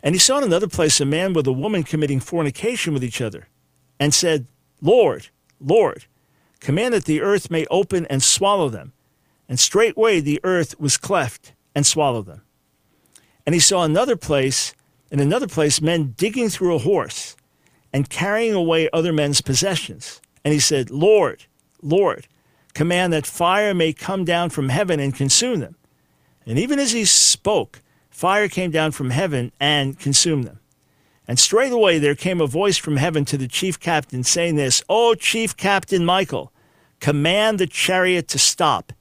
And 0.03 0.15
he 0.15 0.19
saw 0.19 0.39
in 0.39 0.43
another 0.43 0.67
place 0.67 0.99
a 0.99 1.05
man 1.05 1.33
with 1.33 1.47
a 1.47 1.51
woman 1.53 1.83
committing 1.83 2.19
fornication 2.19 2.93
with 2.93 3.03
each 3.03 3.21
other, 3.21 3.47
and 3.99 4.13
said, 4.13 4.47
Lord, 4.81 5.27
Lord, 5.59 6.05
command 6.59 6.93
that 6.93 7.05
the 7.05 7.21
earth 7.21 7.51
may 7.51 7.65
open 7.69 8.05
and 8.07 8.23
swallow 8.23 8.69
them. 8.69 8.93
and 9.51 9.59
straightway 9.59 10.21
the 10.21 10.39
earth 10.45 10.79
was 10.79 10.95
cleft 10.95 11.51
and 11.75 11.85
swallowed 11.85 12.25
them. 12.25 12.41
And 13.45 13.53
he 13.53 13.59
saw 13.59 13.83
another 13.83 14.15
place, 14.15 14.73
in 15.11 15.19
another 15.19 15.45
place, 15.45 15.81
men 15.81 16.13
digging 16.15 16.47
through 16.47 16.73
a 16.73 16.79
horse 16.79 17.35
and 17.91 18.09
carrying 18.09 18.53
away 18.53 18.89
other 18.93 19.11
men's 19.11 19.41
possessions. 19.41 20.21
And 20.45 20.53
he 20.53 20.59
said, 20.61 20.89
Lord, 20.89 21.43
Lord, 21.81 22.27
command 22.73 23.11
that 23.11 23.25
fire 23.25 23.73
may 23.73 23.91
come 23.91 24.23
down 24.23 24.51
from 24.51 24.69
heaven 24.69 25.01
and 25.01 25.13
consume 25.13 25.59
them. 25.59 25.75
And 26.45 26.57
even 26.57 26.79
as 26.79 26.93
he 26.93 27.03
spoke, 27.03 27.81
fire 28.11 28.47
came 28.47 28.69
down 28.69 28.91
from 28.91 29.09
heaven 29.09 29.51
and 29.59 29.97
consumed 29.97 30.43
them. 30.43 30.59
And 31.27 31.39
straightway 31.39 31.97
there 31.97 32.13
came 32.13 32.41
a 32.41 32.47
voice 32.47 32.77
from 32.77 32.97
heaven 32.97 33.25
to 33.25 33.37
the 33.37 33.47
chief 33.47 33.79
captain, 33.79 34.23
saying 34.23 34.57
this, 34.57 34.83
O 34.89 35.15
chief 35.15 35.55
captain 35.55 36.05
Michael, 36.05 36.51
command 36.99 37.57
the 37.57 37.67
chariot 37.67 38.27
to 38.27 38.37
stop, 38.37 38.93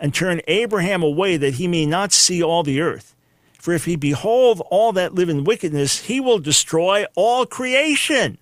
and 0.00 0.12
turn 0.12 0.40
Abraham 0.48 1.02
away 1.02 1.36
that 1.36 1.54
he 1.54 1.68
may 1.68 1.86
not 1.86 2.12
see 2.12 2.42
all 2.42 2.62
the 2.62 2.80
earth. 2.80 3.14
For 3.60 3.72
if 3.72 3.84
he 3.84 3.96
behold 3.96 4.60
all 4.70 4.92
that 4.92 5.14
live 5.14 5.28
in 5.28 5.44
wickedness, 5.44 6.00
he 6.00 6.20
will 6.20 6.38
destroy 6.38 7.06
all 7.14 7.46
creation. 7.46 8.38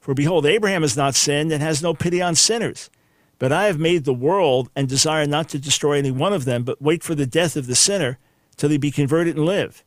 For 0.00 0.12
behold, 0.12 0.44
Abraham 0.44 0.82
has 0.82 0.96
not 0.96 1.14
sinned 1.14 1.50
and 1.52 1.62
has 1.62 1.82
no 1.82 1.94
pity 1.94 2.20
on 2.20 2.34
sinners. 2.34 2.90
But 3.38 3.52
I 3.52 3.64
have 3.66 3.78
made 3.78 4.04
the 4.04 4.12
world 4.12 4.70
and 4.76 4.88
desire 4.88 5.26
not 5.26 5.48
to 5.50 5.58
destroy 5.58 5.98
any 5.98 6.10
one 6.10 6.32
of 6.32 6.44
them, 6.44 6.62
but 6.62 6.80
wait 6.80 7.02
for 7.02 7.14
the 7.14 7.26
death 7.26 7.56
of 7.56 7.66
the 7.66 7.74
sinner 7.74 8.18
till 8.56 8.70
he 8.70 8.78
be 8.78 8.90
converted 8.90 9.36
and 9.36 9.44
live. 9.44 9.84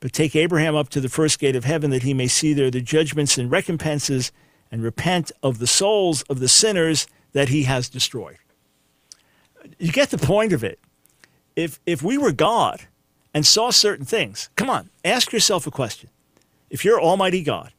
But 0.00 0.12
take 0.12 0.36
Abraham 0.36 0.76
up 0.76 0.88
to 0.90 1.00
the 1.00 1.08
first 1.08 1.38
gate 1.38 1.56
of 1.56 1.64
heaven 1.64 1.90
that 1.90 2.02
he 2.02 2.14
may 2.14 2.28
see 2.28 2.52
there 2.52 2.70
the 2.70 2.80
judgments 2.80 3.36
and 3.36 3.50
recompenses 3.50 4.32
and 4.70 4.82
repent 4.82 5.32
of 5.42 5.58
the 5.58 5.66
souls 5.66 6.22
of 6.22 6.40
the 6.40 6.48
sinners 6.48 7.06
that 7.32 7.48
he 7.48 7.64
has 7.64 7.88
destroyed. 7.88 8.38
You 9.78 9.92
get 9.92 10.10
the 10.10 10.18
point 10.18 10.52
of 10.52 10.62
it. 10.62 10.78
If, 11.56 11.80
if 11.86 12.02
we 12.02 12.16
were 12.16 12.32
God 12.32 12.82
and 13.34 13.44
saw 13.44 13.70
certain 13.70 14.04
things, 14.04 14.50
come 14.56 14.70
on, 14.70 14.90
ask 15.04 15.32
yourself 15.32 15.66
a 15.66 15.70
question. 15.70 16.10
If 16.70 16.84
you're 16.84 17.00
Almighty 17.00 17.42
God 17.42 17.72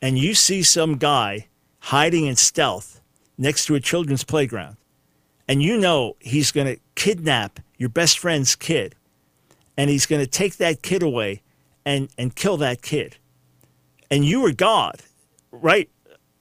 and 0.00 0.18
you 0.18 0.34
see 0.34 0.62
some 0.62 0.96
guy 0.96 1.48
hiding 1.80 2.26
in 2.26 2.36
stealth 2.36 3.00
next 3.36 3.66
to 3.66 3.74
a 3.74 3.80
children's 3.80 4.24
playground, 4.24 4.76
and 5.48 5.62
you 5.62 5.76
know 5.76 6.16
he's 6.20 6.52
going 6.52 6.66
to 6.68 6.80
kidnap 6.94 7.58
your 7.76 7.88
best 7.88 8.18
friend's 8.18 8.54
kid, 8.54 8.94
and 9.76 9.90
he's 9.90 10.06
going 10.06 10.22
to 10.22 10.30
take 10.30 10.56
that 10.56 10.82
kid 10.82 11.02
away 11.02 11.42
and, 11.84 12.08
and 12.16 12.34
kill 12.34 12.56
that 12.58 12.82
kid, 12.82 13.16
and 14.10 14.24
you 14.24 14.40
were 14.40 14.52
God, 14.52 15.02
right? 15.50 15.88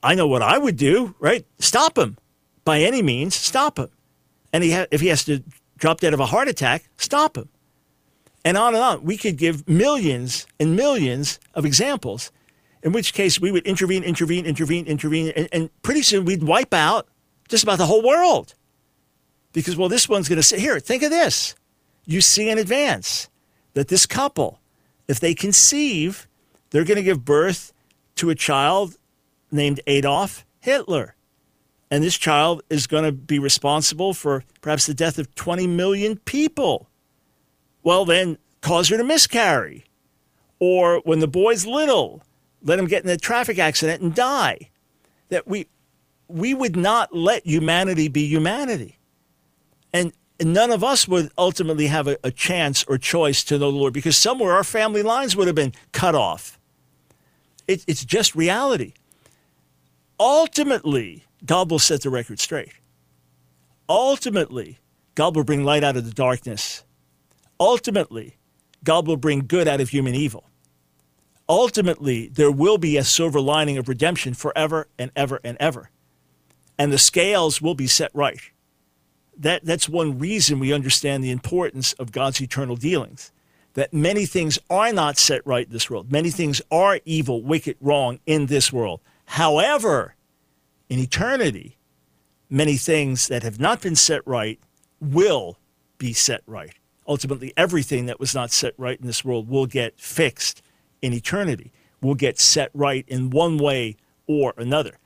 I 0.03 0.15
know 0.15 0.27
what 0.27 0.41
I 0.41 0.57
would 0.57 0.77
do, 0.77 1.15
right? 1.19 1.45
Stop 1.59 1.97
him 1.97 2.17
by 2.65 2.79
any 2.79 3.01
means, 3.01 3.35
stop 3.35 3.77
him. 3.77 3.89
And 4.53 4.63
he 4.63 4.71
ha- 4.71 4.87
if 4.91 5.01
he 5.01 5.07
has 5.07 5.23
to 5.25 5.43
drop 5.77 5.99
dead 5.99 6.13
of 6.13 6.19
a 6.19 6.25
heart 6.25 6.47
attack, 6.47 6.89
stop 6.97 7.37
him. 7.37 7.49
And 8.43 8.57
on 8.57 8.73
and 8.73 8.83
on. 8.83 9.03
We 9.03 9.17
could 9.17 9.37
give 9.37 9.67
millions 9.69 10.47
and 10.59 10.75
millions 10.75 11.39
of 11.53 11.65
examples 11.65 12.31
in 12.83 12.91
which 12.91 13.13
case 13.13 13.39
we 13.39 13.51
would 13.51 13.65
intervene, 13.65 14.03
intervene, 14.03 14.45
intervene, 14.45 14.85
intervene, 14.85 15.31
and, 15.35 15.47
and 15.51 15.81
pretty 15.83 16.01
soon 16.01 16.25
we'd 16.25 16.43
wipe 16.43 16.73
out 16.73 17.07
just 17.47 17.63
about 17.63 17.77
the 17.77 17.85
whole 17.85 18.01
world. 18.01 18.55
Because, 19.53 19.75
well, 19.75 19.89
this 19.89 20.09
one's 20.09 20.27
going 20.27 20.37
to 20.37 20.43
say, 20.43 20.59
here, 20.59 20.79
think 20.79 21.03
of 21.03 21.11
this. 21.11 21.55
You 22.05 22.21
see 22.21 22.49
in 22.49 22.57
advance 22.57 23.29
that 23.73 23.87
this 23.87 24.05
couple, 24.05 24.59
if 25.07 25.19
they 25.19 25.33
conceive, 25.33 26.27
they're 26.69 26.85
going 26.85 26.97
to 26.97 27.03
give 27.03 27.25
birth 27.25 27.73
to 28.15 28.29
a 28.29 28.35
child 28.35 28.97
named 29.51 29.79
Adolf 29.87 30.45
Hitler. 30.59 31.15
And 31.89 32.03
this 32.03 32.17
child 32.17 32.61
is 32.69 32.87
going 32.87 33.03
to 33.03 33.11
be 33.11 33.37
responsible 33.37 34.13
for 34.13 34.43
perhaps 34.61 34.85
the 34.85 34.93
death 34.93 35.19
of 35.19 35.35
20 35.35 35.67
million 35.67 36.17
people. 36.17 36.89
Well, 37.83 38.05
then 38.05 38.37
cause 38.61 38.89
her 38.89 38.97
to 38.97 39.03
miscarry. 39.03 39.85
Or 40.59 41.01
when 41.03 41.19
the 41.19 41.27
boy's 41.27 41.65
little, 41.65 42.23
let 42.63 42.79
him 42.79 42.85
get 42.85 43.03
in 43.03 43.09
a 43.09 43.17
traffic 43.17 43.59
accident 43.59 44.01
and 44.01 44.15
die. 44.15 44.69
That 45.29 45.47
we 45.47 45.67
we 46.27 46.53
would 46.53 46.77
not 46.77 47.13
let 47.13 47.45
humanity 47.45 48.07
be 48.07 48.25
humanity. 48.25 48.97
And 49.93 50.13
none 50.41 50.71
of 50.71 50.83
us 50.83 51.07
would 51.07 51.31
ultimately 51.37 51.87
have 51.87 52.07
a, 52.07 52.17
a, 52.23 52.31
chance 52.31 52.83
or 52.85 52.97
choice 52.97 53.43
to 53.45 53.55
know 53.55 53.71
the 53.71 53.77
Lord 53.77 53.93
because 53.93 54.17
somewhere 54.17 54.53
our 54.53 54.63
family 54.63 55.03
lines 55.03 55.35
would 55.35 55.47
have 55.47 55.55
been 55.55 55.73
cut 55.91 56.15
off. 56.15 56.59
It, 57.67 57.83
it's 57.87 58.03
just 58.03 58.35
reality. 58.35 58.93
Ultimately, 60.19 61.25
God 61.45 61.69
will 61.69 61.79
set 61.79 62.01
the 62.01 62.09
record 62.09 62.39
straight. 62.39 62.73
Ultimately, 63.89 64.79
God 65.15 65.35
will 65.35 65.43
bring 65.43 65.63
light 65.63 65.83
out 65.83 65.97
of 65.97 66.05
the 66.05 66.13
darkness. 66.13 66.83
Ultimately, 67.59 68.37
God 68.83 69.07
will 69.07 69.17
bring 69.17 69.45
good 69.47 69.67
out 69.67 69.81
of 69.81 69.89
human 69.89 70.15
evil 70.15 70.45
ultimately 71.51 72.29
there 72.29 72.49
will 72.49 72.77
be 72.77 72.95
a 72.95 73.03
silver 73.03 73.41
lining 73.41 73.77
of 73.77 73.89
redemption 73.89 74.33
forever 74.33 74.87
and 74.97 75.11
ever 75.17 75.41
and 75.43 75.57
ever. 75.59 75.89
And 76.79 76.93
the 76.93 76.97
scales 76.97 77.61
will 77.61 77.75
be 77.75 77.87
set 77.87 78.09
right. 78.13 78.39
That, 79.37 79.65
that's 79.65 79.89
one 79.89 80.19
reason 80.19 80.59
we 80.59 80.73
understand 80.73 81.23
the 81.23 81.31
importance 81.31 81.93
of 81.93 82.11
God's 82.11 82.41
eternal 82.41 82.75
dealings. 82.75 83.31
That 83.73 83.93
many 83.93 84.25
things 84.25 84.59
are 84.69 84.91
not 84.91 85.17
set 85.17 85.45
right 85.45 85.65
in 85.65 85.71
this 85.71 85.89
world. 85.89 86.11
Many 86.11 86.29
things 86.29 86.61
are 86.69 86.99
evil, 87.05 87.41
wicked, 87.41 87.77
wrong 87.79 88.19
in 88.25 88.47
this 88.47 88.73
world. 88.73 88.99
However, 89.25 90.15
in 90.89 90.99
eternity, 90.99 91.77
many 92.49 92.75
things 92.75 93.29
that 93.29 93.43
have 93.43 93.59
not 93.59 93.81
been 93.81 93.95
set 93.95 94.25
right 94.27 94.59
will 94.99 95.57
be 95.97 96.11
set 96.11 96.41
right. 96.45 96.73
Ultimately, 97.07 97.53
everything 97.55 98.07
that 98.07 98.19
was 98.19 98.35
not 98.35 98.51
set 98.51 98.73
right 98.77 98.99
in 98.99 99.07
this 99.07 99.23
world 99.23 99.49
will 99.49 99.65
get 99.65 99.99
fixed 99.99 100.61
in 101.01 101.13
eternity 101.13 101.71
will 102.01 102.15
get 102.15 102.39
set 102.39 102.71
right 102.73 103.05
in 103.07 103.29
one 103.29 103.57
way 103.57 103.95
or 104.27 104.53
another. 104.57 104.97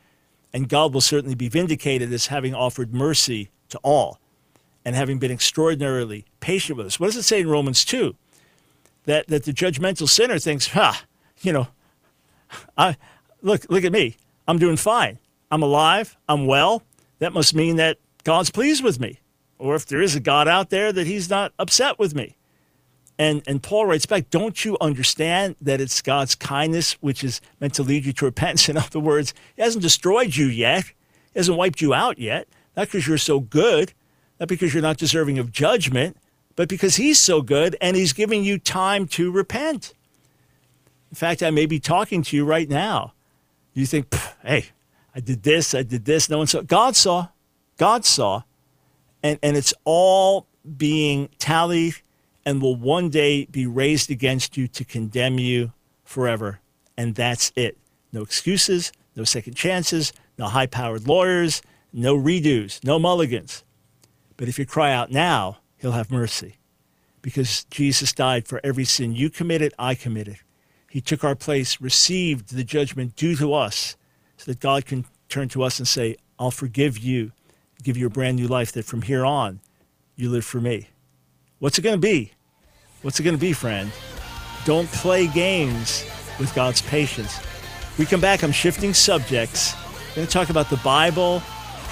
And 0.54 0.70
God 0.70 0.94
will 0.94 1.02
certainly 1.02 1.36
be 1.36 1.50
vindicated 1.50 2.12
as 2.14 2.28
having 2.28 2.56
offered 2.56 2.94
mercy 2.94 3.50
to 3.76 3.80
all 3.84 4.20
and 4.84 4.96
having 4.96 5.18
been 5.18 5.32
extraordinarily 5.32 6.26
patient 6.40 6.78
with 6.78 6.88
us. 6.88 7.00
What 7.00 7.08
does 7.08 7.18
it 7.18 7.24
say 7.24 7.42
in 7.42 7.50
Romans 7.50 7.84
2? 7.86 8.16
That, 9.06 9.28
that 9.28 9.44
the 9.44 9.54
judgmental 9.54 10.10
sinner 10.10 10.40
thinks, 10.40 10.68
ha, 10.70 11.04
you 11.42 11.54
know, 11.54 11.68
I, 12.78 12.98
look, 13.42 13.66
look 13.70 13.84
at 13.84 13.92
me. 13.92 14.18
I'm 14.48 14.60
doing 14.60 14.78
fine. 14.78 15.20
I'm 15.52 15.64
alive. 15.64 16.18
I'm 16.28 16.48
well. 16.48 16.84
That 17.20 17.34
must 17.34 17.54
mean 17.54 17.76
that 17.78 17.98
God's 18.24 18.50
pleased 18.50 18.84
with 18.84 19.00
me. 19.00 19.20
Or 19.58 19.76
if 19.76 19.86
there 19.86 20.02
is 20.02 20.16
a 20.16 20.20
God 20.20 20.48
out 20.48 20.70
there, 20.70 20.92
that 20.92 21.08
he's 21.08 21.30
not 21.30 21.54
upset 21.58 21.98
with 21.98 22.14
me. 22.16 22.36
And, 23.18 23.42
and 23.48 23.64
Paul 23.64 23.86
writes 23.86 24.06
back, 24.06 24.30
don't 24.30 24.66
you 24.66 24.78
understand 24.82 25.56
that 25.62 25.80
it's 25.80 26.02
God's 26.02 26.36
kindness 26.36 26.94
which 26.94 27.24
is 27.24 27.40
meant 27.62 27.74
to 27.76 27.84
lead 27.84 28.06
you 28.06 28.14
to 28.14 28.26
repentance? 28.26 28.68
In 28.70 28.78
other 28.78 29.00
words, 29.00 29.34
He 29.56 29.62
hasn't 29.62 29.84
destroyed 29.84 30.36
you 30.36 30.48
yet, 30.48 30.86
He 31.34 31.40
hasn't 31.40 31.58
wiped 31.58 31.82
you 31.82 31.94
out 31.94 32.20
yet, 32.20 32.48
not 32.76 32.88
because 32.88 33.08
you're 33.08 33.18
so 33.18 33.40
good, 33.40 33.94
not 34.40 34.50
because 34.50 34.74
you're 34.74 34.84
not 34.84 34.98
deserving 34.98 35.40
of 35.40 35.52
judgment, 35.52 36.18
but 36.56 36.70
because 36.70 36.96
He's 36.96 37.20
so 37.20 37.42
good 37.42 37.76
and 37.82 37.96
He's 37.96 38.14
giving 38.14 38.44
you 38.44 38.58
time 38.58 39.08
to 39.10 39.32
repent. 39.32 39.94
In 41.12 41.16
fact, 41.16 41.44
I 41.44 41.52
may 41.52 41.66
be 41.66 41.80
talking 41.80 42.24
to 42.24 42.36
you 42.36 42.46
right 42.46 42.70
now. 42.70 43.14
You 43.74 43.86
think, 43.86 44.14
hey, 44.44 44.68
I 45.14 45.20
did 45.20 45.44
this, 45.44 45.74
I 45.74 45.84
did 45.84 46.06
this, 46.06 46.30
no 46.30 46.40
one 46.40 46.48
saw. 46.48 46.62
God 46.62 46.96
saw. 46.96 47.30
God 47.78 48.06
saw. 48.06 48.44
And, 49.24 49.40
and 49.42 49.58
it's 49.58 49.74
all 49.84 50.48
being 50.78 51.30
tallied 51.38 51.96
and 52.46 52.62
will 52.62 52.76
one 52.76 53.10
day 53.10 53.46
be 53.46 53.66
raised 53.66 54.12
against 54.12 54.56
you 54.56 54.68
to 54.68 54.86
condemn 54.86 55.40
you 55.40 55.74
forever. 56.04 56.60
And 56.98 57.16
that's 57.16 57.52
it. 57.56 57.78
No 58.12 58.22
excuses, 58.22 58.92
no 59.16 59.24
second 59.24 59.56
chances, 59.56 60.14
no 60.38 60.46
high 60.46 60.68
powered 60.68 61.08
lawyers, 61.08 61.62
no 61.96 62.16
redos, 62.16 62.84
no 62.84 63.00
mulligans. 63.00 63.64
But 64.38 64.50
if 64.50 64.60
you 64.60 64.66
cry 64.66 64.92
out 64.92 65.12
now, 65.12 65.60
he'll 65.78 65.94
have 65.94 66.12
mercy 66.12 66.58
because 67.22 67.64
Jesus 67.72 68.14
died 68.14 68.48
for 68.48 68.60
every 68.64 68.86
sin 68.86 69.16
you 69.16 69.30
committed, 69.30 69.74
I 69.80 69.96
committed. 69.96 70.38
He 70.92 71.02
took 71.02 71.24
our 71.24 71.36
place, 71.36 71.82
received 71.82 72.56
the 72.56 72.64
judgment 72.64 73.16
due 73.16 73.36
to 73.38 73.54
us, 73.54 73.96
so 74.38 74.52
that 74.52 74.60
God 74.60 74.86
can 74.86 75.06
turn 75.30 75.50
to 75.50 75.64
us 75.64 75.80
and 75.80 75.88
say, 75.88 76.18
I'll 76.38 76.52
forgive 76.52 76.98
you, 76.98 77.32
give 77.82 77.98
you 77.98 78.08
a 78.08 78.10
brand 78.12 78.36
new 78.36 78.48
life, 78.48 78.74
that 78.74 78.86
from 78.86 79.02
here 79.02 79.26
on, 79.26 79.62
you 80.16 80.30
live 80.30 80.46
for 80.46 80.62
me. 80.62 80.90
What's 81.60 81.80
it 81.80 81.82
going 81.82 81.96
to 81.96 82.08
be? 82.08 82.34
What's 83.02 83.20
it 83.20 83.24
going 83.24 83.36
to 83.36 83.42
be, 83.42 83.54
friend? 83.54 83.92
Don't 84.66 84.88
play 84.90 85.28
games 85.28 86.06
with 86.40 86.54
God's 86.54 86.82
patience. 86.82 87.40
We 87.98 88.06
come 88.06 88.22
back, 88.22 88.44
I'm 88.44 88.52
shifting 88.52 88.94
subjects. 88.94 89.74
We're 90.10 90.18
going 90.18 90.28
to 90.28 90.34
talk 90.34 90.50
about 90.50 90.70
the 90.70 90.78
Bible, 90.78 91.42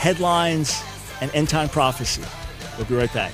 headlines, 0.03 0.83
and 1.21 1.31
end 1.33 1.47
time 1.47 1.69
prophecy. 1.69 2.21
We'll 2.77 2.85
be 2.85 2.95
right 2.95 3.13
back. 3.13 3.31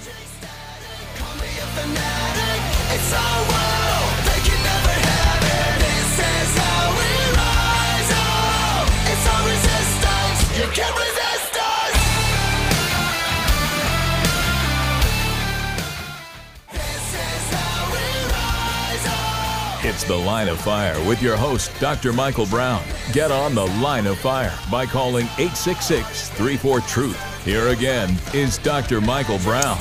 The 20.10 20.18
Line 20.18 20.48
of 20.48 20.60
Fire 20.62 21.00
with 21.08 21.22
your 21.22 21.38
host, 21.38 21.72
Dr. 21.80 22.12
Michael 22.12 22.48
Brown. 22.48 22.84
Get 23.14 23.30
on 23.30 23.54
The 23.54 23.68
Line 23.68 24.08
of 24.08 24.18
Fire 24.18 24.58
by 24.72 24.88
calling 24.88 25.28
866 25.38 26.30
34 26.30 26.80
Truth. 26.82 27.46
Here 27.46 27.68
again 27.68 28.18
is 28.34 28.58
Dr. 28.58 29.02
Michael 29.02 29.38
Brown. 29.38 29.78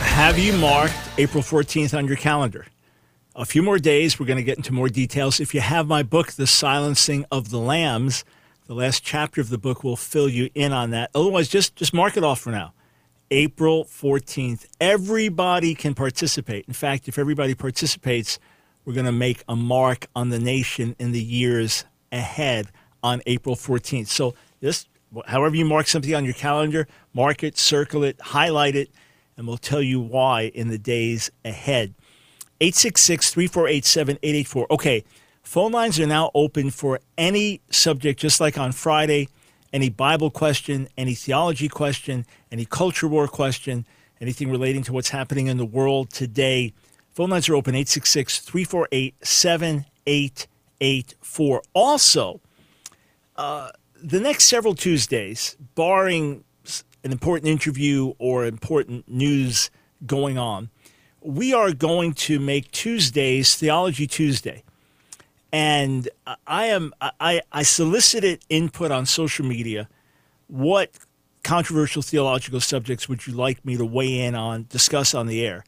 Have 0.00 0.36
you 0.36 0.52
marked 0.54 0.96
April 1.16 1.44
14th 1.44 1.96
on 1.96 2.08
your 2.08 2.16
calendar? 2.16 2.66
A 3.36 3.44
few 3.44 3.62
more 3.62 3.78
days, 3.78 4.18
we're 4.18 4.26
going 4.26 4.36
to 4.36 4.42
get 4.42 4.56
into 4.56 4.72
more 4.72 4.88
details. 4.88 5.38
If 5.38 5.54
you 5.54 5.60
have 5.60 5.86
my 5.86 6.02
book, 6.02 6.32
The 6.32 6.48
Silencing 6.48 7.24
of 7.30 7.50
the 7.50 7.60
Lambs, 7.60 8.24
the 8.66 8.74
last 8.74 9.04
chapter 9.04 9.40
of 9.40 9.48
the 9.48 9.58
book 9.58 9.84
will 9.84 9.96
fill 9.96 10.28
you 10.28 10.50
in 10.56 10.72
on 10.72 10.90
that. 10.90 11.12
Otherwise, 11.14 11.46
just, 11.46 11.76
just 11.76 11.94
mark 11.94 12.16
it 12.16 12.24
off 12.24 12.40
for 12.40 12.50
now. 12.50 12.74
April 13.30 13.84
14th. 13.84 14.66
Everybody 14.80 15.76
can 15.76 15.94
participate. 15.94 16.64
In 16.66 16.74
fact, 16.74 17.06
if 17.06 17.16
everybody 17.16 17.54
participates, 17.54 18.40
we're 18.84 18.94
going 18.94 19.06
to 19.06 19.12
make 19.12 19.44
a 19.48 19.56
mark 19.56 20.08
on 20.14 20.30
the 20.30 20.38
nation 20.38 20.96
in 20.98 21.12
the 21.12 21.22
years 21.22 21.84
ahead 22.10 22.68
on 23.02 23.22
April 23.26 23.56
14th. 23.56 24.08
So, 24.08 24.34
just 24.62 24.88
however 25.26 25.56
you 25.56 25.64
mark 25.64 25.86
something 25.86 26.14
on 26.14 26.24
your 26.24 26.34
calendar, 26.34 26.86
mark 27.14 27.42
it, 27.42 27.58
circle 27.58 28.04
it, 28.04 28.20
highlight 28.20 28.76
it, 28.76 28.90
and 29.36 29.46
we'll 29.46 29.56
tell 29.56 29.82
you 29.82 30.00
why 30.00 30.52
in 30.54 30.68
the 30.68 30.78
days 30.78 31.30
ahead. 31.44 31.94
866 32.60 33.30
348 33.30 33.84
7884. 33.84 34.66
Okay, 34.70 35.04
phone 35.42 35.72
lines 35.72 35.98
are 35.98 36.06
now 36.06 36.30
open 36.34 36.70
for 36.70 37.00
any 37.18 37.60
subject, 37.70 38.20
just 38.20 38.40
like 38.40 38.56
on 38.56 38.72
Friday 38.72 39.28
any 39.72 39.88
Bible 39.88 40.30
question, 40.30 40.88
any 40.96 41.14
theology 41.14 41.68
question, 41.68 42.26
any 42.50 42.64
culture 42.64 43.08
war 43.08 43.26
question, 43.26 43.86
anything 44.20 44.50
relating 44.50 44.82
to 44.84 44.92
what's 44.92 45.08
happening 45.08 45.46
in 45.46 45.56
the 45.56 45.64
world 45.64 46.10
today. 46.10 46.74
Phone 47.12 47.30
lines 47.30 47.48
are 47.48 47.54
open 47.54 47.74
866 47.74 48.40
348 48.40 49.26
7884. 49.26 51.62
Also, 51.74 52.40
uh, 53.36 53.70
the 54.02 54.20
next 54.20 54.46
several 54.46 54.74
Tuesdays, 54.74 55.56
barring 55.74 56.44
an 57.04 57.12
important 57.12 57.48
interview 57.48 58.14
or 58.18 58.46
important 58.46 59.06
news 59.08 59.70
going 60.06 60.38
on, 60.38 60.70
we 61.20 61.52
are 61.52 61.72
going 61.72 62.14
to 62.14 62.40
make 62.40 62.70
Tuesdays 62.70 63.54
Theology 63.54 64.06
Tuesday. 64.06 64.64
And 65.52 66.08
I 66.46 66.66
am 66.66 66.94
I, 67.00 67.42
I 67.52 67.62
solicited 67.62 68.42
input 68.48 68.90
on 68.90 69.04
social 69.04 69.44
media. 69.44 69.88
What 70.46 70.90
controversial 71.44 72.00
theological 72.00 72.60
subjects 72.60 73.08
would 73.08 73.26
you 73.26 73.34
like 73.34 73.64
me 73.64 73.76
to 73.76 73.84
weigh 73.84 74.20
in 74.20 74.34
on, 74.34 74.66
discuss 74.70 75.14
on 75.14 75.26
the 75.26 75.44
air? 75.44 75.64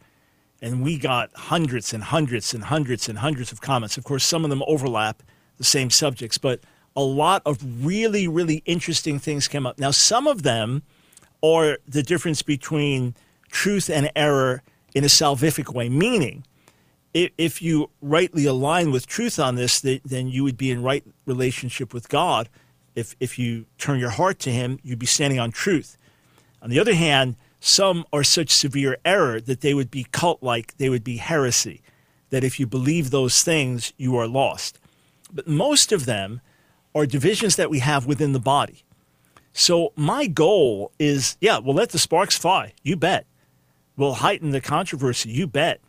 And 0.64 0.82
we 0.82 0.96
got 0.96 1.30
hundreds 1.34 1.92
and 1.92 2.02
hundreds 2.02 2.54
and 2.54 2.64
hundreds 2.64 3.06
and 3.06 3.18
hundreds 3.18 3.52
of 3.52 3.60
comments. 3.60 3.98
Of 3.98 4.04
course, 4.04 4.24
some 4.24 4.44
of 4.44 4.50
them 4.50 4.62
overlap 4.66 5.22
the 5.58 5.64
same 5.64 5.90
subjects, 5.90 6.38
but 6.38 6.60
a 6.96 7.02
lot 7.02 7.42
of 7.44 7.84
really, 7.84 8.26
really 8.26 8.62
interesting 8.64 9.18
things 9.18 9.46
came 9.46 9.66
up. 9.66 9.78
Now, 9.78 9.90
some 9.90 10.26
of 10.26 10.42
them 10.42 10.82
are 11.42 11.76
the 11.86 12.02
difference 12.02 12.40
between 12.40 13.14
truth 13.50 13.90
and 13.90 14.10
error 14.16 14.62
in 14.94 15.04
a 15.04 15.08
salvific 15.08 15.74
way, 15.74 15.90
meaning 15.90 16.46
if 17.12 17.60
you 17.60 17.90
rightly 18.00 18.46
align 18.46 18.90
with 18.90 19.06
truth 19.06 19.38
on 19.38 19.56
this, 19.56 19.82
then 19.82 20.28
you 20.28 20.44
would 20.44 20.56
be 20.56 20.70
in 20.70 20.82
right 20.82 21.04
relationship 21.26 21.92
with 21.92 22.08
God. 22.08 22.48
If, 22.94 23.14
if 23.20 23.38
you 23.38 23.66
turn 23.76 24.00
your 24.00 24.10
heart 24.10 24.38
to 24.40 24.50
Him, 24.50 24.78
you'd 24.82 24.98
be 24.98 25.04
standing 25.04 25.38
on 25.38 25.50
truth. 25.50 25.98
On 26.62 26.70
the 26.70 26.78
other 26.78 26.94
hand, 26.94 27.36
some 27.66 28.04
are 28.12 28.22
such 28.22 28.50
severe 28.50 28.98
error 29.06 29.40
that 29.40 29.62
they 29.62 29.72
would 29.72 29.90
be 29.90 30.04
cult 30.12 30.42
like, 30.42 30.76
they 30.76 30.90
would 30.90 31.02
be 31.02 31.16
heresy, 31.16 31.80
that 32.28 32.44
if 32.44 32.60
you 32.60 32.66
believe 32.66 33.08
those 33.08 33.42
things, 33.42 33.94
you 33.96 34.18
are 34.18 34.28
lost. 34.28 34.78
But 35.32 35.48
most 35.48 35.90
of 35.90 36.04
them 36.04 36.42
are 36.94 37.06
divisions 37.06 37.56
that 37.56 37.70
we 37.70 37.78
have 37.78 38.04
within 38.04 38.34
the 38.34 38.38
body. 38.38 38.84
So 39.54 39.94
my 39.96 40.26
goal 40.26 40.92
is 40.98 41.38
yeah, 41.40 41.56
we'll 41.56 41.74
let 41.74 41.88
the 41.88 41.98
sparks 41.98 42.36
fly. 42.36 42.74
You 42.82 42.96
bet. 42.96 43.24
We'll 43.96 44.14
heighten 44.14 44.50
the 44.50 44.60
controversy. 44.60 45.30
You 45.30 45.46
bet 45.46 45.80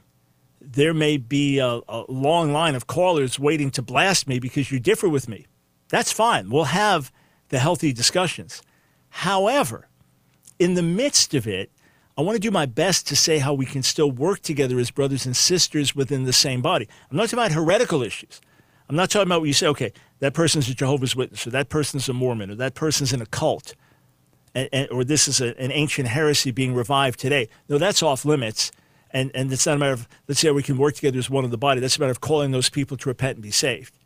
there 0.61 0.93
may 0.93 1.17
be 1.17 1.59
a, 1.59 1.81
a, 1.89 2.05
long 2.07 2.53
line 2.53 2.75
of 2.75 2.87
callers 2.87 3.37
waiting 3.37 3.69
to 3.71 3.81
blast 3.81 4.29
me 4.29 4.39
because 4.39 4.71
you 4.71 4.79
differ 4.79 5.09
with 5.09 5.27
me. 5.27 5.45
That's 5.89 6.13
fine. 6.13 6.49
We'll 6.49 6.63
have 6.65 7.11
the 7.49 7.59
healthy 7.59 7.91
discussions. 7.91 8.61
However, 9.09 9.89
in 10.59 10.73
the 10.73 10.83
midst 10.83 11.33
of 11.33 11.47
it, 11.47 11.71
I 12.17 12.21
want 12.21 12.35
to 12.35 12.39
do 12.39 12.51
my 12.51 12.65
best 12.65 13.07
to 13.07 13.15
say 13.15 13.39
how 13.39 13.53
we 13.53 13.65
can 13.65 13.83
still 13.83 14.09
work 14.09 14.41
together 14.41 14.79
as 14.79 14.89
brothers 14.89 15.25
and 15.25 15.35
sisters 15.35 15.95
within 15.95 16.23
the 16.23 16.33
same 16.33 16.61
body. 16.61 16.87
I'm 17.11 17.17
not 17.17 17.23
talking 17.23 17.39
about 17.39 17.51
heretical 17.51 18.01
issues. 18.01 18.39
I'm 18.87 18.95
not 18.95 19.09
talking 19.09 19.27
about 19.27 19.41
what 19.41 19.47
you 19.47 19.53
say, 19.53 19.67
okay, 19.67 19.91
that 20.19 20.33
person's 20.33 20.69
a 20.69 20.73
Jehovah's 20.73 21.15
Witness, 21.15 21.45
or 21.45 21.49
that 21.49 21.69
person's 21.69 22.07
a 22.07 22.13
Mormon, 22.13 22.51
or 22.51 22.55
that 22.55 22.75
person's 22.75 23.11
in 23.11 23.21
a 23.21 23.25
cult, 23.25 23.75
and, 24.53 24.69
and, 24.71 24.89
or 24.91 25.03
this 25.03 25.27
is 25.27 25.41
a, 25.41 25.59
an 25.59 25.71
ancient 25.71 26.07
heresy 26.07 26.51
being 26.51 26.73
revived 26.73 27.19
today. 27.19 27.49
No, 27.67 27.77
that's 27.77 28.01
off 28.01 28.23
limits 28.23 28.71
and, 29.15 29.31
and 29.33 29.51
it's 29.51 29.65
not 29.65 29.77
a 29.77 29.79
matter 29.79 29.93
of, 29.93 30.09
let's 30.27 30.41
say 30.41 30.51
we 30.51 30.61
can 30.61 30.77
work 30.77 30.95
together 30.95 31.17
as 31.17 31.29
one 31.29 31.45
of 31.45 31.51
the 31.51 31.57
body. 31.57 31.79
That's 31.79 31.95
a 31.95 32.01
matter 32.01 32.11
of 32.11 32.19
calling 32.19 32.51
those 32.51 32.69
people 32.69 32.97
to 32.97 33.09
repent 33.09 33.37
and 33.37 33.43
be 33.43 33.49
saved. 33.49 33.97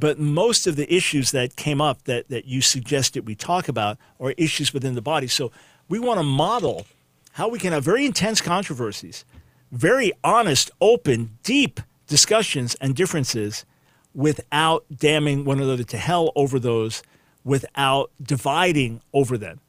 But 0.00 0.18
most 0.18 0.66
of 0.66 0.76
the 0.76 0.92
issues 0.92 1.30
that 1.32 1.56
came 1.56 1.80
up 1.80 2.04
that, 2.04 2.30
that 2.30 2.46
you 2.46 2.62
suggested 2.62 3.26
we 3.26 3.34
talk 3.34 3.68
about 3.68 3.98
are 4.18 4.32
issues 4.32 4.72
within 4.72 4.94
the 4.94 5.02
body. 5.02 5.26
So 5.26 5.52
we 5.90 5.98
want 5.98 6.18
to 6.18 6.24
model 6.24 6.86
how 7.32 7.48
we 7.48 7.58
can 7.58 7.74
have 7.74 7.84
very 7.84 8.06
intense 8.06 8.40
controversies, 8.40 9.26
very 9.70 10.10
honest, 10.24 10.70
open, 10.80 11.38
deep 11.42 11.80
discussions 12.06 12.74
and 12.76 12.96
differences 12.96 13.66
without 14.14 14.84
damning 14.94 15.44
one 15.44 15.60
another 15.60 15.84
to 15.84 15.98
hell 15.98 16.32
over 16.34 16.58
those, 16.58 17.02
without 17.44 18.10
dividing 18.22 19.02
over 19.12 19.36
them. 19.36 19.60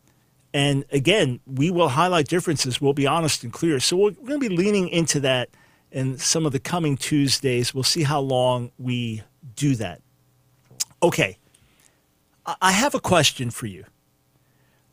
And 0.54 0.86
again, 0.92 1.42
we 1.46 1.72
will 1.72 1.90
highlight 1.90 2.28
differences. 2.28 2.80
We'll 2.80 2.94
be 2.94 3.08
honest 3.08 3.44
and 3.44 3.52
clear. 3.52 3.80
So 3.82 3.98
we're 3.98 4.12
going 4.12 4.40
to 4.40 4.50
be 4.50 4.56
leaning 4.56 4.88
into 4.88 5.20
that 5.22 5.50
in 5.92 6.18
some 6.18 6.46
of 6.46 6.54
the 6.54 6.60
coming 6.60 6.96
Tuesdays. 6.96 7.74
We'll 7.74 7.84
see 7.84 8.04
how 8.04 8.22
long 8.22 8.72
we 8.78 9.24
do 9.56 9.76
that. 9.76 10.02
Okay. 11.04 11.38
I 12.62 12.72
have 12.72 12.96
a 12.96 13.00
question 13.00 13.52
for 13.52 13.68
you. 13.68 13.86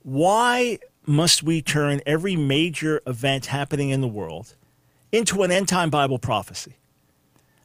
Why 0.03 0.79
must 1.07 1.43
we 1.43 1.63
turn 1.63 2.01
every 2.07 2.37
major 2.37 3.01
event 3.07 3.47
happening 3.47 3.91
in 3.91 4.01
the 4.01 4.09
world 4.09 4.55
into 5.11 5.43
an 5.43 5.51
end 5.51 5.69
time 5.69 5.91
Bible 5.91 6.19
prophecy? 6.19 6.77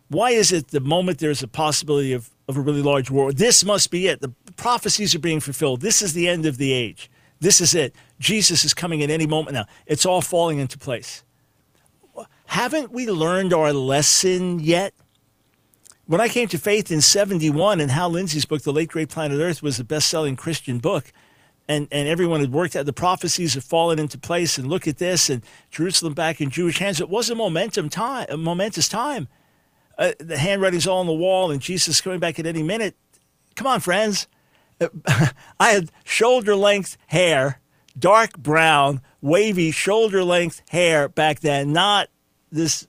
Why 0.08 0.32
is 0.32 0.51
it 0.51 0.69
the 0.69 0.79
moment 0.79 1.19
there's 1.19 1.43
a 1.43 1.47
possibility 1.47 2.13
of, 2.13 2.29
of 2.47 2.56
a 2.56 2.62
really 2.62 2.82
large 2.82 3.10
war, 3.10 3.34
this 3.34 3.65
must 3.65 3.91
be 3.91 4.08
it? 4.08 4.21
The 4.21 4.34
prophecies 4.56 5.13
are 5.15 5.19
being 5.19 5.39
fulfilled. 5.39 5.82
This 5.82 6.01
is 6.01 6.13
the 6.13 6.27
end 6.27 6.45
of 6.45 6.58
the 6.58 6.71
age. 6.71 7.10
This 7.39 7.60
is 7.60 7.75
it. 7.75 7.95
Jesus 8.19 8.63
is 8.63 8.73
coming 8.73 9.03
at 9.03 9.10
any 9.10 9.27
moment 9.27 9.56
now. 9.56 9.65
It's 9.86 10.06
all 10.06 10.21
falling 10.21 10.60
into 10.60 10.77
place. 10.77 11.23
Haven't 12.45 12.91
we 12.91 13.10
learned 13.10 13.53
our 13.53 13.73
lesson 13.73 14.60
yet? 14.60 14.93
When 16.13 16.21
I 16.21 16.28
came 16.28 16.47
to 16.49 16.60
faith 16.60 16.91
in 16.91 17.02
71 17.02 17.82
and 17.82 17.89
Hal 17.89 18.12
Lindsey's 18.12 18.45
book, 18.45 18.62
The 18.62 18.71
Late 18.71 18.89
Great 18.89 19.10
Planet 19.10 19.39
Earth, 19.39 19.63
was 19.63 19.78
the 19.78 19.84
best 19.84 20.08
selling 20.08 20.36
Christian 20.36 20.78
book, 20.78 21.12
and, 21.67 21.88
and 21.91 22.08
everyone 22.08 22.39
had 22.39 22.52
worked 22.52 22.76
out 22.76 22.86
the 22.86 22.93
prophecies 22.93 23.56
had 23.56 23.63
fallen 23.63 23.97
into 23.97 24.19
place, 24.19 24.60
and 24.60 24.67
look 24.67 24.88
at 24.88 24.99
this, 24.99 25.28
and 25.28 25.41
Jerusalem 25.71 26.13
back 26.13 26.39
in 26.39 26.52
Jewish 26.52 26.78
hands. 26.78 27.02
It 27.02 27.10
was 27.10 27.32
a 27.32 27.36
momentum 27.36 27.89
time, 27.89 28.28
a 28.30 28.38
momentous 28.38 28.88
time. 28.88 29.28
Uh, 29.97 30.12
the 30.19 30.38
handwriting's 30.38 30.86
all 30.86 30.99
on 30.99 31.08
the 31.08 31.13
wall, 31.13 31.49
and 31.49 31.60
Jesus 31.60 31.99
coming 31.99 32.19
back 32.19 32.38
at 32.38 32.45
any 32.45 32.62
minute. 32.62 32.95
Come 33.56 33.65
on, 33.65 33.80
friends. 33.80 34.28
I 35.60 35.71
had 35.71 35.91
shoulder 36.04 36.56
length 36.56 36.95
hair, 37.08 37.60
dark 37.97 38.38
brown, 38.38 39.02
wavy 39.19 39.71
shoulder 39.71 40.23
length 40.23 40.62
hair 40.69 41.10
back 41.10 41.39
then, 41.39 41.73
not 41.73 42.10
this 42.52 42.88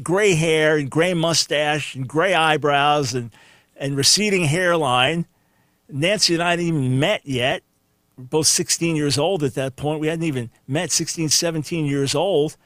gray 0.00 0.34
hair 0.34 0.76
and 0.76 0.90
gray 0.90 1.14
mustache 1.14 1.94
and 1.94 2.08
gray 2.08 2.34
eyebrows 2.34 3.14
and, 3.14 3.30
and 3.76 3.96
receding 3.96 4.44
hairline. 4.44 5.26
Nancy 5.88 6.34
and 6.34 6.42
I 6.42 6.50
hadn't 6.50 6.66
even 6.66 6.98
met 6.98 7.22
yet. 7.24 7.62
We're 8.16 8.24
both 8.24 8.46
16 8.46 8.96
years 8.96 9.18
old 9.18 9.42
at 9.42 9.54
that 9.54 9.76
point. 9.76 10.00
We 10.00 10.08
hadn't 10.08 10.24
even 10.24 10.50
met, 10.68 10.90
16, 10.90 11.28
17 11.28 11.86
years 11.86 12.14
old. 12.14 12.56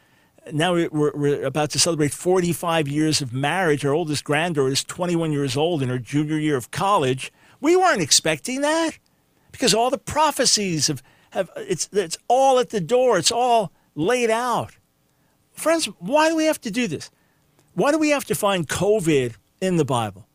Now 0.53 0.75
we're, 0.75 0.91
we're 0.91 1.45
about 1.45 1.71
to 1.71 1.79
celebrate 1.79 2.13
45 2.13 2.87
years 2.89 3.23
of 3.23 3.33
marriage. 3.33 3.85
Our 3.85 3.95
oldest 3.95 4.25
granddaughter 4.25 4.69
is 4.69 4.85
21 4.85 5.33
years 5.33 5.57
old 5.57 5.83
in 5.83 5.89
her 5.89 5.99
junior 5.99 6.39
year 6.39 6.57
of 6.57 6.71
college. 6.71 7.33
We 7.61 7.77
weren't 7.77 8.03
expecting 8.03 8.61
that 8.61 8.99
because 9.53 9.73
all 9.73 9.89
the 9.89 9.99
prophecies 9.99 10.89
have, 10.89 11.03
have 11.31 11.49
it's, 11.57 11.89
it's 11.93 12.19
all 12.29 12.59
at 12.59 12.71
the 12.71 12.81
door, 12.81 13.17
it's 13.19 13.33
all 13.33 13.73
laid 13.95 14.31
out. 14.31 14.77
Friends, 15.53 15.87
why 15.99 16.29
do 16.29 16.37
we 16.37 16.45
have 16.45 16.61
to 16.63 16.71
do 16.71 16.89
this? 16.89 17.11
Why 17.75 17.93
do 17.93 17.99
we 17.99 18.11
have 18.11 18.25
to 18.27 18.35
find 18.35 18.69
COVID 18.69 19.35
in 19.61 19.77
the 19.77 19.85
Bible? 19.85 20.27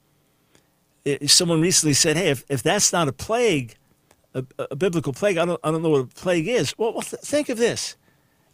Someone 1.25 1.61
recently 1.61 1.93
said, 1.93 2.17
hey, 2.17 2.29
if, 2.29 2.43
if 2.49 2.61
that's 2.61 2.91
not 2.91 3.07
a 3.07 3.13
plague, 3.13 3.75
a, 4.33 4.45
a 4.57 4.75
biblical 4.75 5.13
plague, 5.13 5.37
I 5.37 5.45
don't, 5.45 5.59
I 5.63 5.71
don't 5.71 5.81
know 5.81 5.89
what 5.89 6.01
a 6.01 6.07
plague 6.07 6.47
is. 6.47 6.77
Well, 6.77 6.93
well 6.93 7.01
th- 7.01 7.21
think 7.21 7.49
of 7.49 7.57
this 7.57 7.95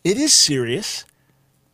it 0.03 0.17
is 0.17 0.33
serious. 0.33 1.03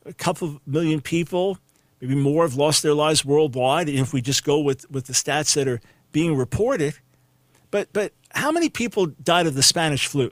A 0.06 0.13
couple 0.13 0.47
of 0.47 0.67
million 0.67 1.02
people 1.02 1.60
maybe 2.00 2.15
more 2.15 2.43
have 2.43 2.56
lost 2.56 2.82
their 2.82 2.93
lives 2.93 3.24
worldwide 3.24 3.89
if 3.89 4.13
we 4.13 4.21
just 4.21 4.43
go 4.43 4.60
with, 4.60 4.89
with 4.89 5.06
the 5.06 5.13
stats 5.13 5.54
that 5.56 5.67
are 5.67 5.82
being 6.12 6.36
reported. 6.36 6.95
But, 7.69 7.93
but 7.93 8.13
how 8.34 8.52
many 8.52 8.69
people 8.69 9.06
died 9.06 9.47
of 9.47 9.54
the 9.54 9.62
Spanish 9.62 10.08
flu? 10.08 10.32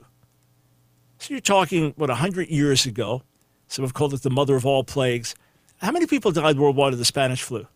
So 1.18 1.34
you're 1.34 1.40
talking, 1.40 1.92
what, 1.96 2.08
100 2.08 2.48
years 2.48 2.86
ago. 2.86 3.22
Some 3.68 3.84
have 3.84 3.94
called 3.94 4.14
it 4.14 4.22
the 4.22 4.30
mother 4.30 4.56
of 4.56 4.66
all 4.66 4.82
plagues. 4.82 5.34
How 5.80 5.90
many 5.92 6.06
people 6.06 6.30
died 6.30 6.58
worldwide 6.58 6.92
of 6.92 6.98
the 6.98 7.04
Spanish 7.04 7.42
flu? 7.42 7.66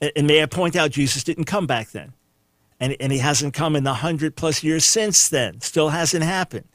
And, 0.00 0.12
and 0.16 0.26
may 0.26 0.42
I 0.42 0.46
point 0.46 0.76
out, 0.76 0.90
Jesus 0.90 1.24
didn't 1.24 1.44
come 1.44 1.66
back 1.66 1.90
then. 1.90 2.12
And, 2.80 2.96
and 3.00 3.12
he 3.12 3.18
hasn't 3.18 3.54
come 3.54 3.76
in 3.76 3.84
the 3.84 3.90
100 3.90 4.36
plus 4.36 4.62
years 4.62 4.84
since 4.84 5.28
then. 5.28 5.60
Still 5.60 5.90
hasn't 5.90 6.24
happened. 6.24 6.66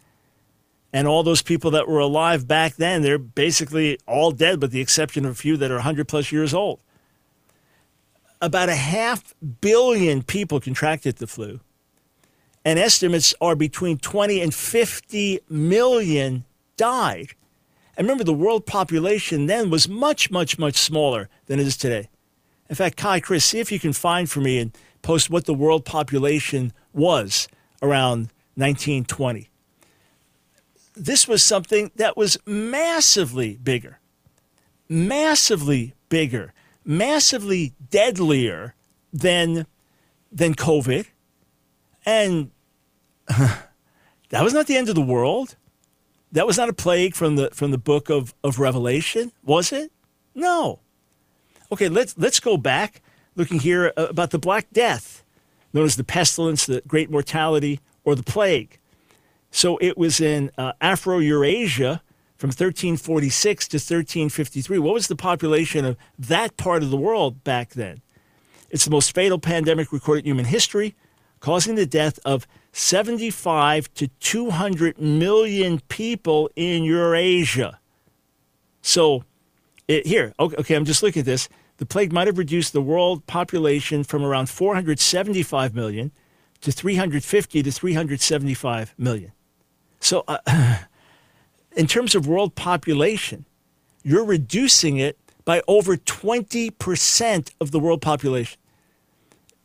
And 0.92 1.08
all 1.08 1.24
those 1.24 1.42
people 1.42 1.72
that 1.72 1.88
were 1.88 2.00
alive 2.00 2.48
back 2.48 2.76
then, 2.76 3.04
they're 3.04 3.20
basically 3.20 4.00
all 4.08 4.32
dead, 4.32 4.62
with 4.62 4.72
the 4.72 4.82
exception 4.82 5.26
of 5.26 5.32
a 5.32 5.36
few 5.36 5.56
that 5.58 5.72
are 5.72 5.76
100 5.76 6.08
plus 6.08 6.32
years 6.32 6.54
old. 6.54 6.80
About 8.42 8.70
a 8.70 8.76
half 8.76 9.36
billion 9.62 10.24
people 10.24 10.60
contracted 10.60 11.18
the 11.18 11.28
flu, 11.28 11.60
and 12.66 12.80
estimates 12.80 13.34
are 13.40 13.56
between 13.56 13.98
20 13.98 14.42
and 14.42 14.54
50 14.54 15.42
million 15.50 16.46
died. 16.76 17.34
And 18.00 18.08
remember, 18.08 18.24
the 18.24 18.34
world 18.34 18.66
population 18.66 19.46
then 19.46 19.70
was 19.70 19.88
much, 19.88 20.32
much, 20.32 20.58
much 20.58 20.78
smaller 20.78 21.30
than 21.46 21.60
it 21.60 21.68
is 21.68 21.78
today. 21.78 22.10
In 22.70 22.76
fact, 22.76 22.98
Kai, 22.98 23.20
Chris, 23.20 23.46
see 23.46 23.60
if 23.60 23.72
you 23.72 23.80
can 23.80 23.94
find 23.94 24.28
for 24.28 24.40
me 24.40 24.58
and 24.58 24.76
post 25.04 25.30
what 25.30 25.46
the 25.46 25.54
world 25.54 25.86
population 25.86 26.74
was 26.94 27.48
around 27.84 28.32
1920 28.56 29.50
this 31.00 31.28
was 31.28 31.42
something 31.42 31.92
that 31.96 32.18
was 32.18 32.38
massively 32.46 33.56
bigger, 33.56 34.00
massively 34.90 35.94
bigger, 36.10 36.54
massively 36.84 37.74
deadlier 37.90 38.76
than 39.14 39.66
than 40.32 40.54
COVID, 40.54 41.08
and 42.06 42.52
that 43.28 44.44
was 44.44 44.54
not 44.54 44.68
the 44.68 44.78
end 44.78 44.90
of 44.90 44.96
the 44.96 45.02
world. 45.02 45.56
That 46.32 46.46
was 46.46 46.58
not 46.58 46.70
a 46.70 46.74
plague 46.74 47.16
from 47.16 47.36
the 47.36 47.50
from 47.52 47.72
the 47.72 47.78
book 47.78 48.10
of, 48.10 48.34
of 48.44 48.60
Revelation, 48.60 49.32
was 49.44 49.72
it? 49.72 49.92
No. 50.36 50.80
Okay, 51.72 51.90
let's 51.90 52.18
let's 52.18 52.40
go 52.40 52.58
back 52.58 53.02
looking 53.36 53.60
here 53.60 53.94
about 53.96 54.32
the 54.32 54.40
Black 54.40 54.68
Death, 54.72 55.24
known 55.74 55.86
as 55.86 55.96
the 55.96 56.04
pestilence, 56.04 56.66
the 56.66 56.82
great 56.88 57.10
mortality, 57.10 57.80
or 58.04 58.16
the 58.16 58.24
plague. 58.24 58.80
So 59.52 59.78
it 59.78 59.98
was 59.98 60.20
in 60.20 60.52
uh, 60.58 60.74
Afro 60.82 61.20
Eurasia 61.20 62.02
from 62.38 62.50
1346 62.50 63.68
to 63.70 63.76
1353. 63.78 64.78
What 64.80 64.94
was 64.94 65.08
the 65.08 65.16
population 65.16 65.86
of 65.86 65.98
that 66.18 66.58
part 66.58 66.84
of 66.84 66.90
the 66.90 66.98
world 66.98 67.44
back 67.44 67.72
then? 67.72 68.02
It's 68.70 68.86
the 68.86 68.92
most 68.92 69.16
fatal 69.16 69.40
pandemic 69.40 69.92
recorded 69.92 70.26
in 70.26 70.30
human 70.30 70.46
history, 70.46 70.96
causing 71.40 71.76
the 71.76 71.86
death 71.86 72.20
of 72.24 72.48
75 72.72 73.94
to 73.96 74.08
200 74.08 75.00
million 75.00 75.80
people 75.90 76.50
in 76.56 76.84
Eurasia. 76.84 77.80
So, 78.82 79.24
it, 79.88 80.06
here, 80.06 80.34
okay, 80.40 80.56
okay, 80.58 80.76
I'm 80.76 80.86
just 80.86 81.04
looking 81.04 81.22
at 81.22 81.26
this. 81.26 81.50
The 81.78 81.86
plague 81.86 82.12
might 82.12 82.28
have 82.28 82.38
reduced 82.38 82.74
the 82.74 82.82
world 82.82 83.26
population 83.26 84.04
from 84.04 84.24
around 84.24 84.50
475 84.50 85.74
million 85.74 86.12
to 86.62 86.72
350 86.72 87.64
to 87.64 87.72
375 87.72 88.94
million. 88.98 89.32
So, 90.00 90.24
uh, 90.28 90.38
in 91.76 91.88
terms 91.88 92.16
of 92.16 92.28
world 92.28 92.56
population, 92.56 93.46
you're 94.04 94.26
reducing 94.26 94.98
it 94.98 95.18
by 95.46 95.62
over 95.68 95.98
20% 95.98 97.52
of 97.60 97.72
the 97.72 97.80
world 97.80 98.02
population. 98.02 98.59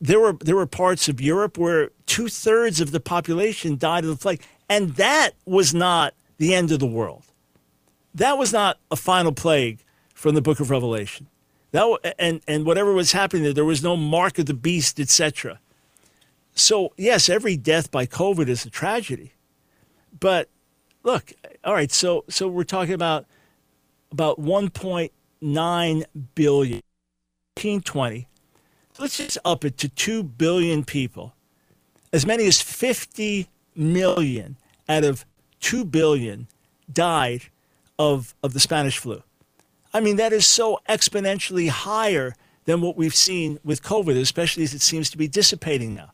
There 0.04 0.20
were, 0.20 0.34
there 0.34 0.54
were 0.54 0.66
parts 0.66 1.08
of 1.08 1.18
Europe 1.18 1.56
where 1.56 1.88
two 2.04 2.28
thirds 2.28 2.78
of 2.78 2.90
the 2.90 3.00
population 3.00 3.78
died 3.78 4.04
of 4.04 4.10
the 4.10 4.16
plague, 4.16 4.42
and 4.68 4.90
that 4.96 5.30
was 5.46 5.72
not 5.72 6.12
the 6.36 6.54
end 6.54 6.70
of 6.72 6.78
the 6.78 6.86
world. 6.86 7.22
That 8.14 8.36
was 8.36 8.52
not 8.52 8.78
a 8.90 8.96
final 8.96 9.32
plague 9.32 9.82
from 10.12 10.34
the 10.34 10.42
book 10.42 10.60
of 10.60 10.68
Revelation. 10.68 11.28
That, 11.70 12.14
and, 12.18 12.42
and 12.46 12.66
whatever 12.66 12.92
was 12.92 13.12
happening 13.12 13.44
there, 13.44 13.54
there 13.54 13.64
was 13.64 13.82
no 13.82 13.96
mark 13.96 14.38
of 14.38 14.44
the 14.44 14.52
beast, 14.52 15.00
etc. 15.00 15.58
So, 16.54 16.92
yes, 16.98 17.30
every 17.30 17.56
death 17.56 17.90
by 17.90 18.04
COVID 18.04 18.46
is 18.46 18.66
a 18.66 18.70
tragedy. 18.70 19.32
But 20.20 20.50
look, 21.02 21.32
all 21.64 21.72
right, 21.72 21.90
so 21.90 22.26
so 22.28 22.46
we're 22.46 22.64
talking 22.64 22.92
about 22.92 23.24
about 24.12 24.38
1.9 24.38 25.10
billion, 26.34 26.82
1920. 27.56 28.28
Let's 28.98 29.16
just 29.16 29.38
up 29.44 29.64
it 29.64 29.76
to 29.78 29.88
2 29.88 30.22
billion 30.22 30.84
people. 30.84 31.34
As 32.12 32.24
many 32.24 32.46
as 32.46 32.60
50 32.60 33.48
million 33.74 34.56
out 34.88 35.04
of 35.04 35.24
2 35.60 35.84
billion 35.84 36.46
died 36.92 37.44
of, 37.98 38.34
of 38.42 38.52
the 38.52 38.60
Spanish 38.60 38.98
flu. 38.98 39.22
I 39.92 40.00
mean, 40.00 40.16
that 40.16 40.32
is 40.32 40.46
so 40.46 40.78
exponentially 40.88 41.68
higher 41.68 42.34
than 42.66 42.80
what 42.80 42.96
we've 42.96 43.14
seen 43.14 43.58
with 43.64 43.82
COVID, 43.82 44.16
especially 44.20 44.62
as 44.62 44.74
it 44.74 44.82
seems 44.82 45.10
to 45.10 45.18
be 45.18 45.28
dissipating 45.28 45.94
now. 45.94 46.12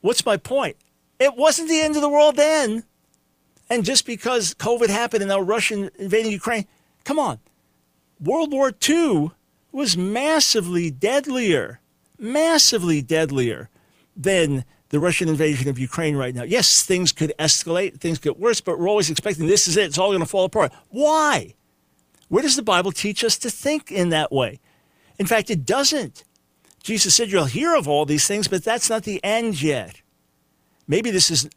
What's 0.00 0.26
my 0.26 0.36
point? 0.36 0.76
It 1.18 1.36
wasn't 1.36 1.68
the 1.68 1.80
end 1.80 1.96
of 1.96 2.02
the 2.02 2.08
world 2.08 2.36
then. 2.36 2.84
And 3.68 3.84
just 3.84 4.06
because 4.06 4.54
COVID 4.54 4.88
happened 4.88 5.22
and 5.22 5.28
now 5.28 5.40
Russia 5.40 5.90
invading 6.00 6.32
Ukraine, 6.32 6.66
come 7.04 7.18
on. 7.18 7.38
World 8.18 8.52
War 8.52 8.72
II 8.88 9.30
was 9.72 9.96
massively 9.96 10.90
deadlier, 10.90 11.80
massively 12.18 13.02
deadlier 13.02 13.68
than 14.16 14.64
the 14.90 15.00
Russian 15.00 15.28
invasion 15.28 15.68
of 15.68 15.78
Ukraine 15.78 16.16
right 16.16 16.34
now. 16.34 16.42
Yes, 16.42 16.84
things 16.84 17.12
could 17.12 17.32
escalate, 17.38 18.00
things 18.00 18.18
get 18.18 18.38
worse, 18.38 18.60
but 18.60 18.78
we're 18.78 18.88
always 18.88 19.10
expecting 19.10 19.46
this 19.46 19.68
is 19.68 19.76
it, 19.76 19.86
it's 19.86 19.98
all 19.98 20.10
going 20.10 20.20
to 20.20 20.26
fall 20.26 20.44
apart. 20.44 20.72
Why? 20.88 21.54
Where 22.28 22.42
does 22.42 22.56
the 22.56 22.62
Bible 22.62 22.92
teach 22.92 23.24
us 23.24 23.38
to 23.38 23.50
think 23.50 23.90
in 23.90 24.10
that 24.10 24.32
way? 24.32 24.60
In 25.18 25.26
fact, 25.26 25.50
it 25.50 25.64
doesn't. 25.64 26.24
Jesus 26.82 27.14
said, 27.14 27.30
You'll 27.30 27.44
hear 27.44 27.74
of 27.76 27.86
all 27.86 28.04
these 28.04 28.26
things, 28.26 28.48
but 28.48 28.64
that's 28.64 28.90
not 28.90 29.04
the 29.04 29.22
end 29.22 29.62
yet. 29.62 30.00
Maybe 30.88 31.10
this 31.10 31.30
is 31.30 31.48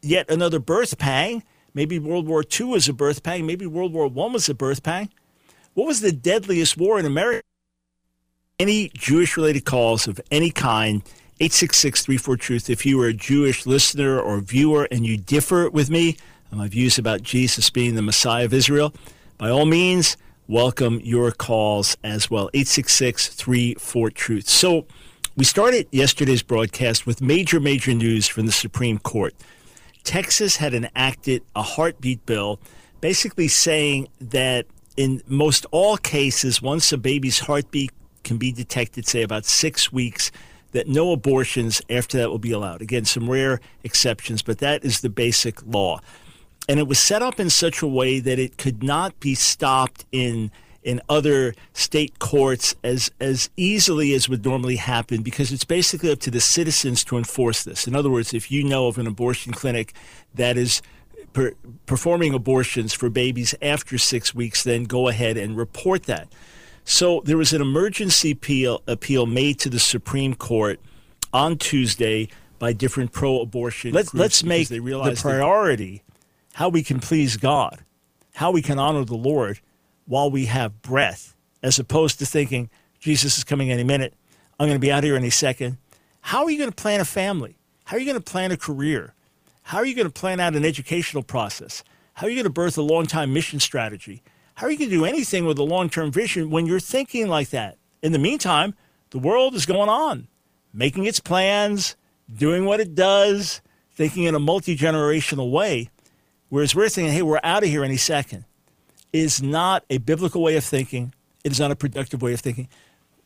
yet 0.00 0.30
another 0.30 0.58
birth 0.58 0.98
pang. 0.98 1.42
Maybe 1.74 1.98
World 1.98 2.26
War 2.26 2.42
II 2.42 2.66
was 2.66 2.88
a 2.88 2.92
birth 2.92 3.22
pang. 3.22 3.46
Maybe 3.46 3.66
World 3.66 3.92
War 3.92 4.06
I 4.06 4.32
was 4.32 4.48
a 4.48 4.54
birth 4.54 4.82
pang. 4.82 5.08
What 5.74 5.86
was 5.86 6.00
the 6.00 6.12
deadliest 6.12 6.76
war 6.76 6.98
in 6.98 7.06
America? 7.06 7.44
Any 8.58 8.90
Jewish 8.94 9.36
related 9.36 9.64
calls 9.64 10.06
of 10.06 10.20
any 10.30 10.50
kind, 10.50 11.02
866 11.40 12.04
34 12.06 12.36
Truth. 12.36 12.70
If 12.70 12.86
you 12.86 13.00
are 13.00 13.08
a 13.08 13.12
Jewish 13.12 13.66
listener 13.66 14.20
or 14.20 14.40
viewer 14.40 14.86
and 14.90 15.04
you 15.06 15.16
differ 15.16 15.68
with 15.70 15.90
me 15.90 16.16
on 16.52 16.58
my 16.58 16.68
views 16.68 16.98
about 16.98 17.22
Jesus 17.22 17.70
being 17.70 17.94
the 17.94 18.02
Messiah 18.02 18.44
of 18.44 18.52
Israel, 18.52 18.94
by 19.38 19.50
all 19.50 19.66
means, 19.66 20.16
welcome 20.46 21.00
your 21.02 21.32
calls 21.32 21.96
as 22.04 22.30
well. 22.30 22.50
866 22.54 23.28
34 23.34 24.10
Truth. 24.10 24.48
So, 24.48 24.86
we 25.34 25.44
started 25.44 25.88
yesterday's 25.90 26.42
broadcast 26.42 27.06
with 27.06 27.22
major, 27.22 27.58
major 27.58 27.94
news 27.94 28.28
from 28.28 28.46
the 28.46 28.52
Supreme 28.52 28.98
Court. 28.98 29.34
Texas 30.04 30.56
had 30.56 30.74
enacted 30.74 31.42
a 31.56 31.62
heartbeat 31.62 32.26
bill 32.26 32.60
basically 33.00 33.48
saying 33.48 34.08
that 34.20 34.66
in 34.96 35.22
most 35.26 35.66
all 35.70 35.96
cases, 35.96 36.60
once 36.60 36.92
a 36.92 36.98
baby's 36.98 37.40
heartbeat 37.40 37.90
can 38.22 38.36
be 38.36 38.52
detected, 38.52 39.06
say 39.06 39.22
about 39.22 39.44
six 39.44 39.92
weeks, 39.92 40.30
that 40.72 40.88
no 40.88 41.12
abortions 41.12 41.82
after 41.88 42.18
that 42.18 42.30
will 42.30 42.38
be 42.38 42.52
allowed. 42.52 42.82
Again, 42.82 43.04
some 43.04 43.30
rare 43.30 43.60
exceptions, 43.84 44.42
but 44.42 44.58
that 44.58 44.84
is 44.84 45.00
the 45.00 45.10
basic 45.10 45.64
law. 45.66 46.00
And 46.68 46.78
it 46.78 46.86
was 46.88 46.98
set 46.98 47.22
up 47.22 47.38
in 47.40 47.50
such 47.50 47.82
a 47.82 47.86
way 47.86 48.20
that 48.20 48.38
it 48.38 48.56
could 48.56 48.82
not 48.82 49.18
be 49.20 49.34
stopped 49.34 50.04
in 50.12 50.50
in 50.82 51.00
other 51.08 51.54
state 51.74 52.18
courts 52.18 52.74
as 52.82 53.10
as 53.20 53.48
easily 53.56 54.14
as 54.14 54.28
would 54.28 54.44
normally 54.44 54.76
happen 54.76 55.22
because 55.22 55.52
it's 55.52 55.64
basically 55.64 56.10
up 56.10 56.18
to 56.18 56.30
the 56.30 56.40
citizens 56.40 57.04
to 57.04 57.16
enforce 57.16 57.62
this. 57.62 57.86
In 57.86 57.94
other 57.94 58.10
words, 58.10 58.34
if 58.34 58.50
you 58.50 58.64
know 58.64 58.88
of 58.88 58.98
an 58.98 59.06
abortion 59.06 59.52
clinic 59.52 59.94
that 60.34 60.56
is 60.56 60.82
per, 61.32 61.52
performing 61.86 62.34
abortions 62.34 62.92
for 62.92 63.08
babies 63.10 63.54
after 63.62 63.96
6 63.96 64.34
weeks, 64.34 64.64
then 64.64 64.84
go 64.84 65.08
ahead 65.08 65.36
and 65.36 65.56
report 65.56 66.04
that. 66.04 66.28
So 66.84 67.22
there 67.24 67.36
was 67.36 67.52
an 67.52 67.60
emergency 67.60 68.32
appeal 68.32 68.82
appeal 68.86 69.26
made 69.26 69.58
to 69.60 69.70
the 69.70 69.78
Supreme 69.78 70.34
Court 70.34 70.80
on 71.32 71.56
Tuesday 71.56 72.28
by 72.58 72.72
different 72.72 73.12
pro-abortion 73.12 73.92
Let, 73.92 74.12
Let's 74.14 74.44
make 74.44 74.68
the 74.68 75.18
priority 75.20 76.02
how 76.54 76.68
we 76.68 76.82
can 76.82 77.00
please 77.00 77.36
God, 77.36 77.84
how 78.34 78.50
we 78.50 78.62
can 78.62 78.78
honor 78.78 79.04
the 79.04 79.16
Lord 79.16 79.60
while 80.06 80.30
we 80.30 80.46
have 80.46 80.82
breath, 80.82 81.36
as 81.62 81.78
opposed 81.78 82.18
to 82.18 82.26
thinking, 82.26 82.68
Jesus 83.00 83.38
is 83.38 83.44
coming 83.44 83.70
any 83.70 83.84
minute. 83.84 84.14
I'm 84.60 84.68
going 84.68 84.76
to 84.76 84.80
be 84.80 84.92
out 84.92 85.04
here 85.04 85.16
any 85.16 85.30
second. 85.30 85.78
How 86.20 86.44
are 86.44 86.50
you 86.50 86.58
going 86.58 86.70
to 86.70 86.76
plan 86.76 87.00
a 87.00 87.04
family? 87.04 87.56
How 87.84 87.96
are 87.96 88.00
you 88.00 88.06
going 88.06 88.20
to 88.20 88.30
plan 88.30 88.52
a 88.52 88.56
career? 88.56 89.14
How 89.62 89.78
are 89.78 89.86
you 89.86 89.94
going 89.94 90.06
to 90.06 90.12
plan 90.12 90.40
out 90.40 90.54
an 90.54 90.64
educational 90.64 91.22
process? 91.22 91.82
How 92.14 92.26
are 92.26 92.30
you 92.30 92.36
going 92.36 92.44
to 92.44 92.50
birth 92.50 92.76
a 92.76 92.82
long 92.82 93.06
time 93.06 93.32
mission 93.32 93.58
strategy? 93.58 94.22
How 94.62 94.68
are 94.68 94.70
you 94.70 94.78
going 94.78 94.90
to 94.90 94.96
do 94.96 95.04
anything 95.04 95.44
with 95.44 95.58
a 95.58 95.64
long 95.64 95.90
term 95.90 96.12
vision 96.12 96.48
when 96.48 96.66
you're 96.66 96.78
thinking 96.78 97.26
like 97.26 97.50
that? 97.50 97.78
In 98.00 98.12
the 98.12 98.18
meantime, 98.20 98.76
the 99.10 99.18
world 99.18 99.56
is 99.56 99.66
going 99.66 99.88
on, 99.88 100.28
making 100.72 101.04
its 101.04 101.18
plans, 101.18 101.96
doing 102.32 102.64
what 102.64 102.78
it 102.78 102.94
does, 102.94 103.60
thinking 103.90 104.22
in 104.22 104.36
a 104.36 104.38
multi 104.38 104.76
generational 104.76 105.50
way. 105.50 105.90
Whereas 106.48 106.76
we're 106.76 106.88
thinking, 106.88 107.12
hey, 107.12 107.22
we're 107.22 107.40
out 107.42 107.64
of 107.64 107.70
here 107.70 107.82
any 107.82 107.96
second, 107.96 108.44
is 109.12 109.42
not 109.42 109.84
a 109.90 109.98
biblical 109.98 110.44
way 110.44 110.54
of 110.54 110.62
thinking. 110.62 111.12
It 111.42 111.50
is 111.50 111.58
not 111.58 111.72
a 111.72 111.76
productive 111.76 112.22
way 112.22 112.32
of 112.32 112.38
thinking. 112.38 112.68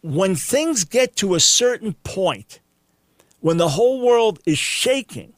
When 0.01 0.37
things 0.37 0.85
get 0.85 1.17
to 1.17 1.35
a 1.35 1.41
certain 1.41 1.93
point, 2.03 2.61
when 3.41 3.59
the 3.59 3.69
whole 3.69 4.01
world 4.01 4.39
is 4.47 4.57
shaking, 4.57 5.35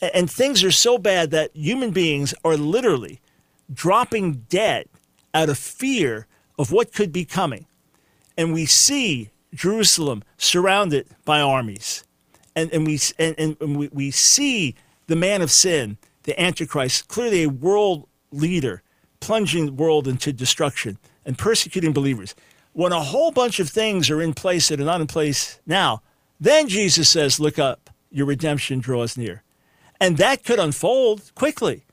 and 0.00 0.30
things 0.30 0.64
are 0.64 0.70
so 0.70 0.96
bad 0.96 1.30
that 1.32 1.54
human 1.54 1.90
beings 1.90 2.32
are 2.42 2.56
literally 2.56 3.20
dropping 3.70 4.46
dead 4.48 4.88
out 5.34 5.48
of 5.48 5.58
fear 5.58 6.26
of 6.58 6.72
what 6.72 6.92
could 6.92 7.12
be 7.12 7.24
coming. 7.24 7.66
And 8.36 8.52
we 8.52 8.66
see 8.66 9.30
Jerusalem 9.54 10.22
surrounded 10.36 11.06
by 11.24 11.40
armies. 11.40 12.04
And, 12.54 12.72
and, 12.72 12.86
we, 12.86 12.98
and, 13.18 13.56
and 13.60 13.76
we, 13.76 13.88
we 13.88 14.10
see 14.10 14.74
the 15.06 15.16
man 15.16 15.42
of 15.42 15.50
sin, 15.50 15.98
the 16.24 16.40
Antichrist, 16.40 17.08
clearly 17.08 17.44
a 17.44 17.48
world 17.48 18.08
leader, 18.30 18.82
plunging 19.20 19.66
the 19.66 19.72
world 19.72 20.06
into 20.06 20.32
destruction 20.32 20.98
and 21.24 21.38
persecuting 21.38 21.92
believers. 21.92 22.34
When 22.72 22.92
a 22.92 23.02
whole 23.02 23.30
bunch 23.30 23.60
of 23.60 23.68
things 23.68 24.10
are 24.10 24.22
in 24.22 24.34
place 24.34 24.68
that 24.68 24.80
are 24.80 24.84
not 24.84 25.00
in 25.00 25.06
place 25.06 25.60
now, 25.66 26.02
then 26.38 26.68
Jesus 26.68 27.08
says, 27.08 27.40
Look 27.40 27.58
up, 27.58 27.90
your 28.10 28.26
redemption 28.26 28.80
draws 28.80 29.16
near. 29.16 29.42
And 30.00 30.16
that 30.16 30.44
could 30.44 30.58
unfold 30.58 31.32
quickly 31.34 31.84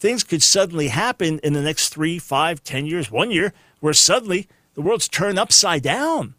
things 0.00 0.24
could 0.24 0.42
suddenly 0.42 0.88
happen 0.88 1.38
in 1.40 1.52
the 1.52 1.62
next 1.62 1.90
three, 1.90 2.18
five, 2.18 2.64
ten 2.64 2.86
years, 2.86 3.10
one 3.10 3.30
year, 3.30 3.52
where 3.80 3.92
suddenly 3.92 4.48
the 4.74 4.80
world's 4.80 5.08
turned 5.08 5.38
upside 5.38 5.82
down 5.82 6.34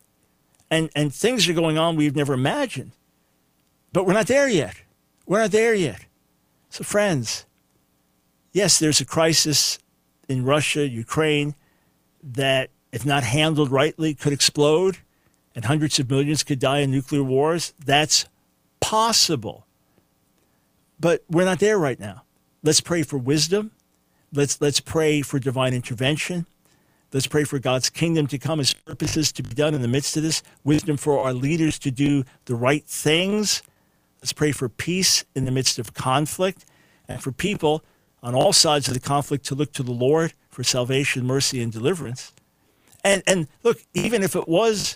and, 0.69 0.89
and 0.95 1.13
things 1.13 1.47
are 1.47 1.53
going 1.53 1.77
on 1.77 1.95
we've 1.95 2.15
never 2.15 2.33
imagined. 2.33 2.91
But 3.93 4.05
we're 4.05 4.13
not 4.13 4.27
there 4.27 4.49
yet. 4.49 4.81
We're 5.27 5.41
not 5.41 5.51
there 5.51 5.75
yet. 5.75 6.05
So, 6.69 6.83
friends, 6.83 7.45
yes, 8.53 8.79
there's 8.79 9.01
a 9.01 9.05
crisis 9.05 9.77
in 10.27 10.45
Russia, 10.45 10.87
Ukraine, 10.87 11.55
that, 12.23 12.69
if 12.91 13.05
not 13.05 13.23
handled 13.23 13.69
rightly, 13.69 14.13
could 14.13 14.33
explode 14.33 14.99
and 15.53 15.65
hundreds 15.65 15.99
of 15.99 16.09
millions 16.09 16.43
could 16.43 16.59
die 16.59 16.79
in 16.79 16.91
nuclear 16.91 17.23
wars. 17.23 17.73
That's 17.83 18.25
possible. 18.79 19.67
But 20.99 21.23
we're 21.29 21.45
not 21.45 21.59
there 21.59 21.77
right 21.77 21.99
now. 21.99 22.23
Let's 22.63 22.81
pray 22.81 23.01
for 23.01 23.17
wisdom. 23.17 23.71
Let's, 24.31 24.61
let's 24.61 24.79
pray 24.79 25.21
for 25.23 25.39
divine 25.39 25.73
intervention. 25.73 26.45
Let's 27.11 27.25
pray 27.27 27.43
for 27.43 27.57
God's 27.57 27.89
kingdom 27.89 28.27
to 28.27 28.37
come, 28.37 28.59
His 28.59 28.73
purposes 28.73 29.31
to 29.33 29.43
be 29.43 29.53
done 29.55 29.73
in 29.73 29.81
the 29.81 29.87
midst 29.87 30.15
of 30.15 30.23
this, 30.23 30.43
wisdom 30.63 30.95
for 30.95 31.19
our 31.19 31.33
leaders 31.33 31.79
to 31.79 31.91
do 31.91 32.23
the 32.45 32.55
right 32.55 32.85
things. 32.85 33.63
Let's 34.21 34.31
pray 34.31 34.51
for 34.51 34.69
peace 34.69 35.25
in 35.35 35.45
the 35.45 35.51
midst 35.51 35.79
of 35.79 35.95
conflict 35.95 36.65
and 37.07 37.21
for 37.21 37.31
people 37.31 37.83
on 38.21 38.35
all 38.35 38.53
sides 38.53 38.87
of 38.87 38.93
the 38.93 38.99
conflict 38.99 39.43
to 39.47 39.55
look 39.55 39.73
to 39.73 39.83
the 39.83 39.91
Lord 39.91 40.33
for 40.49 40.63
salvation, 40.63 41.25
mercy, 41.25 41.61
and 41.61 41.71
deliverance. 41.71 42.31
And, 43.03 43.23
and 43.25 43.47
look, 43.63 43.79
even 43.95 44.21
if 44.21 44.35
it 44.35 44.47
was 44.47 44.95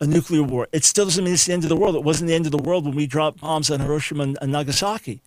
a 0.00 0.06
nuclear 0.06 0.42
war, 0.42 0.68
it 0.70 0.84
still 0.84 1.06
doesn't 1.06 1.24
mean 1.24 1.32
it's 1.32 1.46
the 1.46 1.54
end 1.54 1.62
of 1.62 1.70
the 1.70 1.76
world. 1.76 1.96
It 1.96 2.04
wasn't 2.04 2.28
the 2.28 2.34
end 2.34 2.44
of 2.44 2.52
the 2.52 2.58
world 2.58 2.84
when 2.84 2.94
we 2.94 3.06
dropped 3.06 3.40
bombs 3.40 3.70
on 3.70 3.80
Hiroshima 3.80 4.22
and, 4.22 4.38
and 4.42 4.52
Nagasaki 4.52 5.22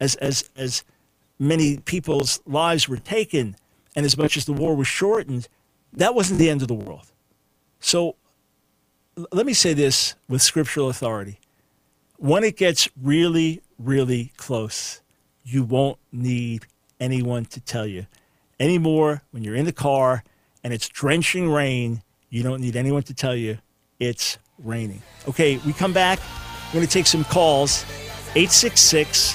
as, 0.00 0.14
as, 0.16 0.48
as 0.56 0.84
many 1.38 1.78
people's 1.78 2.40
lives 2.46 2.88
were 2.88 2.96
taken 2.96 3.56
and 3.94 4.06
as 4.06 4.16
much 4.16 4.36
as 4.36 4.44
the 4.44 4.52
war 4.52 4.74
was 4.74 4.86
shortened, 4.86 5.48
that 5.92 6.14
wasn't 6.14 6.38
the 6.38 6.48
end 6.48 6.62
of 6.62 6.68
the 6.68 6.74
world. 6.74 7.10
So 7.80 8.16
let 9.32 9.46
me 9.46 9.52
say 9.52 9.74
this 9.74 10.14
with 10.28 10.42
scriptural 10.42 10.88
authority. 10.88 11.38
When 12.16 12.44
it 12.44 12.56
gets 12.56 12.88
really, 13.00 13.62
really 13.78 14.32
close, 14.36 15.00
you 15.44 15.64
won't 15.64 15.98
need 16.12 16.66
anyone 17.00 17.46
to 17.46 17.60
tell 17.60 17.86
you. 17.86 18.06
Anymore, 18.58 19.22
when 19.30 19.42
you're 19.42 19.54
in 19.54 19.64
the 19.64 19.72
car 19.72 20.22
and 20.62 20.72
it's 20.72 20.88
drenching 20.88 21.50
rain, 21.50 22.02
you 22.28 22.42
don't 22.42 22.60
need 22.60 22.76
anyone 22.76 23.02
to 23.04 23.14
tell 23.14 23.34
you 23.34 23.58
it's 23.98 24.38
raining. 24.58 25.02
Okay, 25.28 25.56
we 25.66 25.72
come 25.72 25.92
back. 25.92 26.20
We're 26.68 26.74
going 26.74 26.86
to 26.86 26.92
take 26.92 27.06
some 27.06 27.24
calls. 27.24 27.84
866 28.36 29.34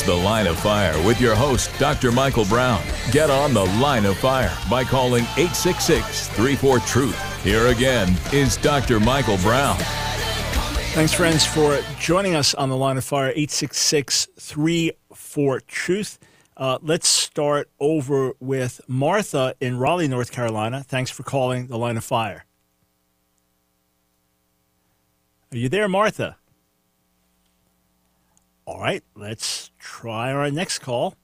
The 0.00 0.14
Line 0.14 0.46
of 0.46 0.58
Fire 0.58 0.94
with 1.06 1.20
your 1.20 1.34
host, 1.34 1.70
Dr. 1.78 2.10
Michael 2.10 2.46
Brown. 2.46 2.82
Get 3.10 3.28
on 3.28 3.52
The 3.52 3.66
Line 3.66 4.06
of 4.06 4.16
Fire 4.16 4.56
by 4.70 4.84
calling 4.84 5.24
866 5.36 6.28
34 6.28 6.78
Truth. 6.78 7.44
Here 7.44 7.66
again 7.66 8.16
is 8.32 8.56
Dr. 8.56 8.98
Michael 8.98 9.36
Brown. 9.36 9.76
Thanks, 10.94 11.12
friends, 11.12 11.44
for 11.44 11.80
joining 12.00 12.34
us 12.34 12.54
on 12.54 12.70
The 12.70 12.76
Line 12.76 12.96
of 12.96 13.04
Fire, 13.04 13.28
866 13.28 14.28
34 14.38 15.60
Truth. 15.60 16.18
Uh, 16.56 16.78
let's 16.80 17.08
start 17.08 17.68
over 17.80 18.32
with 18.40 18.80
Martha 18.86 19.54
in 19.60 19.78
Raleigh, 19.78 20.08
North 20.08 20.32
Carolina. 20.32 20.82
Thanks 20.82 21.10
for 21.10 21.22
calling 21.22 21.66
The 21.66 21.76
Line 21.76 21.98
of 21.98 22.04
Fire. 22.04 22.46
Are 25.50 25.56
you 25.58 25.68
there, 25.68 25.88
Martha? 25.88 26.36
All 28.64 28.80
right, 28.80 29.02
let's 29.16 29.71
try 29.82 30.32
our 30.32 30.50
next 30.50 30.78
call. 30.78 31.14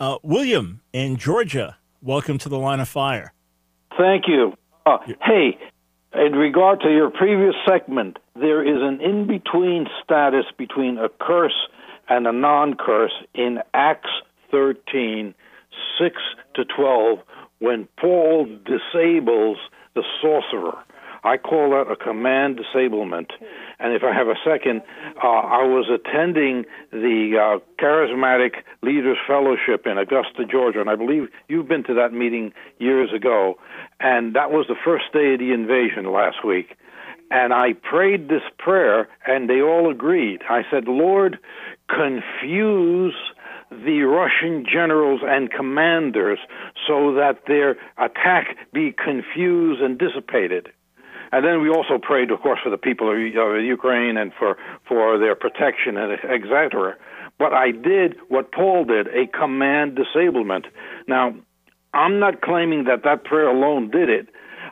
Uh, 0.00 0.16
William 0.22 0.80
in 0.92 1.16
Georgia, 1.16 1.76
welcome 2.02 2.38
to 2.38 2.48
the 2.48 2.58
line 2.58 2.80
of 2.80 2.88
fire. 2.88 3.32
Thank 3.98 4.24
you. 4.26 4.54
Uh, 4.86 4.98
hey, 5.22 5.58
in 6.14 6.32
regard 6.32 6.80
to 6.80 6.88
your 6.90 7.10
previous 7.10 7.54
segment, 7.68 8.18
there 8.34 8.62
is 8.62 8.80
an 8.80 9.00
in 9.02 9.26
between 9.26 9.86
status 10.02 10.46
between 10.56 10.96
a 10.96 11.08
curse 11.20 11.68
and 12.08 12.26
a 12.26 12.32
non 12.32 12.74
curse 12.74 13.12
in 13.34 13.58
Acts 13.74 14.10
13 14.50 15.34
6 16.00 16.16
to 16.54 16.64
12 16.64 17.18
when 17.58 17.86
Paul 18.00 18.46
disables 18.64 19.58
the 19.94 20.02
sorcerer. 20.22 20.78
I 21.22 21.36
call 21.36 21.70
that 21.70 21.90
a 21.90 21.96
command 21.96 22.58
disablement. 22.58 23.32
And 23.78 23.94
if 23.94 24.02
I 24.02 24.12
have 24.14 24.28
a 24.28 24.36
second, 24.44 24.82
uh, 25.22 25.26
I 25.26 25.64
was 25.64 25.88
attending 25.88 26.64
the 26.90 27.36
uh, 27.36 27.82
Charismatic 27.82 28.62
Leaders 28.82 29.18
Fellowship 29.26 29.86
in 29.86 29.98
Augusta, 29.98 30.44
Georgia, 30.50 30.80
and 30.80 30.90
I 30.90 30.96
believe 30.96 31.28
you've 31.48 31.68
been 31.68 31.84
to 31.84 31.94
that 31.94 32.12
meeting 32.12 32.52
years 32.78 33.12
ago. 33.14 33.58
And 34.00 34.34
that 34.34 34.50
was 34.50 34.66
the 34.68 34.76
first 34.84 35.12
day 35.12 35.34
of 35.34 35.40
the 35.40 35.52
invasion 35.52 36.10
last 36.10 36.44
week. 36.44 36.76
And 37.30 37.52
I 37.52 37.74
prayed 37.74 38.28
this 38.28 38.42
prayer, 38.58 39.08
and 39.26 39.48
they 39.48 39.60
all 39.60 39.90
agreed. 39.90 40.42
I 40.48 40.62
said, 40.70 40.88
Lord, 40.88 41.38
confuse 41.88 43.14
the 43.70 44.02
Russian 44.02 44.66
generals 44.70 45.20
and 45.24 45.50
commanders 45.50 46.40
so 46.88 47.14
that 47.14 47.42
their 47.46 47.76
attack 47.98 48.56
be 48.72 48.92
confused 48.92 49.80
and 49.80 49.96
dissipated. 49.96 50.70
And 51.32 51.44
then 51.44 51.62
we 51.62 51.68
also 51.68 51.98
prayed, 51.98 52.30
of 52.30 52.40
course, 52.40 52.58
for 52.62 52.70
the 52.70 52.78
people 52.78 53.10
of 53.10 53.18
Ukraine 53.64 54.16
and 54.16 54.32
for, 54.38 54.56
for 54.86 55.18
their 55.18 55.34
protection 55.34 55.96
and 55.96 56.12
etc. 56.12 56.96
But 57.38 57.52
I 57.52 57.70
did 57.70 58.16
what 58.28 58.52
Paul 58.52 58.84
did, 58.84 59.06
a 59.08 59.26
command 59.26 59.96
disablement. 59.96 60.66
Now, 61.06 61.34
I'm 61.94 62.18
not 62.18 62.42
claiming 62.42 62.84
that 62.84 63.04
that 63.04 63.24
prayer 63.24 63.48
alone 63.48 63.90
did 63.90 64.08
it. 64.08 64.28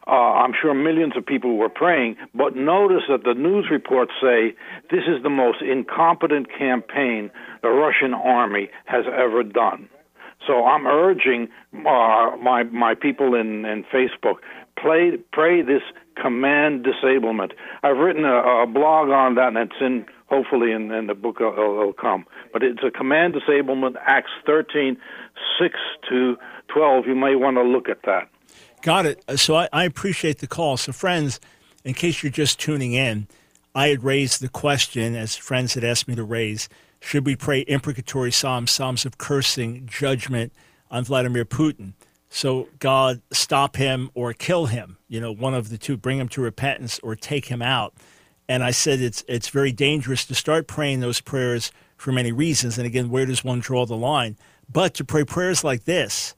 Uh, 0.06 0.10
I'm 0.10 0.52
sure 0.60 0.72
millions 0.72 1.14
of 1.16 1.26
people 1.26 1.56
were 1.56 1.68
praying, 1.68 2.16
but 2.34 2.56
notice 2.56 3.02
that 3.10 3.24
the 3.24 3.34
news 3.34 3.66
reports 3.70 4.12
say 4.22 4.54
this 4.90 5.04
is 5.06 5.22
the 5.22 5.28
most 5.28 5.60
incompetent 5.60 6.48
campaign 6.56 7.30
the 7.62 7.68
Russian 7.68 8.14
army 8.14 8.70
has 8.86 9.04
ever 9.06 9.42
done. 9.42 9.88
So 10.46 10.64
I'm 10.64 10.86
urging 10.86 11.48
uh, 11.74 12.36
my 12.40 12.62
my 12.70 12.94
people 12.94 13.34
in, 13.34 13.66
in 13.66 13.84
Facebook 13.92 14.36
play, 14.80 15.18
pray 15.32 15.62
this 15.62 15.82
command 16.20 16.84
disablement. 16.84 17.52
I've 17.82 17.96
written 17.96 18.24
a, 18.24 18.62
a 18.62 18.66
blog 18.66 19.08
on 19.10 19.34
that, 19.36 19.48
and 19.48 19.58
it's 19.58 19.80
in 19.80 20.06
hopefully 20.28 20.72
in, 20.72 20.90
in 20.90 21.06
the 21.06 21.14
book 21.14 21.36
it'll, 21.40 21.52
it'll, 21.52 21.92
come. 21.92 22.26
But 22.52 22.62
it's 22.62 22.80
a 22.84 22.90
command 22.90 23.34
disablement, 23.34 23.96
Acts 24.06 24.30
13, 24.46 24.96
6 25.58 25.74
to 26.10 26.36
12. 26.68 27.06
You 27.06 27.14
may 27.14 27.34
want 27.34 27.56
to 27.56 27.62
look 27.62 27.88
at 27.88 28.02
that. 28.04 28.28
Got 28.82 29.06
it. 29.06 29.24
Uh, 29.26 29.36
so 29.36 29.56
I, 29.56 29.68
I 29.72 29.84
appreciate 29.84 30.38
the 30.38 30.46
call. 30.46 30.76
So, 30.76 30.92
friends, 30.92 31.40
in 31.84 31.94
case 31.94 32.22
you're 32.22 32.30
just 32.30 32.60
tuning 32.60 32.92
in, 32.92 33.26
I 33.74 33.88
had 33.88 34.04
raised 34.04 34.40
the 34.40 34.48
question, 34.48 35.14
as 35.16 35.36
friends 35.36 35.74
had 35.74 35.84
asked 35.84 36.08
me 36.08 36.14
to 36.14 36.24
raise, 36.24 36.68
should 37.00 37.24
we 37.26 37.36
pray 37.36 37.64
imprecatory 37.66 38.32
psalms, 38.32 38.70
psalms 38.70 39.04
of 39.06 39.18
cursing, 39.18 39.86
judgment 39.86 40.52
on 40.90 41.04
Vladimir 41.04 41.44
Putin? 41.44 41.92
So 42.30 42.68
God 42.78 43.22
stop 43.32 43.76
him 43.76 44.10
or 44.14 44.32
kill 44.32 44.66
him, 44.66 44.98
you 45.08 45.20
know, 45.20 45.32
one 45.32 45.54
of 45.54 45.70
the 45.70 45.78
two, 45.78 45.96
bring 45.96 46.18
him 46.18 46.28
to 46.30 46.40
repentance 46.40 47.00
or 47.02 47.16
take 47.16 47.46
him 47.46 47.62
out. 47.62 47.94
And 48.48 48.62
I 48.62 48.70
said 48.70 49.00
it's 49.00 49.24
it's 49.28 49.48
very 49.48 49.72
dangerous 49.72 50.24
to 50.26 50.34
start 50.34 50.66
praying 50.66 51.00
those 51.00 51.20
prayers 51.20 51.72
for 51.96 52.12
many 52.12 52.32
reasons. 52.32 52.78
And 52.78 52.86
again, 52.86 53.10
where 53.10 53.26
does 53.26 53.44
one 53.44 53.60
draw 53.60 53.86
the 53.86 53.96
line? 53.96 54.36
But 54.70 54.94
to 54.94 55.04
pray 55.04 55.24
prayers 55.24 55.64
like 55.64 55.84
this, 55.84 56.34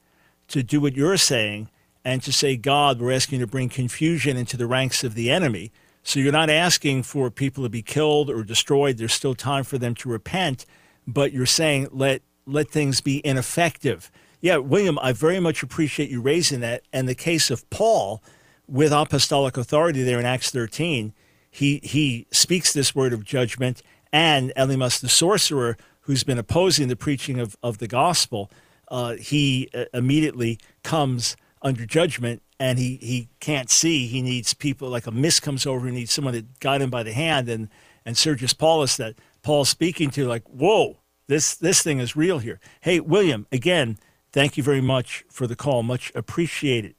to 0.48 0.62
do 0.62 0.80
what 0.80 0.96
you're 0.96 1.16
saying, 1.16 1.68
and 2.04 2.22
to 2.22 2.32
say, 2.32 2.56
God, 2.56 3.00
we're 3.00 3.12
asking 3.12 3.40
you 3.40 3.46
to 3.46 3.50
bring 3.50 3.68
confusion 3.68 4.36
into 4.36 4.56
the 4.56 4.66
ranks 4.66 5.04
of 5.04 5.14
the 5.14 5.30
enemy. 5.30 5.72
So 6.02 6.18
you're 6.18 6.32
not 6.32 6.50
asking 6.50 7.02
for 7.02 7.30
people 7.30 7.62
to 7.64 7.68
be 7.68 7.82
killed 7.82 8.30
or 8.30 8.42
destroyed. 8.42 8.96
There's 8.96 9.12
still 9.12 9.34
time 9.34 9.64
for 9.64 9.76
them 9.78 9.94
to 9.96 10.08
repent, 10.08 10.64
but 11.06 11.32
you're 11.32 11.46
saying 11.46 11.88
let 11.92 12.22
let 12.46 12.70
things 12.70 13.00
be 13.00 13.24
ineffective. 13.24 14.10
Yeah, 14.40 14.56
William, 14.56 14.98
I 15.02 15.12
very 15.12 15.40
much 15.40 15.62
appreciate 15.62 16.10
you 16.10 16.20
raising 16.20 16.60
that. 16.60 16.82
And 16.92 17.08
the 17.08 17.14
case 17.14 17.50
of 17.50 17.68
Paul 17.70 18.22
with 18.66 18.92
apostolic 18.92 19.56
authority 19.56 20.02
there 20.02 20.18
in 20.18 20.26
Acts 20.26 20.50
13, 20.50 21.12
he 21.50 21.80
he 21.82 22.26
speaks 22.30 22.72
this 22.72 22.94
word 22.94 23.12
of 23.12 23.24
judgment, 23.24 23.82
and 24.12 24.52
Elymas 24.56 25.00
the 25.00 25.08
sorcerer, 25.08 25.76
who's 26.02 26.24
been 26.24 26.38
opposing 26.38 26.88
the 26.88 26.96
preaching 26.96 27.40
of, 27.40 27.56
of 27.62 27.78
the 27.78 27.88
gospel, 27.88 28.50
uh, 28.88 29.14
he 29.14 29.68
uh, 29.74 29.84
immediately 29.92 30.58
comes 30.82 31.36
under 31.62 31.84
judgment 31.84 32.42
and 32.58 32.78
he, 32.78 32.96
he 32.96 33.28
can't 33.40 33.70
see. 33.70 34.06
He 34.06 34.22
needs 34.22 34.54
people 34.54 34.88
like 34.88 35.06
a 35.06 35.10
mist 35.10 35.42
comes 35.42 35.66
over. 35.66 35.86
He 35.86 35.92
needs 35.94 36.12
someone 36.12 36.34
to 36.34 36.44
guide 36.60 36.82
him 36.82 36.90
by 36.90 37.02
the 37.02 37.12
hand. 37.12 37.48
And, 37.48 37.68
and 38.04 38.16
Sergius 38.16 38.52
Paulus 38.52 38.96
that 38.96 39.14
Paul's 39.42 39.68
speaking 39.68 40.10
to, 40.10 40.26
like, 40.26 40.46
whoa, 40.46 40.98
this, 41.26 41.54
this 41.54 41.82
thing 41.82 42.00
is 42.00 42.16
real 42.16 42.38
here. 42.38 42.60
Hey, 42.80 43.00
William, 43.00 43.46
again, 43.52 43.98
thank 44.32 44.56
you 44.56 44.62
very 44.62 44.80
much 44.80 45.24
for 45.28 45.46
the 45.46 45.56
call. 45.56 45.82
Much 45.82 46.12
appreciated. 46.14 46.94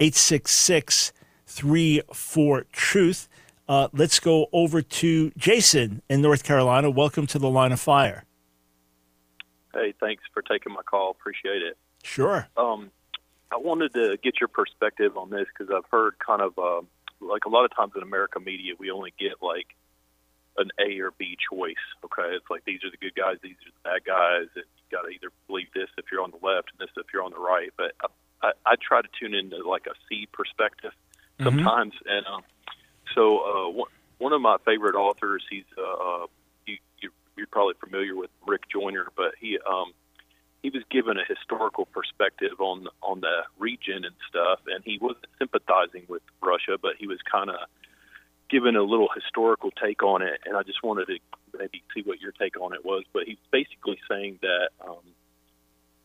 866 0.00 1.12
34 1.46 2.66
Truth. 2.72 3.28
Uh, 3.68 3.88
let's 3.92 4.18
go 4.20 4.48
over 4.52 4.82
to 4.82 5.30
Jason 5.36 6.02
in 6.08 6.20
North 6.20 6.44
Carolina. 6.44 6.90
Welcome 6.90 7.26
to 7.28 7.38
the 7.38 7.48
line 7.48 7.72
of 7.72 7.80
fire. 7.80 8.24
Hey, 9.72 9.94
thanks 10.00 10.22
for 10.32 10.42
taking 10.42 10.72
my 10.72 10.82
call. 10.82 11.10
Appreciate 11.10 11.62
it. 11.62 11.78
Sure. 12.02 12.48
Um, 12.56 12.90
I 13.50 13.56
wanted 13.56 13.94
to 13.94 14.18
get 14.22 14.40
your 14.40 14.48
perspective 14.48 15.16
on 15.16 15.30
this 15.30 15.46
because 15.46 15.72
I've 15.74 15.88
heard 15.90 16.14
kind 16.18 16.42
of 16.42 16.58
uh, 16.58 16.82
like 17.20 17.44
a 17.44 17.48
lot 17.48 17.64
of 17.64 17.74
times 17.74 17.92
in 17.96 18.02
American 18.02 18.44
media, 18.44 18.74
we 18.78 18.90
only 18.90 19.12
get 19.18 19.42
like 19.42 19.68
an 20.58 20.70
A 20.78 21.00
or 21.00 21.12
B 21.16 21.36
choice. 21.50 21.74
Okay, 22.04 22.34
it's 22.34 22.50
like 22.50 22.64
these 22.64 22.80
are 22.84 22.90
the 22.90 22.96
good 22.96 23.14
guys, 23.14 23.36
these 23.42 23.56
are 23.66 23.70
the 23.70 23.90
bad 23.90 24.04
guys, 24.04 24.48
and 24.56 24.64
got 24.92 25.02
to 25.02 25.08
either 25.08 25.32
believe 25.48 25.68
this 25.74 25.88
if 25.98 26.06
you're 26.12 26.22
on 26.22 26.30
the 26.30 26.46
left 26.46 26.70
and 26.72 26.78
this 26.78 26.92
if 26.96 27.06
you're 27.12 27.22
on 27.22 27.32
the 27.32 27.40
right. 27.40 27.70
But 27.76 27.92
I, 28.02 28.46
I, 28.46 28.52
I 28.66 28.74
try 28.76 29.02
to 29.02 29.08
tune 29.18 29.34
into 29.34 29.68
like 29.68 29.86
a 29.86 29.94
C 30.08 30.28
perspective 30.32 30.92
mm-hmm. 31.40 31.44
sometimes, 31.44 31.94
mm-hmm. 31.94 32.16
and 32.16 32.26
um, 32.26 32.42
so 33.14 33.38
uh, 33.40 33.70
one, 33.70 33.90
one 34.18 34.32
of 34.32 34.40
my 34.40 34.56
favorite 34.64 34.94
authors, 34.94 35.42
he's 35.50 35.64
uh, 35.76 35.82
uh 35.82 36.26
you, 36.66 36.76
you 37.00 37.10
you're 37.36 37.46
probably 37.48 37.74
familiar 37.80 38.14
with 38.14 38.30
Rick 38.46 38.68
Joyner, 38.70 39.08
but 39.16 39.34
he 39.40 39.58
um 39.58 39.92
he 40.62 40.70
was 40.70 40.82
given 40.90 41.16
a 41.18 41.24
historical 41.26 41.86
perspective 41.86 42.60
on 42.60 42.86
on 43.02 43.20
the 43.20 43.42
region 43.58 44.04
and 44.04 44.14
stuff, 44.28 44.60
and 44.66 44.84
he 44.84 44.98
wasn't 45.00 45.26
sympathizing 45.38 46.04
with 46.08 46.22
Russia, 46.40 46.78
but 46.80 46.92
he 46.98 47.06
was 47.06 47.18
kind 47.30 47.50
of 47.50 47.56
given 48.48 48.76
a 48.76 48.82
little 48.82 49.08
historical 49.14 49.70
take 49.70 50.02
on 50.02 50.22
it. 50.22 50.40
And 50.44 50.56
I 50.56 50.62
just 50.62 50.82
wanted 50.82 51.06
to 51.06 51.18
maybe 51.58 51.82
see 51.94 52.02
what 52.02 52.20
your 52.20 52.32
take 52.32 52.60
on 52.60 52.74
it 52.74 52.84
was. 52.84 53.04
But 53.12 53.24
he's 53.26 53.38
basically 53.50 53.98
saying 54.08 54.38
that 54.42 54.68
um, 54.86 55.02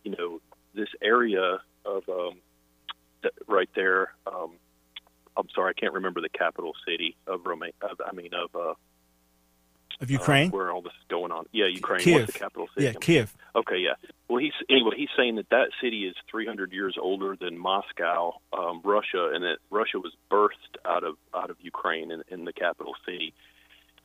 you 0.04 0.16
know 0.18 0.42
this 0.74 0.90
area 1.02 1.60
of 1.86 2.08
um, 2.10 2.40
right 3.48 3.70
there. 3.76 4.14
Um, 4.26 4.54
I'm 5.36 5.48
sorry, 5.54 5.74
I 5.76 5.80
can't 5.80 5.94
remember 5.94 6.22
the 6.22 6.30
capital 6.30 6.74
city 6.88 7.16
of 7.28 7.46
Roma. 7.46 7.68
I 7.82 8.14
mean 8.14 8.32
of 8.34 8.56
uh, 8.56 8.74
of 10.00 10.12
Ukraine, 10.12 10.50
uh, 10.50 10.52
where 10.52 10.72
all 10.72 10.82
this 10.82 10.94
is 10.94 11.08
going 11.10 11.32
on. 11.32 11.46
Yeah, 11.52 11.68
Ukraine. 11.68 12.02
Kiev. 12.02 12.22
What's 12.22 12.34
the 12.34 12.40
capital 12.40 12.68
city? 12.74 12.86
Yeah, 12.86 12.94
Kiev. 12.94 13.36
Okay, 13.56 13.78
yeah. 13.78 13.94
Well, 14.28 14.38
he's 14.38 14.54
anyway. 14.70 14.92
He's 14.96 15.10
saying 15.18 15.36
that 15.36 15.50
that 15.50 15.70
city 15.82 16.06
is 16.06 16.16
300 16.30 16.72
years 16.72 16.96
older 17.02 17.36
than 17.36 17.58
Moscow, 17.58 18.34
um, 18.54 18.82
Russia, 18.84 19.32
and 19.34 19.44
that 19.44 19.58
Russia 19.72 20.00
was 20.00 20.14
birthed 20.30 20.78
out 20.86 21.04
of 21.04 21.16
out 21.34 21.50
of 21.50 21.58
Ukraine 21.60 22.12
in, 22.12 22.24
in 22.30 22.46
the 22.46 22.54
capital 22.54 22.94
city. 23.06 23.34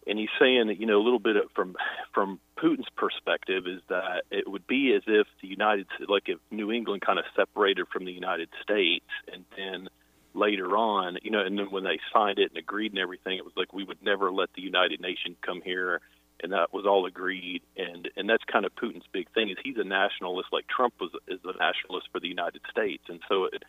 And 0.07 0.19
he's 0.19 0.29
saying 0.39 0.67
that 0.67 0.81
you 0.81 0.87
know 0.87 1.01
a 1.01 1.05
little 1.05 1.19
bit 1.19 1.37
of, 1.37 1.45
from 1.55 1.77
from 2.13 2.41
Putin's 2.59 2.89
perspective 2.97 3.67
is 3.67 3.81
that 3.89 4.23
it 4.31 4.49
would 4.49 4.67
be 4.67 4.95
as 4.95 5.03
if 5.07 5.27
the 5.41 5.49
United 5.49 5.87
like 6.09 6.25
if 6.27 6.39
New 6.51 6.73
England 6.73 7.03
kind 7.03 7.19
of 7.19 7.25
separated 7.37 7.87
from 7.93 8.05
the 8.05 8.13
United 8.13 8.49
States, 8.63 9.07
and 9.33 9.45
then 9.57 9.89
later 10.35 10.77
on, 10.77 11.19
you 11.23 11.31
know, 11.31 11.41
and 11.41 11.59
then 11.59 11.71
when 11.71 11.85
they 11.85 12.01
signed 12.13 12.39
it 12.39 12.51
and 12.51 12.59
agreed 12.59 12.93
and 12.93 12.99
everything, 12.99 13.37
it 13.37 13.45
was 13.45 13.55
like 13.57 13.73
we 13.73 13.85
would 13.85 14.03
never 14.03 14.33
let 14.33 14.49
the 14.55 14.63
United 14.63 15.01
Nations 15.01 15.37
come 15.45 15.61
here, 15.63 16.01
and 16.43 16.53
that 16.53 16.73
was 16.73 16.87
all 16.87 17.07
agreed. 17.07 17.63
And 17.77 18.09
and 18.17 18.29
that's 18.29 18.45
kind 18.51 18.65
of 18.65 18.75
Putin's 18.75 19.07
big 19.13 19.31
thing 19.33 19.51
is 19.51 19.57
he's 19.63 19.79
a 19.79 19.85
nationalist, 19.85 20.49
like 20.53 20.67
Trump 20.69 20.95
was 21.01 21.11
is 21.29 21.41
a 21.45 21.57
nationalist 21.59 22.09
for 22.13 22.21
the 22.21 22.29
United 22.29 22.63
States. 22.71 23.05
And 23.09 23.21
so, 23.29 23.45
it, 23.45 23.63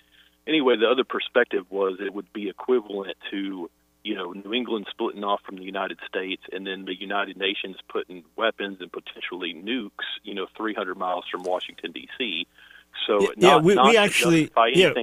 anyway, 0.48 0.78
the 0.78 0.90
other 0.90 1.04
perspective 1.04 1.66
was 1.70 1.98
it 2.00 2.14
would 2.14 2.32
be 2.34 2.50
equivalent 2.50 3.18
to 3.32 3.70
you 4.04 4.16
know 4.16 4.34
New 4.34 4.54
England 4.54 4.88
splitting 4.90 5.24
off 5.24 5.42
from 5.46 5.56
the 5.56 5.64
United 5.64 6.00
States, 6.08 6.44
and 6.52 6.68
then 6.68 6.86
the 6.86 7.00
United 7.00 7.38
Nations 7.38 7.78
putting 7.90 8.24
weapons 8.36 8.78
and 8.82 8.92
potentially 8.92 9.54
nukes, 9.54 10.06
you 10.24 10.34
know, 10.34 10.48
300 10.58 10.98
miles 10.98 11.26
from 11.32 11.44
Washington 11.44 11.92
D.C. 11.92 12.46
So 13.08 13.22
yeah, 13.22 13.28
not, 13.38 13.38
yeah 13.38 13.58
we, 13.58 13.90
we 13.90 13.98
actually 13.98 14.52
yeah, 14.74 14.94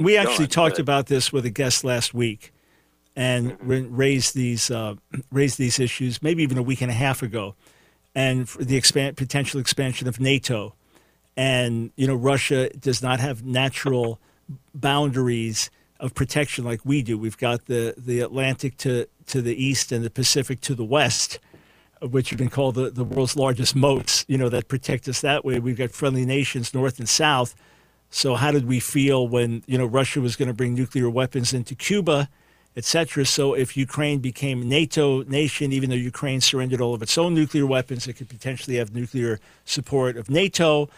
we 0.00 0.16
actually 0.16 0.46
done, 0.46 0.48
talked 0.48 0.76
but... 0.76 0.82
about 0.82 1.06
this 1.06 1.32
with 1.32 1.46
a 1.46 1.50
guest 1.50 1.84
last 1.84 2.12
week, 2.12 2.52
and 3.14 3.52
mm-hmm. 3.52 3.94
raised 3.94 4.34
these 4.34 4.70
uh, 4.70 4.94
raised 5.30 5.58
these 5.58 5.78
issues 5.78 6.22
maybe 6.22 6.42
even 6.42 6.58
a 6.58 6.62
week 6.62 6.80
and 6.80 6.90
a 6.90 6.94
half 6.94 7.22
ago, 7.22 7.54
and 8.14 8.48
the 8.58 8.76
expand, 8.76 9.16
potential 9.16 9.60
expansion 9.60 10.08
of 10.08 10.18
NATO, 10.18 10.74
and 11.36 11.92
you 11.96 12.08
know 12.08 12.16
Russia 12.16 12.70
does 12.70 13.02
not 13.02 13.20
have 13.20 13.44
natural 13.44 14.20
boundaries 14.74 15.70
of 16.02 16.14
protection 16.14 16.64
like 16.64 16.80
we 16.84 17.00
do. 17.00 17.16
We've 17.16 17.38
got 17.38 17.66
the 17.66 17.94
the 17.96 18.20
Atlantic 18.20 18.76
to 18.78 19.06
to 19.26 19.40
the 19.40 19.54
east 19.54 19.90
and 19.92 20.04
the 20.04 20.10
Pacific 20.10 20.60
to 20.62 20.74
the 20.74 20.84
west 20.84 21.38
which 22.10 22.30
have 22.30 22.38
been 22.38 22.50
called 22.50 22.74
the, 22.74 22.90
the 22.90 23.04
world's 23.04 23.36
largest 23.36 23.76
moats, 23.76 24.24
you 24.28 24.36
know, 24.36 24.48
that 24.48 24.68
protect 24.68 25.06
us 25.08 25.20
that 25.20 25.44
way. 25.44 25.60
We've 25.60 25.76
got 25.76 25.92
friendly 25.92 26.26
nations 26.26 26.74
north 26.74 26.98
and 26.98 27.08
south. 27.08 27.54
So 28.10 28.34
how 28.34 28.50
did 28.50 28.66
we 28.66 28.80
feel 28.80 29.26
when 29.26 29.62
you 29.66 29.78
know 29.78 29.86
Russia 29.86 30.20
was 30.20 30.36
going 30.36 30.48
to 30.48 30.54
bring 30.54 30.74
nuclear 30.74 31.08
weapons 31.08 31.54
into 31.54 31.74
Cuba, 31.74 32.28
etc. 32.76 33.24
So 33.24 33.54
if 33.54 33.76
Ukraine 33.76 34.18
became 34.18 34.68
NATO 34.68 35.22
nation, 35.22 35.72
even 35.72 35.88
though 35.88 35.96
Ukraine 35.96 36.40
surrendered 36.40 36.80
all 36.80 36.92
of 36.92 37.02
its 37.02 37.16
own 37.16 37.34
nuclear 37.34 37.66
weapons, 37.66 38.06
it 38.06 38.14
could 38.14 38.28
potentially 38.28 38.76
have 38.76 38.94
nuclear 38.94 39.40
support 39.64 40.16
of 40.16 40.28
NATO. 40.28 40.90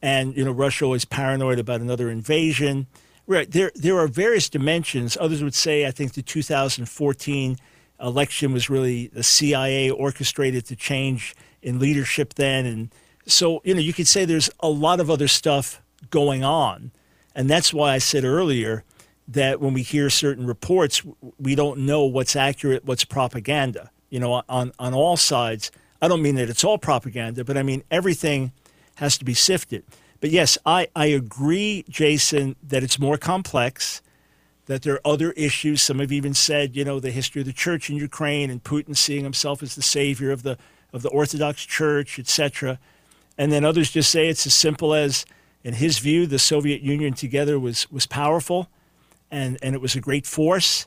And 0.00 0.36
you 0.36 0.44
know 0.44 0.52
Russia 0.52 0.86
was 0.86 1.04
paranoid 1.04 1.58
about 1.58 1.80
another 1.80 2.08
invasion. 2.08 2.86
Right 3.30 3.48
there, 3.48 3.70
there 3.76 3.96
are 3.96 4.08
various 4.08 4.48
dimensions. 4.48 5.16
Others 5.20 5.44
would 5.44 5.54
say, 5.54 5.86
I 5.86 5.92
think 5.92 6.14
the 6.14 6.22
2014 6.22 7.58
election 8.00 8.52
was 8.52 8.68
really 8.68 9.06
the 9.06 9.22
CIA 9.22 9.88
orchestrated 9.88 10.66
the 10.66 10.74
change 10.74 11.36
in 11.62 11.78
leadership 11.78 12.34
then, 12.34 12.66
and 12.66 12.92
so 13.28 13.62
you 13.62 13.72
know 13.72 13.80
you 13.80 13.92
could 13.92 14.08
say 14.08 14.24
there's 14.24 14.50
a 14.58 14.68
lot 14.68 14.98
of 14.98 15.08
other 15.08 15.28
stuff 15.28 15.80
going 16.10 16.42
on. 16.42 16.90
And 17.32 17.48
that's 17.48 17.72
why 17.72 17.92
I 17.92 17.98
said 17.98 18.24
earlier 18.24 18.82
that 19.28 19.60
when 19.60 19.74
we 19.74 19.82
hear 19.82 20.10
certain 20.10 20.44
reports, 20.44 21.00
we 21.38 21.54
don't 21.54 21.86
know 21.86 22.06
what's 22.06 22.34
accurate, 22.34 22.84
what's 22.84 23.04
propaganda. 23.04 23.92
You 24.08 24.18
know, 24.18 24.42
on, 24.48 24.72
on 24.76 24.92
all 24.92 25.16
sides. 25.16 25.70
I 26.02 26.08
don't 26.08 26.20
mean 26.20 26.34
that 26.34 26.50
it's 26.50 26.64
all 26.64 26.78
propaganda, 26.78 27.44
but 27.44 27.56
I 27.56 27.62
mean 27.62 27.84
everything 27.92 28.50
has 28.96 29.16
to 29.18 29.24
be 29.24 29.34
sifted. 29.34 29.84
But 30.20 30.30
yes, 30.30 30.58
I, 30.66 30.88
I 30.94 31.06
agree, 31.06 31.84
Jason, 31.88 32.56
that 32.62 32.82
it's 32.82 32.98
more 32.98 33.16
complex, 33.16 34.02
that 34.66 34.82
there 34.82 34.94
are 34.94 35.06
other 35.06 35.32
issues. 35.32 35.82
Some 35.82 35.98
have 35.98 36.12
even 36.12 36.34
said, 36.34 36.76
you 36.76 36.84
know, 36.84 37.00
the 37.00 37.10
history 37.10 37.40
of 37.40 37.46
the 37.46 37.52
church 37.52 37.88
in 37.90 37.96
Ukraine 37.96 38.50
and 38.50 38.62
Putin 38.62 38.96
seeing 38.96 39.24
himself 39.24 39.62
as 39.62 39.74
the 39.74 39.82
savior 39.82 40.30
of 40.30 40.42
the 40.42 40.58
of 40.92 41.02
the 41.02 41.08
Orthodox 41.10 41.64
Church, 41.64 42.18
etc. 42.18 42.78
And 43.38 43.52
then 43.52 43.64
others 43.64 43.92
just 43.92 44.10
say 44.10 44.28
it's 44.28 44.44
as 44.44 44.54
simple 44.54 44.92
as 44.92 45.24
in 45.62 45.74
his 45.74 45.98
view, 45.98 46.26
the 46.26 46.38
Soviet 46.38 46.80
Union 46.80 47.12
together 47.12 47.58
was, 47.58 47.90
was 47.90 48.06
powerful 48.06 48.68
and, 49.30 49.58
and 49.62 49.74
it 49.74 49.80
was 49.80 49.94
a 49.94 50.00
great 50.00 50.26
force, 50.26 50.86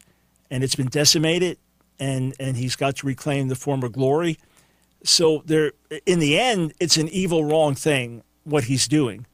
and 0.51 0.63
it's 0.63 0.75
been 0.75 0.89
decimated, 0.89 1.57
and, 1.99 2.35
and 2.39 2.57
he's 2.57 2.75
got 2.75 2.97
to 2.97 3.07
reclaim 3.07 3.47
the 3.47 3.55
former 3.55 3.87
glory. 3.87 4.37
So 5.03 5.43
there, 5.45 5.71
in 6.05 6.19
the 6.19 6.37
end, 6.37 6.73
it's 6.79 6.97
an 6.97 7.07
evil, 7.09 7.45
wrong 7.45 7.75
thing 7.75 8.23
what 8.43 8.65
he's 8.65 8.87
doing, 8.87 9.25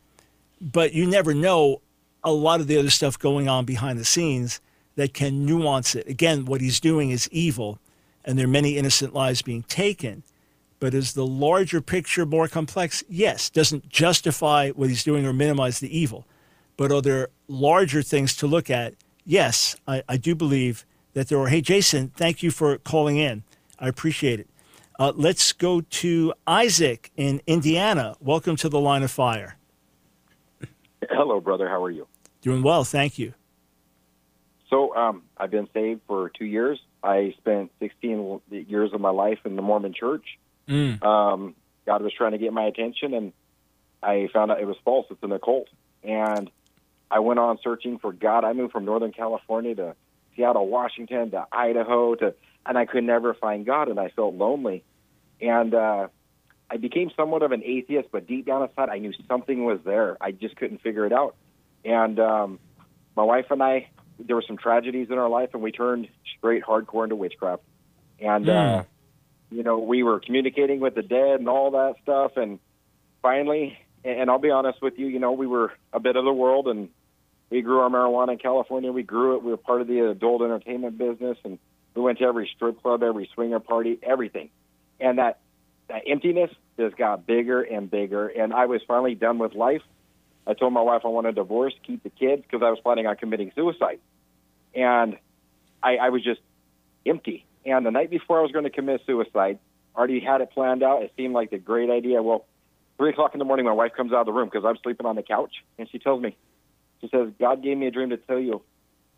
but 0.62 0.93
you 0.93 1.05
never 1.05 1.34
know 1.34 1.82
a 2.24 2.32
lot 2.32 2.60
of 2.60 2.68
the 2.68 2.78
other 2.78 2.89
stuff 2.89 3.18
going 3.18 3.47
on 3.47 3.66
behind 3.66 3.97
the 3.97 4.05
scenes 4.05 4.60
that 4.95 5.14
can 5.14 5.45
nuance 5.45 5.95
it. 5.95 6.07
Again, 6.07 6.45
what 6.45 6.62
he's 6.62 6.80
doing 6.80 7.10
is 7.10 7.30
evil, 7.32 7.80
and 8.26 8.38
there 8.38 8.45
are 8.45 8.49
many 8.49 8.78
innocent 8.78 9.14
lives 9.14 9.41
being 9.41 9.64
taken. 9.64 10.24
But 10.80 10.93
is 10.93 11.14
the 11.14 11.26
larger 11.26 11.82
picture 11.82 12.26
more 12.26 12.47
complex? 12.47 13.03
Yes. 13.10 13.49
Doesn't 13.49 13.89
justify 13.89 14.72
what 14.72 14.89
he's 14.89 15.03
doing 15.03 15.26
or 15.26 15.34
minimize 15.34 15.80
the 15.80 15.97
evil. 15.97 16.26
But 16.78 16.91
are 16.91 17.01
there 17.01 17.30
larger 17.47 18.01
things 18.01 18.36
to 18.38 18.47
look 18.47 18.70
at? 18.70 18.93
Yes, 19.26 19.76
I, 19.88 20.03
I 20.07 20.18
do 20.18 20.36
believe 20.36 20.86
that 21.14 21.28
there 21.28 21.39
are. 21.39 21.47
Hey, 21.47 21.62
Jason, 21.62 22.12
thank 22.16 22.43
you 22.43 22.51
for 22.51 22.78
calling 22.78 23.18
in. 23.18 23.43
I 23.80 23.88
appreciate 23.88 24.39
it. 24.39 24.49
Uh, 25.00 25.14
let's 25.16 25.54
go 25.54 25.80
to 25.80 26.34
Isaac 26.45 27.10
in 27.16 27.41
Indiana. 27.47 28.18
Welcome 28.20 28.58
to 28.58 28.68
the 28.68 28.82
line 28.82 29.02
of 29.02 29.10
fire. 29.10 29.58
Hello, 31.10 31.39
brother. 31.39 31.70
How 31.70 31.82
are 31.82 31.89
you? 31.89 32.06
Doing 32.41 32.64
well, 32.64 32.84
thank 32.84 33.18
you. 33.18 33.34
So, 34.70 34.93
um, 34.95 35.24
I've 35.38 35.52
been 35.52 35.70
saved 35.74 36.02
for 36.06 36.30
two 36.30 36.43
years. 36.43 36.82
I 37.02 37.34
spent 37.38 37.72
16 37.80 38.41
years 38.50 38.91
of 38.91 39.00
my 39.00 39.10
life 39.10 39.39
in 39.45 39.56
the 39.56 39.62
Mormon 39.62 39.93
church. 39.93 40.38
Mm. 40.68 41.02
Um, 41.02 41.56
God 41.86 42.02
was 42.02 42.12
trying 42.12 42.34
to 42.34 42.38
get 42.38 42.52
my 42.52 42.66
attention, 42.66 43.14
and 43.14 43.32
I 44.04 44.28
found 44.34 44.52
out 44.52 44.60
it 44.60 44.68
was 44.68 44.78
false. 44.84 45.06
It's 45.10 45.24
an 45.24 45.32
occult. 45.32 45.70
And 46.04 46.52
I 47.10 47.20
went 47.20 47.39
on 47.39 47.58
searching 47.64 48.00
for 48.00 48.12
God. 48.12 48.43
I 48.43 48.52
moved 48.52 48.74
from 48.74 48.84
Northern 48.84 49.14
California 49.14 49.76
to 49.76 49.95
Seattle, 50.36 50.68
Washington, 50.68 51.32
to 51.32 51.47
Idaho, 51.54 52.16
to, 52.16 52.34
and 52.66 52.78
I 52.78 52.86
could 52.86 53.06
never 53.06 53.34
find 53.34 53.66
God, 53.66 53.88
and 53.88 53.97
I 53.97 54.10
felt 54.10 54.36
lonely. 54.36 54.84
And 55.42 55.74
uh, 55.74 56.08
I 56.70 56.78
became 56.78 57.12
somewhat 57.16 57.44
of 57.44 57.52
an 57.52 57.64
atheist, 57.64 58.10
but 58.12 58.28
deep 58.28 58.46
down 58.46 58.64
inside, 58.64 58.90
I 58.90 59.00
knew 59.00 59.14
something 59.28 59.64
was 59.64 59.80
there. 59.84 60.18
I 60.22 60.32
just 60.32 60.56
couldn't 60.56 60.82
figure 60.82 61.06
it 61.06 61.14
out. 61.14 61.36
And 61.84 62.20
um, 62.20 62.60
my 63.16 63.24
wife 63.24 63.46
and 63.50 63.64
I, 63.64 63.90
there 64.20 64.36
were 64.36 64.44
some 64.46 64.58
tragedies 64.58 65.08
in 65.10 65.18
our 65.18 65.30
life, 65.30 65.50
and 65.54 65.62
we 65.64 65.72
turned 65.72 66.10
straight 66.38 66.64
hardcore 66.64 67.06
into 67.06 67.16
witchcraft. 67.16 67.64
And 68.20 68.50
uh, 68.50 68.84
you 69.50 69.64
know, 69.64 69.80
we 69.80 70.04
were 70.04 70.20
communicating 70.20 70.80
with 70.80 70.96
the 70.96 71.02
dead 71.02 71.40
and 71.40 71.48
all 71.50 71.72
that 71.72 71.96
stuff. 72.04 72.34
And 72.36 72.60
finally, 73.22 73.78
and 74.04 74.30
I'll 74.30 74.40
be 74.40 74.52
honest 74.52 74.82
with 74.82 75.00
you, 75.00 75.08
you 75.08 75.20
know, 75.20 75.32
we 75.32 75.48
were 75.48 75.72
a 75.94 76.00
bit 76.00 76.16
of 76.16 76.26
the 76.26 76.34
world, 76.34 76.68
and 76.68 76.90
we 77.50 77.62
grew 77.62 77.80
our 77.80 77.90
marijuana 77.90 78.34
in 78.34 78.40
California. 78.40 78.92
We 78.92 79.04
grew 79.04 79.38
it. 79.38 79.44
We 79.44 79.52
were 79.52 79.58
part 79.58 79.82
of 79.82 79.88
the 79.88 80.10
adult 80.12 80.42
entertainment 80.42 80.98
business, 80.98 81.38
and 81.44 81.58
we 81.96 82.02
went 82.02 82.20
to 82.20 82.26
every 82.26 82.50
strip 82.56 82.82
club, 82.82 83.04
every 83.04 83.30
swinger 83.34 83.60
party, 83.60 84.00
everything. 84.04 84.50
And 85.00 85.18
that 85.18 85.39
that 85.88 86.04
emptiness 86.08 86.52
just 86.78 86.97
got 86.97 87.26
bigger 87.26 87.62
and 87.62 87.89
bigger. 87.89 88.28
And 88.28 88.54
I 88.54 88.66
was 88.66 88.82
finally 88.88 89.16
done 89.16 89.38
with 89.39 89.54
life. 89.54 89.82
I 90.47 90.54
told 90.54 90.74
my 90.74 90.82
wife 90.82 91.02
I 91.06 91.10
want 91.10 91.28
a 91.28 91.32
divorce, 91.32 91.74
keep 91.86 92.04
the 92.04 92.10
kids, 92.10 92.43
because 92.43 92.64
I 92.64 92.70
was 92.70 92.80
planning 92.80 93.06
on 93.06 93.16
committing 93.18 93.52
suicide. 93.56 94.00
And 94.74 95.18
I, 95.84 95.97
I 95.97 96.10
was 96.10 96.24
just 96.24 96.41
empty. 97.06 97.45
And 97.66 97.86
the 97.86 97.91
night 97.91 98.10
before 98.10 98.39
I 98.39 98.41
was 98.41 98.52
going 98.52 98.64
to 98.64 98.70
commit 98.70 99.02
suicide, 99.06 99.60
already 99.95 100.20
had 100.20 100.41
it 100.41 100.52
planned 100.52 100.82
out. 100.82 101.04
It 101.04 101.12
seemed 101.18 101.34
like 101.34 101.52
a 101.52 101.58
great 101.58 101.89
idea. 101.89 102.22
Well, 102.22 102.45
three 102.97 103.10
o'clock 103.10 103.34
in 103.34 103.39
the 103.39 103.45
morning, 103.45 103.66
my 103.66 103.74
wife 103.74 103.91
comes 103.95 104.14
out 104.14 104.22
of 104.22 104.26
the 104.28 104.32
room 104.32 104.50
because 104.52 104.66
I'm 104.66 104.78
sleeping 104.82 105.06
on 105.06 105.16
the 105.16 105.24
couch, 105.24 105.64
and 105.78 105.89
she 105.89 106.00
tells 106.00 106.22
me, 106.22 106.36
she 107.02 107.10
says, 107.10 107.32
"God 107.39 107.64
gave 107.64 107.78
me 107.78 107.88
a 107.88 107.91
dream 107.91 108.10
to 108.10 108.18
tell 108.18 108.39
you, 108.39 108.62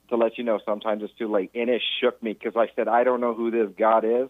to 0.09 0.15
let 0.15 0.37
you 0.37 0.43
know. 0.43 0.59
Sometimes 0.65 1.03
it's 1.03 1.13
too 1.13 1.31
late." 1.31 1.51
And 1.55 1.69
it 1.69 1.81
shook 1.99 2.21
me 2.21 2.33
because 2.33 2.55
I 2.55 2.69
said, 2.75 2.87
"I 2.87 3.03
don't 3.03 3.21
know 3.21 3.33
who 3.33 3.51
this 3.51 3.69
God 3.77 4.05
is. 4.05 4.29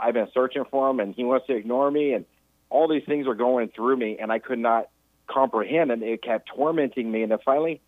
I've 0.00 0.14
been 0.14 0.28
searching 0.32 0.64
for 0.70 0.90
him, 0.90 1.00
and 1.00 1.14
he 1.14 1.24
wants 1.24 1.46
to 1.48 1.54
ignore 1.54 1.90
me, 1.90 2.14
and 2.14 2.24
all 2.68 2.88
these 2.88 3.04
things 3.04 3.26
are 3.26 3.34
going 3.34 3.68
through 3.68 3.96
me, 3.96 4.18
and 4.20 4.32
I 4.32 4.38
could 4.38 4.58
not 4.58 4.88
comprehend, 5.26 5.90
and 5.90 6.02
it 6.02 6.22
kept 6.22 6.50
tormenting 6.54 7.10
me. 7.10 7.22
And 7.22 7.32
then 7.32 7.38
finally, 7.44 7.80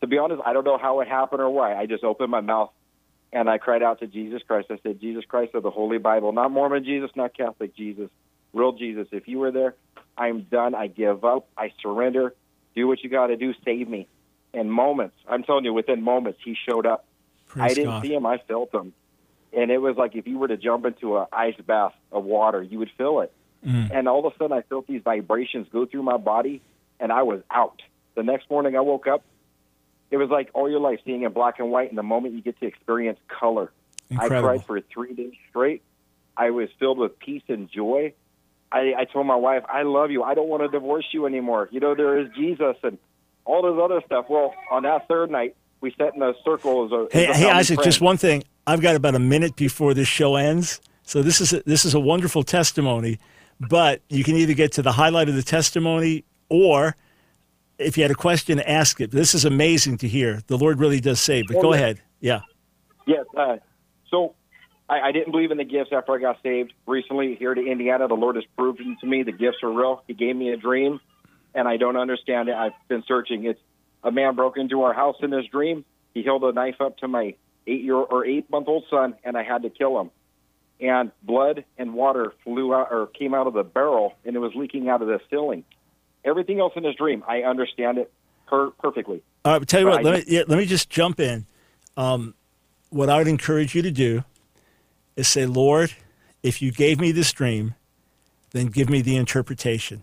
to 0.00 0.06
be 0.06 0.18
honest, 0.18 0.42
I 0.44 0.52
don't 0.52 0.64
know 0.64 0.78
how 0.78 1.00
it 1.00 1.08
happened 1.08 1.40
or 1.40 1.50
why. 1.50 1.74
I 1.74 1.86
just 1.86 2.04
opened 2.04 2.30
my 2.30 2.40
mouth 2.40 2.70
and 3.32 3.48
I 3.48 3.58
cried 3.58 3.82
out 3.82 4.00
to 4.00 4.06
Jesus 4.06 4.42
Christ. 4.46 4.68
I 4.70 4.78
said, 4.82 5.00
Jesus 5.00 5.24
Christ 5.26 5.54
of 5.54 5.62
the 5.62 5.70
Holy 5.70 5.98
Bible, 5.98 6.32
not 6.32 6.50
Mormon 6.50 6.84
Jesus, 6.84 7.10
not 7.16 7.36
Catholic 7.36 7.74
Jesus, 7.74 8.08
real 8.52 8.72
Jesus. 8.72 9.08
If 9.10 9.26
you 9.26 9.38
were 9.38 9.50
there, 9.50 9.74
I'm 10.16 10.42
done. 10.42 10.74
I 10.74 10.86
give 10.86 11.24
up. 11.24 11.48
I 11.56 11.72
surrender. 11.82 12.34
Do 12.76 12.86
what 12.86 13.02
you 13.02 13.10
got 13.10 13.28
to 13.28 13.36
do. 13.36 13.52
Save 13.64 13.88
me. 13.88 14.06
In 14.52 14.70
moments, 14.70 15.16
I'm 15.28 15.42
telling 15.42 15.64
you, 15.64 15.72
within 15.72 16.02
moments, 16.02 16.38
he 16.44 16.56
showed 16.68 16.86
up. 16.86 17.06
Praise 17.48 17.64
I 17.64 17.74
didn't 17.74 17.90
God. 17.90 18.02
see 18.02 18.14
him. 18.14 18.24
I 18.24 18.38
felt 18.46 18.72
him. 18.72 18.92
And 19.56 19.70
it 19.70 19.78
was 19.78 19.96
like 19.96 20.14
if 20.14 20.26
you 20.26 20.38
were 20.38 20.48
to 20.48 20.56
jump 20.56 20.84
into 20.84 21.16
an 21.18 21.26
ice 21.32 21.54
bath 21.66 21.94
of 22.10 22.24
water, 22.24 22.62
you 22.62 22.78
would 22.78 22.90
feel 22.96 23.20
it. 23.20 23.32
Mm. 23.64 23.90
And 23.92 24.08
all 24.08 24.26
of 24.26 24.32
a 24.32 24.36
sudden, 24.36 24.56
I 24.56 24.62
felt 24.62 24.86
these 24.86 25.02
vibrations 25.02 25.66
go 25.72 25.86
through 25.86 26.02
my 26.02 26.16
body, 26.16 26.60
and 27.00 27.12
I 27.12 27.22
was 27.22 27.40
out. 27.50 27.80
The 28.14 28.22
next 28.22 28.50
morning, 28.50 28.76
I 28.76 28.80
woke 28.80 29.06
up. 29.06 29.24
It 30.10 30.16
was 30.18 30.28
like 30.28 30.50
all 30.54 30.70
your 30.70 30.80
life 30.80 31.00
seeing 31.04 31.22
in 31.22 31.32
black 31.32 31.58
and 31.58 31.70
white, 31.70 31.88
and 31.88 31.96
the 31.96 32.02
moment 32.02 32.34
you 32.34 32.42
get 32.42 32.58
to 32.60 32.66
experience 32.66 33.18
color. 33.28 33.72
Incredible. 34.10 34.36
I 34.36 34.52
cried 34.58 34.66
for 34.66 34.80
three 34.80 35.14
days 35.14 35.32
straight. 35.48 35.82
I 36.36 36.50
was 36.50 36.68
filled 36.78 36.98
with 36.98 37.18
peace 37.18 37.42
and 37.48 37.70
joy. 37.70 38.12
I, 38.70 38.92
I 38.98 39.04
told 39.04 39.26
my 39.26 39.36
wife, 39.36 39.62
I 39.68 39.82
love 39.82 40.10
you. 40.10 40.22
I 40.22 40.34
don't 40.34 40.48
want 40.48 40.62
to 40.62 40.68
divorce 40.68 41.06
you 41.12 41.26
anymore. 41.26 41.68
You 41.70 41.80
know, 41.80 41.94
there 41.94 42.18
is 42.18 42.28
Jesus 42.36 42.76
and 42.82 42.98
all 43.44 43.62
this 43.62 43.80
other 43.82 44.02
stuff. 44.04 44.26
Well, 44.28 44.54
on 44.70 44.82
that 44.82 45.08
third 45.08 45.30
night, 45.30 45.56
we 45.80 45.94
sat 45.96 46.14
in 46.14 46.22
a 46.22 46.34
circle 46.44 46.86
as 46.86 46.92
a. 46.92 47.08
Hey, 47.10 47.26
as 47.26 47.36
a 47.36 47.38
hey, 47.38 47.50
Isaac, 47.50 47.76
friend. 47.76 47.84
just 47.84 48.00
one 48.00 48.16
thing. 48.16 48.42
I've 48.66 48.80
got 48.80 48.96
about 48.96 49.14
a 49.14 49.18
minute 49.18 49.56
before 49.56 49.94
this 49.94 50.08
show 50.08 50.36
ends, 50.36 50.80
so 51.02 51.22
this 51.22 51.40
is 51.40 51.52
a, 51.52 51.62
this 51.64 51.84
is 51.84 51.94
a 51.94 52.00
wonderful 52.00 52.42
testimony. 52.42 53.18
But 53.60 54.00
you 54.08 54.24
can 54.24 54.36
either 54.36 54.54
get 54.54 54.72
to 54.72 54.82
the 54.82 54.92
highlight 54.92 55.28
of 55.28 55.34
the 55.34 55.42
testimony, 55.42 56.24
or 56.48 56.96
if 57.78 57.96
you 57.96 58.02
had 58.02 58.10
a 58.10 58.16
question, 58.16 58.60
ask 58.60 59.00
it. 59.00 59.10
This 59.10 59.34
is 59.34 59.44
amazing 59.44 59.98
to 59.98 60.08
hear. 60.08 60.42
The 60.46 60.56
Lord 60.56 60.78
really 60.78 61.00
does 61.00 61.20
save. 61.20 61.46
But 61.48 61.56
Oh, 61.58 61.62
go 61.62 61.72
ahead. 61.72 62.00
Yeah. 62.20 62.40
Yes. 63.06 63.26
Uh, 63.36 63.56
so 64.10 64.34
I, 64.88 65.00
I 65.00 65.12
didn't 65.12 65.32
believe 65.32 65.50
in 65.50 65.58
the 65.58 65.64
gifts 65.64 65.90
after 65.92 66.14
I 66.14 66.18
got 66.18 66.38
saved. 66.42 66.72
Recently, 66.86 67.36
here 67.36 67.54
to 67.54 67.60
Indiana, 67.60 68.08
the 68.08 68.14
Lord 68.14 68.36
has 68.36 68.44
proven 68.56 68.96
to 69.00 69.06
me 69.06 69.22
the 69.22 69.32
gifts 69.32 69.58
are 69.62 69.70
real. 69.70 70.02
He 70.06 70.14
gave 70.14 70.34
me 70.34 70.50
a 70.50 70.56
dream, 70.56 71.00
and 71.54 71.68
I 71.68 71.76
don't 71.76 71.96
understand 71.96 72.48
it. 72.48 72.54
I've 72.54 72.72
been 72.88 73.04
searching. 73.06 73.44
It's 73.44 73.60
a 74.02 74.10
man 74.10 74.34
broke 74.34 74.56
into 74.56 74.82
our 74.82 74.92
house 74.92 75.16
in 75.20 75.32
his 75.32 75.46
dream. 75.46 75.84
He 76.12 76.22
held 76.22 76.44
a 76.44 76.52
knife 76.52 76.80
up 76.80 76.98
to 76.98 77.08
my 77.08 77.34
eight 77.66 77.82
year 77.82 77.96
or 77.96 78.24
eight 78.24 78.50
month 78.50 78.68
old 78.68 78.84
son, 78.90 79.14
and 79.24 79.36
I 79.36 79.42
had 79.42 79.62
to 79.62 79.70
kill 79.70 80.00
him. 80.00 80.10
And 80.80 81.12
blood 81.22 81.64
and 81.78 81.94
water 81.94 82.32
flew 82.42 82.74
out 82.74 82.88
or 82.90 83.06
came 83.06 83.32
out 83.34 83.46
of 83.46 83.54
the 83.54 83.62
barrel, 83.62 84.14
and 84.24 84.34
it 84.34 84.40
was 84.40 84.52
leaking 84.54 84.88
out 84.88 85.02
of 85.02 85.08
the 85.08 85.20
ceiling. 85.30 85.64
Everything 86.24 86.58
else 86.60 86.72
in 86.76 86.84
his 86.84 86.96
dream, 86.96 87.22
I 87.28 87.42
understand 87.42 87.98
it 87.98 88.12
per- 88.46 88.70
perfectly. 88.70 89.22
All 89.44 89.58
right, 89.58 89.68
tell 89.68 89.80
you 89.80 89.86
what. 89.86 90.00
I 90.00 90.02
Let 90.02 90.26
me 90.26 90.34
yeah, 90.34 90.42
let 90.48 90.58
me 90.58 90.66
just 90.66 90.90
jump 90.90 91.20
in. 91.20 91.46
Um, 91.96 92.34
what 92.90 93.08
I 93.08 93.18
would 93.18 93.28
encourage 93.28 93.74
you 93.74 93.82
to 93.82 93.90
do 93.90 94.24
is 95.16 95.28
say, 95.28 95.46
Lord, 95.46 95.94
if 96.42 96.60
you 96.60 96.72
gave 96.72 97.00
me 97.00 97.12
this 97.12 97.32
dream, 97.32 97.74
then 98.50 98.66
give 98.66 98.88
me 98.88 99.02
the 99.02 99.16
interpretation. 99.16 100.02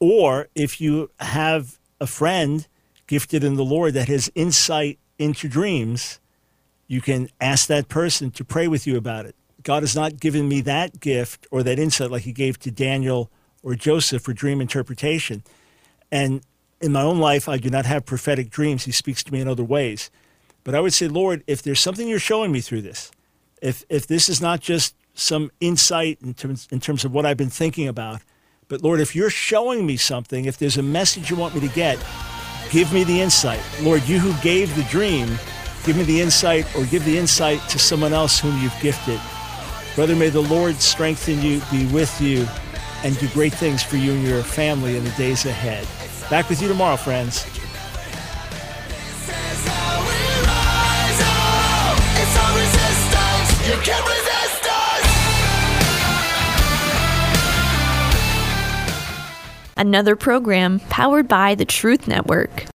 Or 0.00 0.48
if 0.54 0.80
you 0.80 1.10
have 1.20 1.78
a 2.00 2.06
friend 2.06 2.66
gifted 3.06 3.44
in 3.44 3.54
the 3.54 3.64
Lord 3.64 3.94
that 3.94 4.08
has 4.08 4.30
insight 4.34 4.98
into 5.18 5.48
dreams, 5.48 6.20
you 6.86 7.00
can 7.00 7.28
ask 7.40 7.66
that 7.68 7.88
person 7.88 8.30
to 8.32 8.44
pray 8.44 8.68
with 8.68 8.86
you 8.86 8.96
about 8.96 9.26
it. 9.26 9.34
God 9.62 9.82
has 9.82 9.96
not 9.96 10.20
given 10.20 10.48
me 10.48 10.60
that 10.62 11.00
gift 11.00 11.46
or 11.50 11.62
that 11.62 11.78
insight 11.78 12.10
like 12.10 12.22
He 12.22 12.32
gave 12.32 12.58
to 12.60 12.70
Daniel 12.70 13.30
or 13.62 13.74
Joseph 13.74 14.22
for 14.22 14.32
dream 14.32 14.60
interpretation. 14.60 15.42
And 16.12 16.42
in 16.80 16.92
my 16.92 17.02
own 17.02 17.18
life, 17.18 17.48
I 17.48 17.56
do 17.56 17.70
not 17.70 17.86
have 17.86 18.04
prophetic 18.04 18.50
dreams. 18.50 18.84
He 18.84 18.92
speaks 18.92 19.22
to 19.24 19.32
me 19.32 19.40
in 19.40 19.48
other 19.48 19.64
ways. 19.64 20.10
But 20.64 20.74
I 20.74 20.80
would 20.80 20.92
say, 20.92 21.08
Lord, 21.08 21.42
if 21.46 21.62
there's 21.62 21.80
something 21.80 22.06
you're 22.06 22.18
showing 22.18 22.52
me 22.52 22.60
through 22.60 22.82
this, 22.82 23.10
if, 23.62 23.84
if 23.88 24.06
this 24.06 24.28
is 24.28 24.40
not 24.40 24.60
just 24.60 24.94
some 25.14 25.50
insight 25.60 26.18
in 26.22 26.34
terms, 26.34 26.68
in 26.70 26.80
terms 26.80 27.04
of 27.04 27.12
what 27.12 27.24
I've 27.24 27.36
been 27.36 27.50
thinking 27.50 27.88
about, 27.88 28.20
but 28.68 28.82
Lord, 28.82 29.00
if 29.00 29.14
you're 29.14 29.30
showing 29.30 29.86
me 29.86 29.96
something, 29.96 30.46
if 30.46 30.58
there's 30.58 30.76
a 30.76 30.82
message 30.82 31.30
you 31.30 31.36
want 31.36 31.54
me 31.54 31.60
to 31.60 31.74
get, 31.74 31.98
give 32.70 32.92
me 32.92 33.04
the 33.04 33.20
insight. 33.20 33.60
Lord, 33.82 34.02
you 34.08 34.18
who 34.18 34.40
gave 34.42 34.74
the 34.74 34.82
dream, 34.84 35.38
give 35.84 35.96
me 35.96 36.02
the 36.04 36.20
insight 36.20 36.64
or 36.76 36.84
give 36.86 37.04
the 37.04 37.18
insight 37.18 37.60
to 37.68 37.78
someone 37.78 38.12
else 38.12 38.40
whom 38.40 38.60
you've 38.62 38.78
gifted. 38.80 39.20
Brother, 39.94 40.16
may 40.16 40.28
the 40.28 40.40
Lord 40.40 40.76
strengthen 40.76 41.40
you, 41.42 41.60
be 41.70 41.86
with 41.86 42.20
you, 42.20 42.46
and 43.04 43.18
do 43.18 43.28
great 43.28 43.52
things 43.52 43.82
for 43.82 43.96
you 43.96 44.12
and 44.12 44.26
your 44.26 44.42
family 44.42 44.96
in 44.96 45.04
the 45.04 45.10
days 45.10 45.44
ahead. 45.44 45.86
Back 46.30 46.48
with 46.48 46.60
you 46.62 46.68
tomorrow, 46.68 46.96
friends. 46.96 47.46
Another 59.76 60.16
program 60.16 60.80
powered 60.88 61.28
by 61.28 61.54
the 61.54 61.64
Truth 61.64 62.08
Network. 62.08 62.66